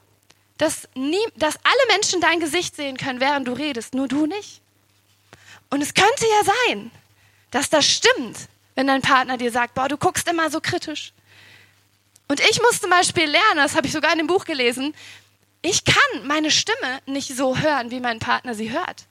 dass, 0.57 0.87
nie, 0.95 1.25
dass 1.35 1.57
alle 1.57 1.93
Menschen 1.93 2.21
dein 2.21 2.39
Gesicht 2.39 2.75
sehen 2.75 2.97
können, 2.97 3.19
während 3.19 3.47
du 3.47 3.53
redest, 3.53 3.93
nur 3.93 4.07
du 4.07 4.25
nicht? 4.25 4.61
Und 5.69 5.81
es 5.81 5.93
könnte 5.93 6.25
ja 6.25 6.53
sein, 6.67 6.91
dass 7.51 7.69
das 7.69 7.85
stimmt, 7.85 8.37
wenn 8.75 8.87
dein 8.87 9.01
Partner 9.01 9.37
dir 9.37 9.51
sagt, 9.51 9.73
boah, 9.73 9.87
du 9.87 9.97
guckst 9.97 10.27
immer 10.27 10.49
so 10.49 10.61
kritisch. 10.61 11.13
Und 12.27 12.39
ich 12.39 12.61
muss 12.61 12.81
zum 12.81 12.89
Beispiel 12.89 13.25
lernen, 13.25 13.57
das 13.57 13.75
habe 13.75 13.87
ich 13.87 13.93
sogar 13.93 14.11
in 14.11 14.17
dem 14.17 14.27
Buch 14.27 14.45
gelesen, 14.45 14.95
ich 15.61 15.83
kann 15.83 16.27
meine 16.27 16.51
Stimme 16.51 16.99
nicht 17.05 17.35
so 17.35 17.57
hören, 17.57 17.91
wie 17.91 17.99
mein 17.99 18.19
Partner 18.19 18.53
sie 18.53 18.71
hört. 18.71 19.05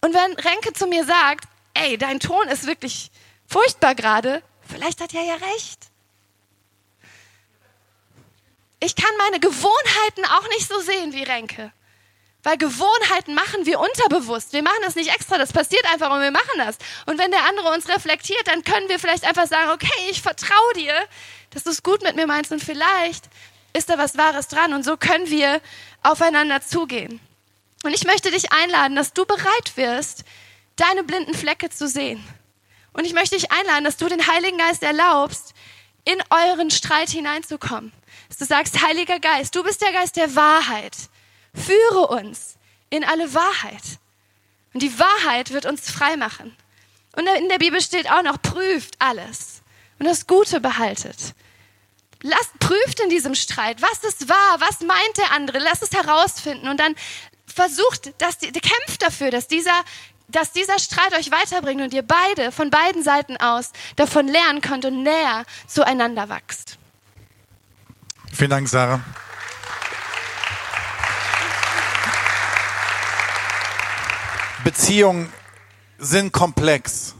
Und 0.00 0.14
wenn 0.14 0.32
Renke 0.34 0.72
zu 0.72 0.86
mir 0.86 1.04
sagt, 1.04 1.48
ey, 1.74 1.98
dein 1.98 2.20
Ton 2.20 2.48
ist 2.48 2.66
wirklich 2.66 3.10
furchtbar 3.46 3.94
gerade, 3.94 4.42
vielleicht 4.68 5.00
hat 5.00 5.14
er 5.14 5.24
ja 5.24 5.34
recht. 5.34 5.86
Ich 8.80 8.94
kann 8.94 9.10
meine 9.18 9.40
Gewohnheiten 9.40 10.24
auch 10.26 10.48
nicht 10.50 10.68
so 10.68 10.80
sehen 10.80 11.12
wie 11.12 11.22
Renke. 11.22 11.72
Weil 12.42 12.58
Gewohnheiten 12.58 13.34
machen 13.34 13.66
wir 13.66 13.80
unterbewusst. 13.80 14.52
Wir 14.52 14.62
machen 14.62 14.78
das 14.82 14.94
nicht 14.94 15.12
extra, 15.12 15.36
das 15.36 15.52
passiert 15.52 15.84
einfach 15.92 16.12
und 16.12 16.20
wir 16.20 16.30
machen 16.30 16.58
das. 16.58 16.76
Und 17.06 17.18
wenn 17.18 17.32
der 17.32 17.44
andere 17.44 17.72
uns 17.72 17.88
reflektiert, 17.88 18.46
dann 18.46 18.62
können 18.62 18.88
wir 18.88 19.00
vielleicht 19.00 19.24
einfach 19.24 19.48
sagen, 19.48 19.70
okay, 19.70 20.10
ich 20.10 20.22
vertraue 20.22 20.72
dir, 20.76 20.94
dass 21.50 21.64
du 21.64 21.70
es 21.70 21.82
gut 21.82 22.02
mit 22.02 22.14
mir 22.14 22.26
meinst 22.26 22.52
und 22.52 22.62
vielleicht 22.62 23.24
ist 23.72 23.90
da 23.90 23.98
was 23.98 24.16
Wahres 24.16 24.46
dran. 24.48 24.74
Und 24.74 24.84
so 24.84 24.96
können 24.96 25.28
wir 25.28 25.60
aufeinander 26.02 26.60
zugehen. 26.60 27.18
Und 27.82 27.94
ich 27.94 28.04
möchte 28.04 28.30
dich 28.30 28.52
einladen, 28.52 28.94
dass 28.94 29.12
du 29.12 29.26
bereit 29.26 29.76
wirst, 29.76 30.24
deine 30.76 31.02
blinden 31.02 31.34
Flecke 31.34 31.70
zu 31.70 31.88
sehen. 31.88 32.24
Und 32.92 33.04
ich 33.06 33.12
möchte 33.12 33.36
dich 33.36 33.50
einladen, 33.50 33.84
dass 33.84 33.96
du 33.96 34.08
den 34.08 34.26
Heiligen 34.26 34.58
Geist 34.58 34.82
erlaubst, 34.82 35.52
in 36.04 36.22
euren 36.30 36.70
Streit 36.70 37.10
hineinzukommen. 37.10 37.92
Dass 38.28 38.38
du 38.38 38.44
sagst, 38.44 38.82
Heiliger 38.82 39.20
Geist, 39.20 39.54
du 39.54 39.62
bist 39.62 39.80
der 39.82 39.92
Geist 39.92 40.16
der 40.16 40.34
Wahrheit. 40.34 40.96
Führe 41.54 42.08
uns 42.08 42.56
in 42.90 43.04
alle 43.04 43.32
Wahrheit. 43.34 43.98
Und 44.74 44.82
die 44.82 44.98
Wahrheit 44.98 45.52
wird 45.52 45.66
uns 45.66 45.90
frei 45.90 46.16
machen. 46.16 46.54
Und 47.16 47.26
in 47.26 47.48
der 47.48 47.58
Bibel 47.58 47.80
steht 47.80 48.10
auch 48.10 48.22
noch, 48.22 48.40
prüft 48.40 48.96
alles 48.98 49.62
und 49.98 50.06
das 50.06 50.26
Gute 50.26 50.60
behaltet. 50.60 51.34
Lasst, 52.22 52.58
prüft 52.58 53.00
in 53.00 53.10
diesem 53.10 53.34
Streit, 53.34 53.80
was 53.80 54.04
ist 54.04 54.28
wahr, 54.28 54.56
was 54.58 54.80
meint 54.80 55.16
der 55.16 55.32
andere, 55.32 55.58
lasst 55.58 55.82
es 55.82 55.92
herausfinden 55.92 56.68
und 56.68 56.78
dann 56.78 56.94
versucht, 57.46 58.20
dass 58.20 58.38
die, 58.38 58.52
kämpft 58.52 59.02
dafür, 59.02 59.30
dass 59.30 59.48
dieser, 59.48 59.84
dass 60.28 60.52
dieser 60.52 60.78
Streit 60.78 61.14
euch 61.14 61.30
weiterbringt 61.30 61.82
und 61.82 61.94
ihr 61.94 62.02
beide 62.02 62.52
von 62.52 62.70
beiden 62.70 63.02
Seiten 63.02 63.36
aus 63.36 63.72
davon 63.96 64.28
lernen 64.28 64.60
könnt 64.60 64.84
und 64.84 65.02
näher 65.02 65.44
zueinander 65.66 66.28
wächst. 66.28 66.78
Vielen 68.36 68.50
Dank, 68.50 68.68
Sarah. 68.68 69.00
Beziehungen 74.62 75.32
sind 75.96 76.34
komplex. 76.34 77.14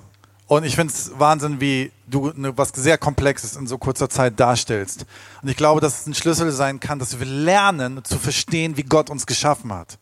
Und 0.47 0.65
ich 0.65 0.77
finde 0.77 0.93
es 0.93 1.19
Wahnsinn, 1.19 1.59
wie 1.59 1.91
du 2.07 2.33
ne, 2.35 2.59
was 2.59 2.69
sehr 2.75 2.99
Komplexes 2.99 3.57
in 3.57 3.67
so 3.67 3.79
kurzer 3.79 4.11
Zeit 4.11 4.39
darstellst. 4.39 5.07
Und 5.41 5.49
ich 5.49 5.57
glaube, 5.57 5.81
dass 5.81 6.01
es 6.01 6.07
ein 6.07 6.15
Schlüssel 6.15 6.53
sein 6.53 6.81
kann, 6.81 6.99
dass 6.99 7.19
wir 7.19 7.25
lernen 7.25 8.05
zu 8.05 8.19
verstehen, 8.19 8.77
wie 8.77 8.83
Gott 8.83 9.09
uns 9.09 9.25
geschaffen 9.25 9.73
hat. 9.73 9.99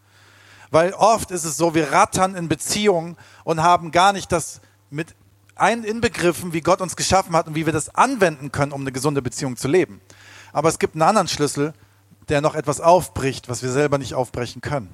Weil 0.73 0.95
oft 0.95 1.31
ist 1.31 1.45
es 1.45 1.57
so, 1.57 1.77
wir 1.77 1.93
rattern 1.93 2.35
in 2.35 2.49
Beziehungen 2.49 3.17
und 3.45 3.63
haben 3.63 3.93
gar 3.93 4.13
nicht 4.13 4.33
das 4.33 4.61
mit 4.91 5.15
ein 5.55 5.85
inbegriffen, 5.85 6.53
wie 6.53 6.61
Gott 6.61 6.81
uns 6.81 6.97
geschaffen 6.97 7.37
hat 7.37 7.47
und 7.47 7.55
wie 7.55 7.67
wir 7.67 7.73
das 7.73 7.95
anwenden 7.95 8.51
können, 8.51 8.73
um 8.73 8.81
eine 8.81 8.91
gesunde 8.91 9.23
Beziehung 9.23 9.57
zu 9.57 9.69
leben. 9.69 10.01
Aber 10.55 10.69
es 10.69 10.79
gibt 10.79 10.95
einen 10.95 11.03
anderen 11.03 11.29
Schlüssel, 11.29 11.75
der 12.29 12.41
noch 12.41 12.55
etwas 12.55 12.81
aufbricht, 12.81 13.51
was 13.51 13.63
wir 13.63 13.71
selber 13.71 13.99
nicht 13.99 14.15
aufbrechen 14.15 14.63
können. 14.63 14.89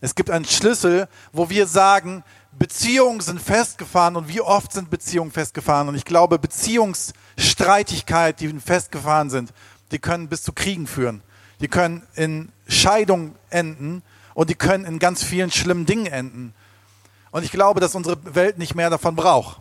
Es 0.00 0.14
gibt 0.14 0.30
einen 0.30 0.46
Schlüssel, 0.46 1.08
wo 1.32 1.50
wir 1.50 1.66
sagen, 1.66 2.24
Beziehungen 2.58 3.20
sind 3.20 3.40
festgefahren 3.40 4.16
und 4.16 4.28
wie 4.28 4.40
oft 4.40 4.72
sind 4.72 4.90
Beziehungen 4.90 5.30
festgefahren? 5.30 5.88
Und 5.88 5.94
ich 5.94 6.04
glaube, 6.04 6.38
Beziehungsstreitigkeit, 6.38 8.40
die 8.40 8.48
festgefahren 8.58 9.28
sind, 9.28 9.52
die 9.92 9.98
können 9.98 10.28
bis 10.28 10.42
zu 10.42 10.52
Kriegen 10.52 10.86
führen. 10.86 11.22
Die 11.60 11.68
können 11.68 12.02
in 12.14 12.50
Scheidung 12.66 13.34
enden 13.50 14.02
und 14.32 14.48
die 14.48 14.54
können 14.54 14.86
in 14.86 14.98
ganz 14.98 15.22
vielen 15.22 15.50
schlimmen 15.50 15.84
Dingen 15.84 16.06
enden. 16.06 16.54
Und 17.30 17.44
ich 17.44 17.52
glaube, 17.52 17.80
dass 17.80 17.94
unsere 17.94 18.34
Welt 18.34 18.56
nicht 18.56 18.74
mehr 18.74 18.88
davon 18.88 19.16
braucht. 19.16 19.60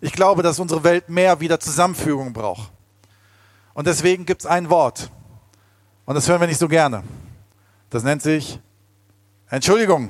Ich 0.00 0.12
glaube, 0.12 0.42
dass 0.42 0.58
unsere 0.58 0.82
Welt 0.82 1.10
mehr 1.10 1.40
wieder 1.40 1.60
Zusammenfügung 1.60 2.32
braucht. 2.32 2.72
Und 3.74 3.86
deswegen 3.86 4.26
gibt 4.26 4.42
es 4.42 4.46
ein 4.46 4.70
Wort. 4.70 5.10
Und 6.04 6.14
das 6.14 6.28
hören 6.28 6.40
wir 6.40 6.48
nicht 6.48 6.58
so 6.58 6.68
gerne. 6.68 7.02
Das 7.90 8.02
nennt 8.02 8.22
sich 8.22 8.58
Entschuldigung. 9.48 10.08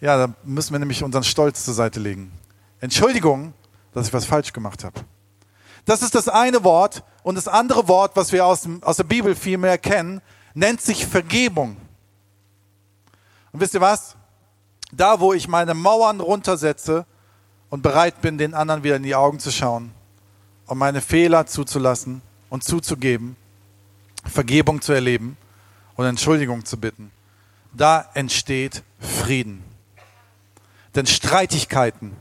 Ja, 0.00 0.26
da 0.26 0.34
müssen 0.42 0.72
wir 0.72 0.80
nämlich 0.80 1.04
unseren 1.04 1.22
Stolz 1.22 1.64
zur 1.64 1.74
Seite 1.74 2.00
legen. 2.00 2.32
Entschuldigung, 2.80 3.54
dass 3.92 4.08
ich 4.08 4.12
was 4.12 4.24
falsch 4.24 4.52
gemacht 4.52 4.82
habe. 4.82 5.00
Das 5.84 6.02
ist 6.02 6.14
das 6.14 6.28
eine 6.28 6.64
Wort. 6.64 7.04
Und 7.22 7.36
das 7.36 7.46
andere 7.46 7.86
Wort, 7.86 8.16
was 8.16 8.32
wir 8.32 8.44
aus, 8.44 8.62
dem, 8.62 8.82
aus 8.82 8.96
der 8.96 9.04
Bibel 9.04 9.36
viel 9.36 9.58
mehr 9.58 9.78
kennen, 9.78 10.20
nennt 10.54 10.80
sich 10.80 11.06
Vergebung. 11.06 11.76
Und 13.52 13.60
wisst 13.60 13.74
ihr 13.74 13.80
was? 13.80 14.16
Da, 14.90 15.20
wo 15.20 15.32
ich 15.32 15.46
meine 15.46 15.74
Mauern 15.74 16.20
runtersetze 16.20 17.06
und 17.70 17.82
bereit 17.82 18.20
bin, 18.20 18.38
den 18.38 18.54
anderen 18.54 18.82
wieder 18.82 18.96
in 18.96 19.04
die 19.04 19.14
Augen 19.14 19.38
zu 19.38 19.52
schauen 19.52 19.92
und 20.72 20.78
meine 20.78 21.02
Fehler 21.02 21.44
zuzulassen 21.44 22.22
und 22.48 22.64
zuzugeben, 22.64 23.36
Vergebung 24.24 24.80
zu 24.80 24.94
erleben, 24.94 25.36
und 25.96 26.06
Entschuldigung 26.06 26.64
zu 26.64 26.78
bitten, 26.78 27.10
da 27.74 28.08
entsteht 28.14 28.82
Frieden. 28.98 29.62
Denn 30.94 31.06
Streitigkeiten 31.06 32.16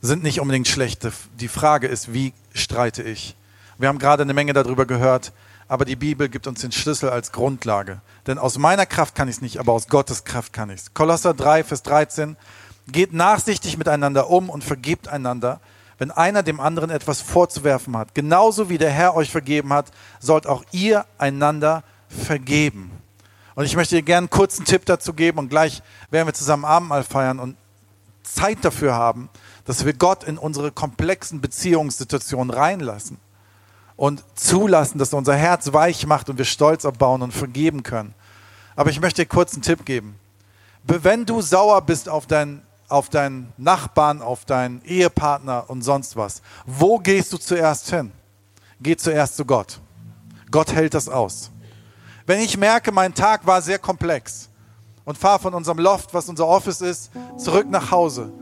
sind 0.00 0.24
nicht 0.24 0.40
unbedingt 0.40 0.66
schlecht. 0.66 1.06
Die 1.38 1.46
Frage 1.46 1.86
ist, 1.86 2.12
wie 2.12 2.32
streite 2.52 3.04
ich? 3.04 3.36
Wir 3.78 3.86
haben 3.88 4.00
gerade 4.00 4.24
eine 4.24 4.34
Menge 4.34 4.52
darüber 4.52 4.84
gehört, 4.84 5.32
aber 5.68 5.84
die 5.84 5.94
Bibel 5.94 6.28
gibt 6.28 6.48
uns 6.48 6.62
den 6.62 6.72
Schlüssel 6.72 7.10
als 7.10 7.30
Grundlage. 7.30 8.00
Denn 8.26 8.36
aus 8.36 8.58
meiner 8.58 8.84
Kraft 8.84 9.14
kann 9.14 9.28
ich 9.28 9.36
es 9.36 9.42
nicht, 9.42 9.60
aber 9.60 9.74
aus 9.74 9.86
Gottes 9.86 10.24
Kraft 10.24 10.52
kann 10.52 10.70
ich 10.70 10.80
es. 10.80 10.92
Kolosser 10.92 11.34
3, 11.34 11.62
Vers 11.62 11.84
13. 11.84 12.36
Geht 12.88 13.12
nachsichtig 13.12 13.78
miteinander 13.78 14.28
um 14.28 14.50
und 14.50 14.64
vergebt 14.64 15.06
einander, 15.06 15.60
wenn 15.98 16.10
einer 16.10 16.42
dem 16.42 16.60
anderen 16.60 16.90
etwas 16.90 17.20
vorzuwerfen 17.20 17.96
hat. 17.96 18.14
Genauso 18.14 18.68
wie 18.68 18.78
der 18.78 18.90
Herr 18.90 19.14
euch 19.14 19.30
vergeben 19.30 19.72
hat, 19.72 19.90
sollt 20.20 20.46
auch 20.46 20.64
ihr 20.72 21.06
einander 21.18 21.82
vergeben. 22.08 22.90
Und 23.54 23.64
ich 23.64 23.76
möchte 23.76 23.96
dir 23.96 24.02
gerne 24.02 24.26
einen 24.26 24.30
kurzen 24.30 24.64
Tipp 24.64 24.84
dazu 24.84 25.14
geben 25.14 25.38
und 25.38 25.48
gleich 25.48 25.82
werden 26.10 26.28
wir 26.28 26.34
zusammen 26.34 26.66
Abendmahl 26.66 27.04
feiern 27.04 27.38
und 27.38 27.56
Zeit 28.22 28.58
dafür 28.62 28.94
haben, 28.94 29.30
dass 29.64 29.86
wir 29.86 29.94
Gott 29.94 30.24
in 30.24 30.36
unsere 30.36 30.70
komplexen 30.72 31.40
Beziehungssituationen 31.40 32.50
reinlassen 32.50 33.18
und 33.96 34.22
zulassen, 34.34 34.98
dass 34.98 35.14
er 35.14 35.18
unser 35.18 35.36
Herz 35.36 35.72
weich 35.72 36.06
macht 36.06 36.28
und 36.28 36.36
wir 36.36 36.44
Stolz 36.44 36.84
abbauen 36.84 37.22
und 37.22 37.32
vergeben 37.32 37.82
können. 37.82 38.14
Aber 38.74 38.90
ich 38.90 39.00
möchte 39.00 39.22
dir 39.22 39.28
kurz 39.28 39.54
einen 39.54 39.62
Tipp 39.62 39.86
geben. 39.86 40.16
Wenn 40.84 41.24
du 41.24 41.40
sauer 41.40 41.80
bist 41.80 42.08
auf 42.08 42.26
deinen 42.26 42.62
auf 42.88 43.08
deinen 43.08 43.52
Nachbarn, 43.56 44.22
auf 44.22 44.44
deinen 44.44 44.82
Ehepartner 44.82 45.64
und 45.68 45.82
sonst 45.82 46.16
was, 46.16 46.42
wo 46.66 46.98
gehst 46.98 47.32
du 47.32 47.38
zuerst 47.38 47.90
hin? 47.90 48.12
Geh 48.80 48.96
zuerst 48.96 49.36
zu 49.36 49.44
Gott. 49.44 49.80
Gott 50.50 50.72
hält 50.72 50.94
das 50.94 51.08
aus. 51.08 51.50
Wenn 52.26 52.40
ich 52.40 52.56
merke, 52.56 52.92
mein 52.92 53.14
Tag 53.14 53.46
war 53.46 53.62
sehr 53.62 53.78
komplex 53.78 54.48
und 55.04 55.16
fahre 55.16 55.38
von 55.38 55.54
unserem 55.54 55.78
Loft, 55.78 56.12
was 56.14 56.28
unser 56.28 56.46
Office 56.46 56.80
ist, 56.80 57.10
zurück 57.38 57.68
nach 57.70 57.90
Hause 57.90 58.32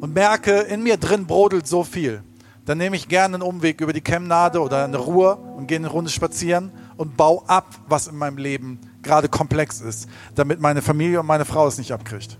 und 0.00 0.14
merke, 0.14 0.52
in 0.60 0.82
mir 0.82 0.96
drin 0.96 1.26
brodelt 1.26 1.66
so 1.66 1.84
viel, 1.84 2.22
dann 2.64 2.78
nehme 2.78 2.96
ich 2.96 3.08
gerne 3.08 3.36
einen 3.36 3.42
Umweg 3.42 3.80
über 3.80 3.92
die 3.92 4.02
Chemnade 4.02 4.60
oder 4.60 4.84
eine 4.84 4.96
Ruhe 4.96 5.36
und 5.36 5.68
gehe 5.68 5.78
eine 5.78 5.88
Runde 5.88 6.10
spazieren 6.10 6.72
und 6.96 7.16
baue 7.16 7.48
ab, 7.48 7.66
was 7.88 8.08
in 8.08 8.16
meinem 8.16 8.38
Leben 8.38 8.80
gerade 9.02 9.28
komplex 9.28 9.80
ist, 9.80 10.08
damit 10.34 10.60
meine 10.60 10.82
Familie 10.82 11.20
und 11.20 11.26
meine 11.26 11.44
Frau 11.44 11.66
es 11.68 11.78
nicht 11.78 11.92
abkriegt. 11.92 12.38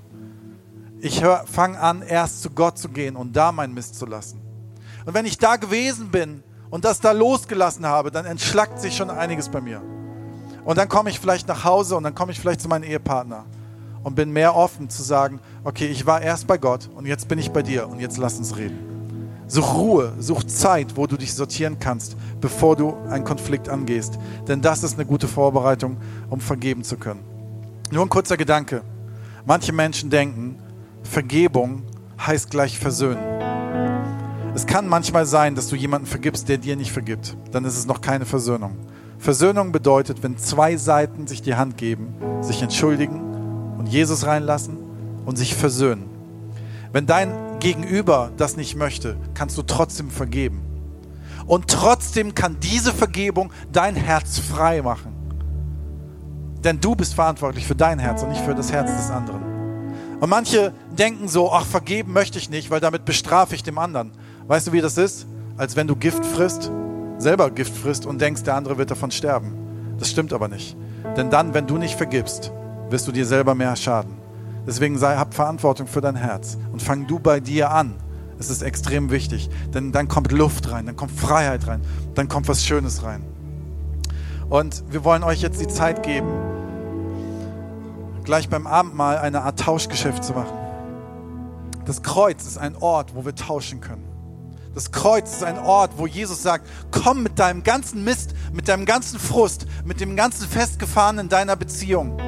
Ich 1.01 1.23
fange 1.47 1.79
an, 1.79 2.03
erst 2.03 2.43
zu 2.43 2.51
Gott 2.51 2.79
zu 2.79 2.89
gehen 2.89 3.17
und 3.17 3.37
da 3.37 3.53
meinen 3.53 3.75
Mist 3.75 3.97
zu 3.97 4.07
lassen. 4.07 4.41
Und 5.05 5.15
wenn 5.15 5.27
ich 5.27 5.39
da 5.39 5.57
gewesen 5.57 6.11
bin 6.11 6.43
und 6.71 6.85
das 6.85 7.01
da 7.01 7.13
losgelassen 7.13 7.87
habe, 7.87 8.11
dann 8.11 8.25
entschlackt 8.25 8.81
sich 8.81 8.97
schon 8.97 9.11
einiges 9.11 9.49
bei 9.49 9.61
mir. 9.61 9.83
Und 10.65 10.79
dann 10.79 10.89
komme 10.89 11.11
ich 11.11 11.21
vielleicht 11.21 11.47
nach 11.47 11.65
Hause 11.65 11.97
und 11.97 12.03
dann 12.03 12.15
komme 12.15 12.33
ich 12.33 12.41
vielleicht 12.41 12.61
zu 12.61 12.69
meinem 12.69 12.83
Ehepartner 12.83 13.45
und 14.03 14.17
bin 14.17 14.33
mehr 14.33 14.57
offen 14.57 14.89
zu 14.89 15.03
sagen, 15.03 15.39
okay, 15.65 15.87
ich 15.87 16.07
war 16.07 16.23
erst 16.23 16.47
bei 16.47 16.59
Gott 16.59 16.91
und 16.95 17.07
jetzt 17.07 17.29
bin 17.29 17.39
ich 17.39 17.51
bei 17.51 17.63
dir 17.63 17.89
und 17.89 18.01
jetzt 18.01 18.19
lass 18.19 18.39
uns 18.39 18.57
reden. 18.57 18.79
Such 19.49 19.75
Ruhe, 19.75 20.13
such 20.19 20.43
Zeit, 20.45 20.97
wo 20.97 21.07
du 21.07 21.17
dich 21.17 21.35
sortieren 21.35 21.79
kannst, 21.79 22.17
bevor 22.41 22.75
du 22.75 22.97
einen 23.09 23.23
Konflikt 23.23 23.69
angehst. 23.69 24.19
Denn 24.49 24.61
das 24.61 24.83
ist 24.83 24.95
eine 24.95 25.07
gute 25.07 25.29
Vorbereitung, 25.29 25.99
um 26.31 26.41
vergeben 26.41 26.83
zu 26.83 26.97
können. 26.97 27.21
Nur 27.93 28.05
ein 28.05 28.09
kurzer 28.09 28.37
Gedanke. 28.37 28.83
Manche 29.45 29.73
Menschen 29.73 30.11
denken, 30.11 30.59
Vergebung 31.07 31.83
heißt 32.19 32.51
gleich 32.51 32.79
versöhnen. 32.79 33.23
Es 34.55 34.67
kann 34.67 34.89
manchmal 34.89 35.27
sein, 35.27 35.55
dass 35.55 35.69
du 35.69 35.77
jemanden 35.77 36.07
vergibst, 36.07 36.49
der 36.49 36.59
dir 36.59 36.77
nicht 36.77 36.93
vergibt. 36.93 37.37
Dann 37.53 37.65
ist 37.65 37.77
es 37.77 37.87
noch 37.87 38.01
keine 38.01 38.25
Versöhnung. 38.25 38.77
Versöhnung 39.19 39.73
bedeutet, 39.73 40.23
wenn 40.23 40.39
zwei 40.39 40.77
Seiten 40.77 41.27
sich 41.27 41.43
die 41.43 41.55
Hand 41.55 41.77
geben, 41.77 42.15
sich 42.41 42.63
entschuldigen 42.63 43.21
und 43.79 43.87
Jesus 43.87 44.27
reinlassen 44.27 44.77
und 45.25 45.37
sich 45.37 45.55
versöhnen. 45.55 46.09
Wenn 46.93 47.07
dein 47.07 47.33
Gegenüber 47.61 48.31
das 48.37 48.57
nicht 48.57 48.77
möchte, 48.77 49.17
kannst 49.35 49.59
du 49.59 49.63
trotzdem 49.63 50.11
vergeben. 50.11 50.63
Und 51.47 51.69
trotzdem 51.69 52.35
kann 52.35 52.59
diese 52.61 52.93
Vergebung 52.93 53.53
dein 53.73 53.95
Herz 53.95 54.39
frei 54.39 54.83
machen. 54.83 55.13
Denn 56.65 56.81
du 56.81 56.97
bist 56.97 57.15
verantwortlich 57.15 57.67
für 57.67 57.77
dein 57.77 57.99
Herz 57.99 58.23
und 58.23 58.31
nicht 58.31 58.45
für 58.45 58.55
das 58.55 58.73
Herz 58.73 58.91
des 58.97 59.11
anderen. 59.11 59.46
Und 60.21 60.31
manche 60.31 60.73
denken 60.97 61.29
so, 61.29 61.53
ach, 61.53 61.67
vergeben 61.67 62.13
möchte 62.13 62.39
ich 62.39 62.49
nicht, 62.49 62.71
weil 62.71 62.81
damit 62.81 63.05
bestrafe 63.05 63.55
ich 63.55 63.63
dem 63.63 63.79
anderen. 63.79 64.13
Weißt 64.47 64.67
du, 64.69 64.73
wie 64.73 64.81
das 64.81 64.97
ist? 64.97 65.27
Als 65.59 65.77
wenn 65.77 65.87
du 65.87 65.97
Gift 65.97 66.25
frisst, 66.25 66.71
selber 67.19 67.51
Gift 67.51 67.77
frisst 67.77 68.07
und 68.07 68.21
denkst, 68.21 68.43
der 68.45 68.55
andere 68.55 68.79
wird 68.79 68.91
davon 68.91 69.11
sterben. 69.11 69.53
Das 69.99 70.11
stimmt 70.11 70.33
aber 70.33 70.49
nicht. 70.49 70.77
Denn 71.17 71.31
dann, 71.31 71.55
wenn 71.55 71.67
du 71.67 71.77
nicht 71.77 71.97
vergibst, 71.97 72.53
wirst 72.91 73.07
du 73.07 73.13
dir 73.13 73.27
selber 73.27 73.55
mehr 73.55 73.77
schaden. 73.77 74.15
Deswegen 74.67 74.99
sei, 74.99 75.17
hab 75.17 75.35
Verantwortung 75.35 75.87
für 75.87 76.01
dein 76.01 76.17
Herz 76.17 76.59
und 76.73 76.83
fang 76.83 77.07
du 77.07 77.19
bei 77.19 77.41
dir 77.41 77.71
an. 77.71 77.95
Es 78.39 78.51
ist 78.51 78.63
extrem 78.63 79.11
wichtig, 79.11 79.49
denn 79.73 79.93
dann 79.93 80.09
kommt 80.09 80.31
Luft 80.33 80.71
rein, 80.71 80.87
dann 80.87 80.97
kommt 80.97 81.13
Freiheit 81.13 81.67
rein, 81.67 81.81
dann 82.15 82.29
kommt 82.29 82.49
was 82.49 82.65
Schönes 82.65 83.03
rein. 83.03 83.23
Und 84.51 84.85
wir 84.91 85.05
wollen 85.05 85.23
euch 85.23 85.41
jetzt 85.41 85.61
die 85.61 85.69
Zeit 85.69 86.03
geben, 86.03 86.29
gleich 88.27 88.51
beim 88.51 88.67
Abendmahl 88.67 89.17
eine 89.17 89.43
Art 89.43 89.59
Tauschgeschäft 89.59 90.23
zu 90.23 90.35
machen. 90.35 90.53
Das 91.87 92.03
Kreuz 92.03 92.45
ist 92.45 92.59
ein 92.59 92.77
Ort, 92.77 93.15
wo 93.15 93.25
wir 93.25 93.35
tauschen 93.35 93.81
können. 93.81 94.05
Das 94.75 94.93
Kreuz 94.93 95.33
ist 95.33 95.43
ein 95.43 95.59
Ort, 95.59 95.93
wo 95.97 96.07
Jesus 96.07 96.43
sagt, 96.43 96.69
komm 96.91 97.23
mit 97.23 97.39
deinem 97.39 97.63
ganzen 97.63 98.05
Mist, 98.05 98.35
mit 98.53 98.69
deinem 98.69 98.85
ganzen 98.85 99.19
Frust, 99.19 99.67
mit 99.87 100.01
dem 100.01 100.17
ganzen 100.17 100.47
Festgefahrenen 100.47 101.31
deiner 101.31 101.57
Beziehung 101.57 102.21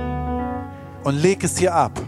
und 1.05 1.17
leg 1.17 1.45
es 1.45 1.59
hier 1.59 1.75
ab. 1.75 2.01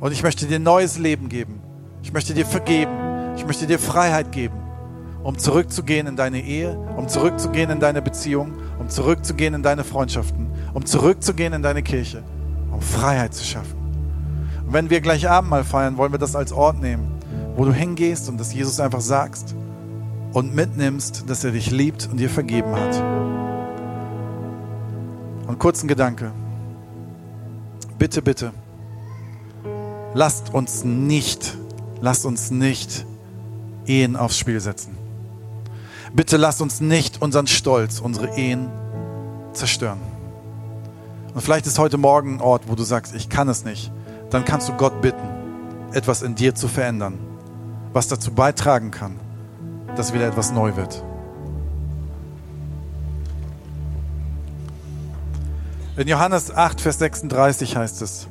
Und 0.00 0.10
ich 0.10 0.24
möchte 0.24 0.46
dir 0.46 0.58
neues 0.58 0.98
Leben 0.98 1.28
geben. 1.28 1.60
Ich 2.02 2.12
möchte 2.12 2.34
dir 2.34 2.46
vergeben. 2.46 2.90
Ich 3.36 3.46
möchte 3.46 3.68
dir 3.68 3.78
Freiheit 3.78 4.32
geben, 4.32 4.56
um 5.22 5.38
zurückzugehen 5.38 6.08
in 6.08 6.16
deine 6.16 6.42
Ehe, 6.42 6.76
um 6.96 7.06
zurückzugehen 7.06 7.70
in 7.70 7.78
deine 7.78 8.02
Beziehung, 8.02 8.54
um 8.80 8.88
zurückzugehen 8.88 9.54
in 9.54 9.62
deine 9.62 9.84
Freundschaften, 9.84 10.50
um 10.74 10.84
zurückzugehen 10.84 11.52
in 11.52 11.62
deine 11.62 11.84
Kirche, 11.84 12.24
um 12.78 12.82
Freiheit 12.82 13.34
zu 13.34 13.44
schaffen. 13.44 13.76
Und 14.66 14.72
wenn 14.72 14.90
wir 14.90 15.00
gleich 15.00 15.28
Abendmahl 15.28 15.64
feiern, 15.64 15.96
wollen 15.96 16.12
wir 16.12 16.18
das 16.18 16.36
als 16.36 16.52
Ort 16.52 16.80
nehmen, 16.80 17.18
wo 17.56 17.64
du 17.64 17.72
hingehst 17.72 18.28
und 18.28 18.38
das 18.38 18.54
Jesus 18.54 18.80
einfach 18.80 19.00
sagst 19.00 19.54
und 20.32 20.54
mitnimmst, 20.54 21.24
dass 21.28 21.44
er 21.44 21.50
dich 21.50 21.70
liebt 21.70 22.08
und 22.10 22.18
dir 22.18 22.30
vergeben 22.30 22.74
hat. 22.74 23.02
Und 25.46 25.58
kurzen 25.58 25.88
Gedanke. 25.88 26.30
Bitte, 27.98 28.22
bitte 28.22 28.52
lasst 30.14 30.52
uns 30.52 30.84
nicht, 30.84 31.56
lasst 32.00 32.24
uns 32.24 32.50
nicht 32.50 33.06
Ehen 33.86 34.16
aufs 34.16 34.38
Spiel 34.38 34.60
setzen. 34.60 34.96
Bitte 36.12 36.36
lasst 36.36 36.60
uns 36.60 36.80
nicht 36.80 37.22
unseren 37.22 37.46
Stolz, 37.46 38.00
unsere 38.00 38.36
Ehen 38.36 38.68
zerstören. 39.52 40.00
Und 41.38 41.42
vielleicht 41.42 41.68
ist 41.68 41.78
heute 41.78 41.98
Morgen 41.98 42.38
ein 42.38 42.40
Ort, 42.40 42.64
wo 42.66 42.74
du 42.74 42.82
sagst, 42.82 43.14
ich 43.14 43.28
kann 43.28 43.48
es 43.48 43.64
nicht. 43.64 43.92
Dann 44.30 44.44
kannst 44.44 44.68
du 44.68 44.72
Gott 44.72 45.00
bitten, 45.00 45.22
etwas 45.92 46.22
in 46.22 46.34
dir 46.34 46.56
zu 46.56 46.66
verändern, 46.66 47.16
was 47.92 48.08
dazu 48.08 48.32
beitragen 48.32 48.90
kann, 48.90 49.14
dass 49.94 50.12
wieder 50.12 50.26
etwas 50.26 50.50
neu 50.50 50.74
wird. 50.74 51.04
In 55.96 56.08
Johannes 56.08 56.52
8, 56.52 56.80
Vers 56.80 56.98
36 56.98 57.76
heißt 57.76 58.02
es, 58.02 58.26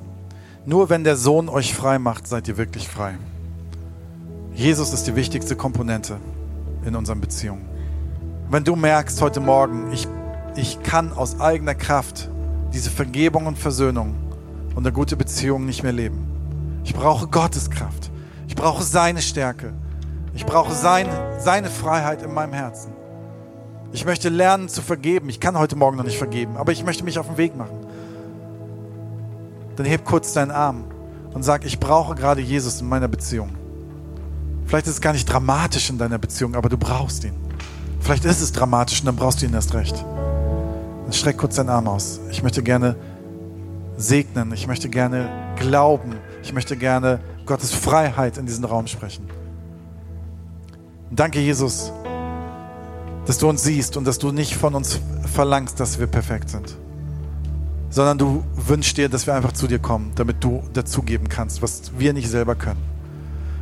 nur 0.66 0.90
wenn 0.90 1.06
der 1.06 1.16
Sohn 1.16 1.48
euch 1.48 1.74
frei 1.74 2.00
macht, 2.00 2.28
seid 2.28 2.50
ihr 2.50 2.58
wirklich 2.58 2.90
frei. 2.90 3.18
Jesus 4.54 4.92
ist 4.92 5.08
die 5.08 5.16
wichtigste 5.16 5.56
Komponente 5.56 6.18
in 6.84 6.94
unseren 6.94 7.22
Beziehungen. 7.22 7.70
Wenn 8.50 8.66
du 8.66 8.76
merkst 8.76 9.22
heute 9.22 9.40
Morgen, 9.40 9.94
ich, 9.94 10.10
ich 10.58 10.84
kann 10.84 11.14
aus 11.14 11.40
eigener 11.40 11.74
Kraft 11.74 12.30
diese 12.78 12.90
Vergebung 12.90 13.46
und 13.46 13.58
Versöhnung 13.58 14.16
und 14.76 14.86
eine 14.86 14.94
gute 14.94 15.18
Beziehung 15.18 15.66
nicht 15.66 15.84
mehr 15.84 15.92
leben. 15.92 16.26
Ich 16.84 16.94
brauche 16.94 17.28
Gottes 17.28 17.70
Kraft. 17.70 18.10
Ich 18.48 18.56
brauche 18.56 18.84
seine 18.84 19.22
Stärke. 19.22 19.74
Ich 20.34 20.46
brauche 20.46 20.74
sein, 20.74 21.08
seine 21.40 21.70
Freiheit 21.70 22.22
in 22.22 22.34
meinem 22.34 22.54
Herzen. 22.54 22.94
Ich 23.92 24.06
möchte 24.06 24.30
lernen 24.30 24.70
zu 24.70 24.82
vergeben. 24.82 25.30
Ich 25.30 25.40
kann 25.40 25.58
heute 25.58 25.76
Morgen 25.76 25.98
noch 25.98 26.06
nicht 26.06 26.18
vergeben, 26.18 26.58
aber 26.58 26.72
ich 26.72 26.86
möchte 26.86 27.04
mich 27.04 27.20
auf 27.20 27.28
den 27.28 27.38
Weg 27.38 27.58
machen 27.58 27.88
dann 29.78 29.86
heb 29.86 30.06
kurz 30.06 30.34
deinen 30.34 30.52
Arm 30.52 30.84
und 31.34 31.44
sag, 31.44 31.64
ich 31.64 31.80
brauche 31.80 32.16
gerade 32.16 32.42
Jesus 32.42 32.82
in 32.82 32.90
meiner 32.90 33.08
Beziehung. 33.08 33.52
Vielleicht 34.66 34.88
ist 34.88 34.94
es 34.96 35.02
gar 35.02 35.14
nicht 35.14 35.26
dramatisch 35.26 35.90
in 35.90 35.98
deiner 35.98 36.18
Beziehung, 36.18 36.56
aber 36.56 36.68
du 36.68 36.78
brauchst 36.78 37.24
ihn. 37.24 37.36
Vielleicht 38.02 38.26
ist 38.26 38.42
es 38.42 38.52
dramatisch 38.52 39.00
und 39.00 39.06
dann 39.06 39.16
brauchst 39.16 39.42
du 39.42 39.46
ihn 39.46 39.54
erst 39.54 39.74
recht. 39.74 40.04
Dann 41.08 41.14
streck 41.14 41.38
kurz 41.38 41.56
deinen 41.56 41.70
Arm 41.70 41.88
aus. 41.88 42.20
Ich 42.30 42.44
möchte 42.44 42.62
gerne 42.62 42.98
segnen. 43.96 44.52
Ich 44.52 44.68
möchte 44.68 44.90
gerne 44.90 45.56
glauben. 45.56 46.18
Ich 46.44 46.52
möchte 46.52 46.76
gerne 46.76 47.22
Gottes 47.46 47.72
Freiheit 47.72 48.38
in 48.38 48.46
diesen 48.46 48.66
Raum 48.66 48.88
sprechen. 48.88 49.26
danke, 51.10 51.40
Jesus, 51.40 51.94
dass 53.26 53.38
du 53.38 53.48
uns 53.48 53.64
siehst 53.64 53.96
und 53.96 54.06
dass 54.06 54.20
du 54.20 54.34
nicht 54.34 54.58
von 54.58 54.76
uns 54.76 55.00
verlangst, 55.34 55.80
dass 55.80 55.98
wir 55.98 56.08
perfekt 56.08 56.50
sind 56.50 56.76
sondern 57.90 58.18
du 58.18 58.44
wünschst 58.54 58.98
dir, 58.98 59.08
dass 59.08 59.28
wir 59.28 59.34
einfach 59.34 59.54
zu 59.54 59.66
dir 59.66 59.80
kommen, 59.80 60.12
damit 60.16 60.44
du 60.44 60.62
dazugeben 60.74 61.30
kannst, 61.30 61.62
was 61.62 61.94
wir 61.98 62.12
nicht 62.12 62.30
selber 62.30 62.56
können. 62.56 62.82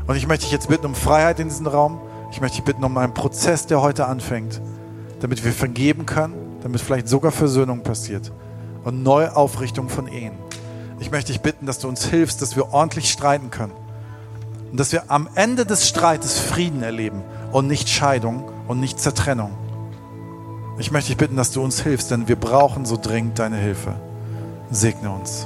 Und 0.08 0.16
ich 0.16 0.28
möchte 0.28 0.46
dich 0.46 0.52
jetzt 0.52 0.68
bitten 0.68 0.88
um 0.88 0.96
Freiheit 0.96 1.40
in 1.40 1.48
diesem 1.48 1.68
Raum. 1.68 2.00
Ich 2.32 2.42
möchte 2.42 2.58
dich 2.58 2.66
bitten 2.66 2.84
um 2.84 2.98
einen 2.98 3.14
Prozess, 3.14 3.68
der 3.68 3.82
heute 3.82 4.08
anfängt, 4.08 4.62
damit 5.20 5.46
wir 5.46 5.52
vergeben 5.52 6.06
können, 6.06 6.34
damit 6.66 6.82
vielleicht 6.82 7.08
sogar 7.08 7.32
Versöhnung 7.32 7.84
passiert 7.84 8.32
und 8.86 9.04
Neuaufrichtung 9.04 9.88
von 9.88 10.08
Ehen. 10.08 10.34
Ich 11.00 11.12
möchte 11.12 11.32
dich 11.32 11.42
bitten, 11.42 11.68
dass 11.68 11.78
du 11.78 11.88
uns 11.88 12.06
hilfst, 12.06 12.42
dass 12.42 12.56
wir 12.56 12.74
ordentlich 12.74 13.12
streiten 13.12 13.52
können 13.52 13.74
und 14.72 14.80
dass 14.80 14.92
wir 14.92 15.12
am 15.12 15.30
Ende 15.36 15.68
des 15.68 15.88
Streites 15.88 16.40
Frieden 16.40 16.82
erleben 16.82 17.22
und 17.52 17.68
nicht 17.68 17.88
Scheidung 17.88 18.52
und 18.68 18.80
nicht 18.80 19.00
Zertrennung. 19.00 19.52
Ich 20.80 20.90
möchte 20.90 21.10
dich 21.10 21.18
bitten, 21.18 21.36
dass 21.36 21.52
du 21.52 21.62
uns 21.62 21.84
hilfst, 21.84 22.10
denn 22.10 22.28
wir 22.28 22.36
brauchen 22.36 22.88
so 22.88 22.98
dringend 23.00 23.38
deine 23.38 23.58
Hilfe. 23.58 23.94
Segne 24.72 25.12
uns. 25.12 25.46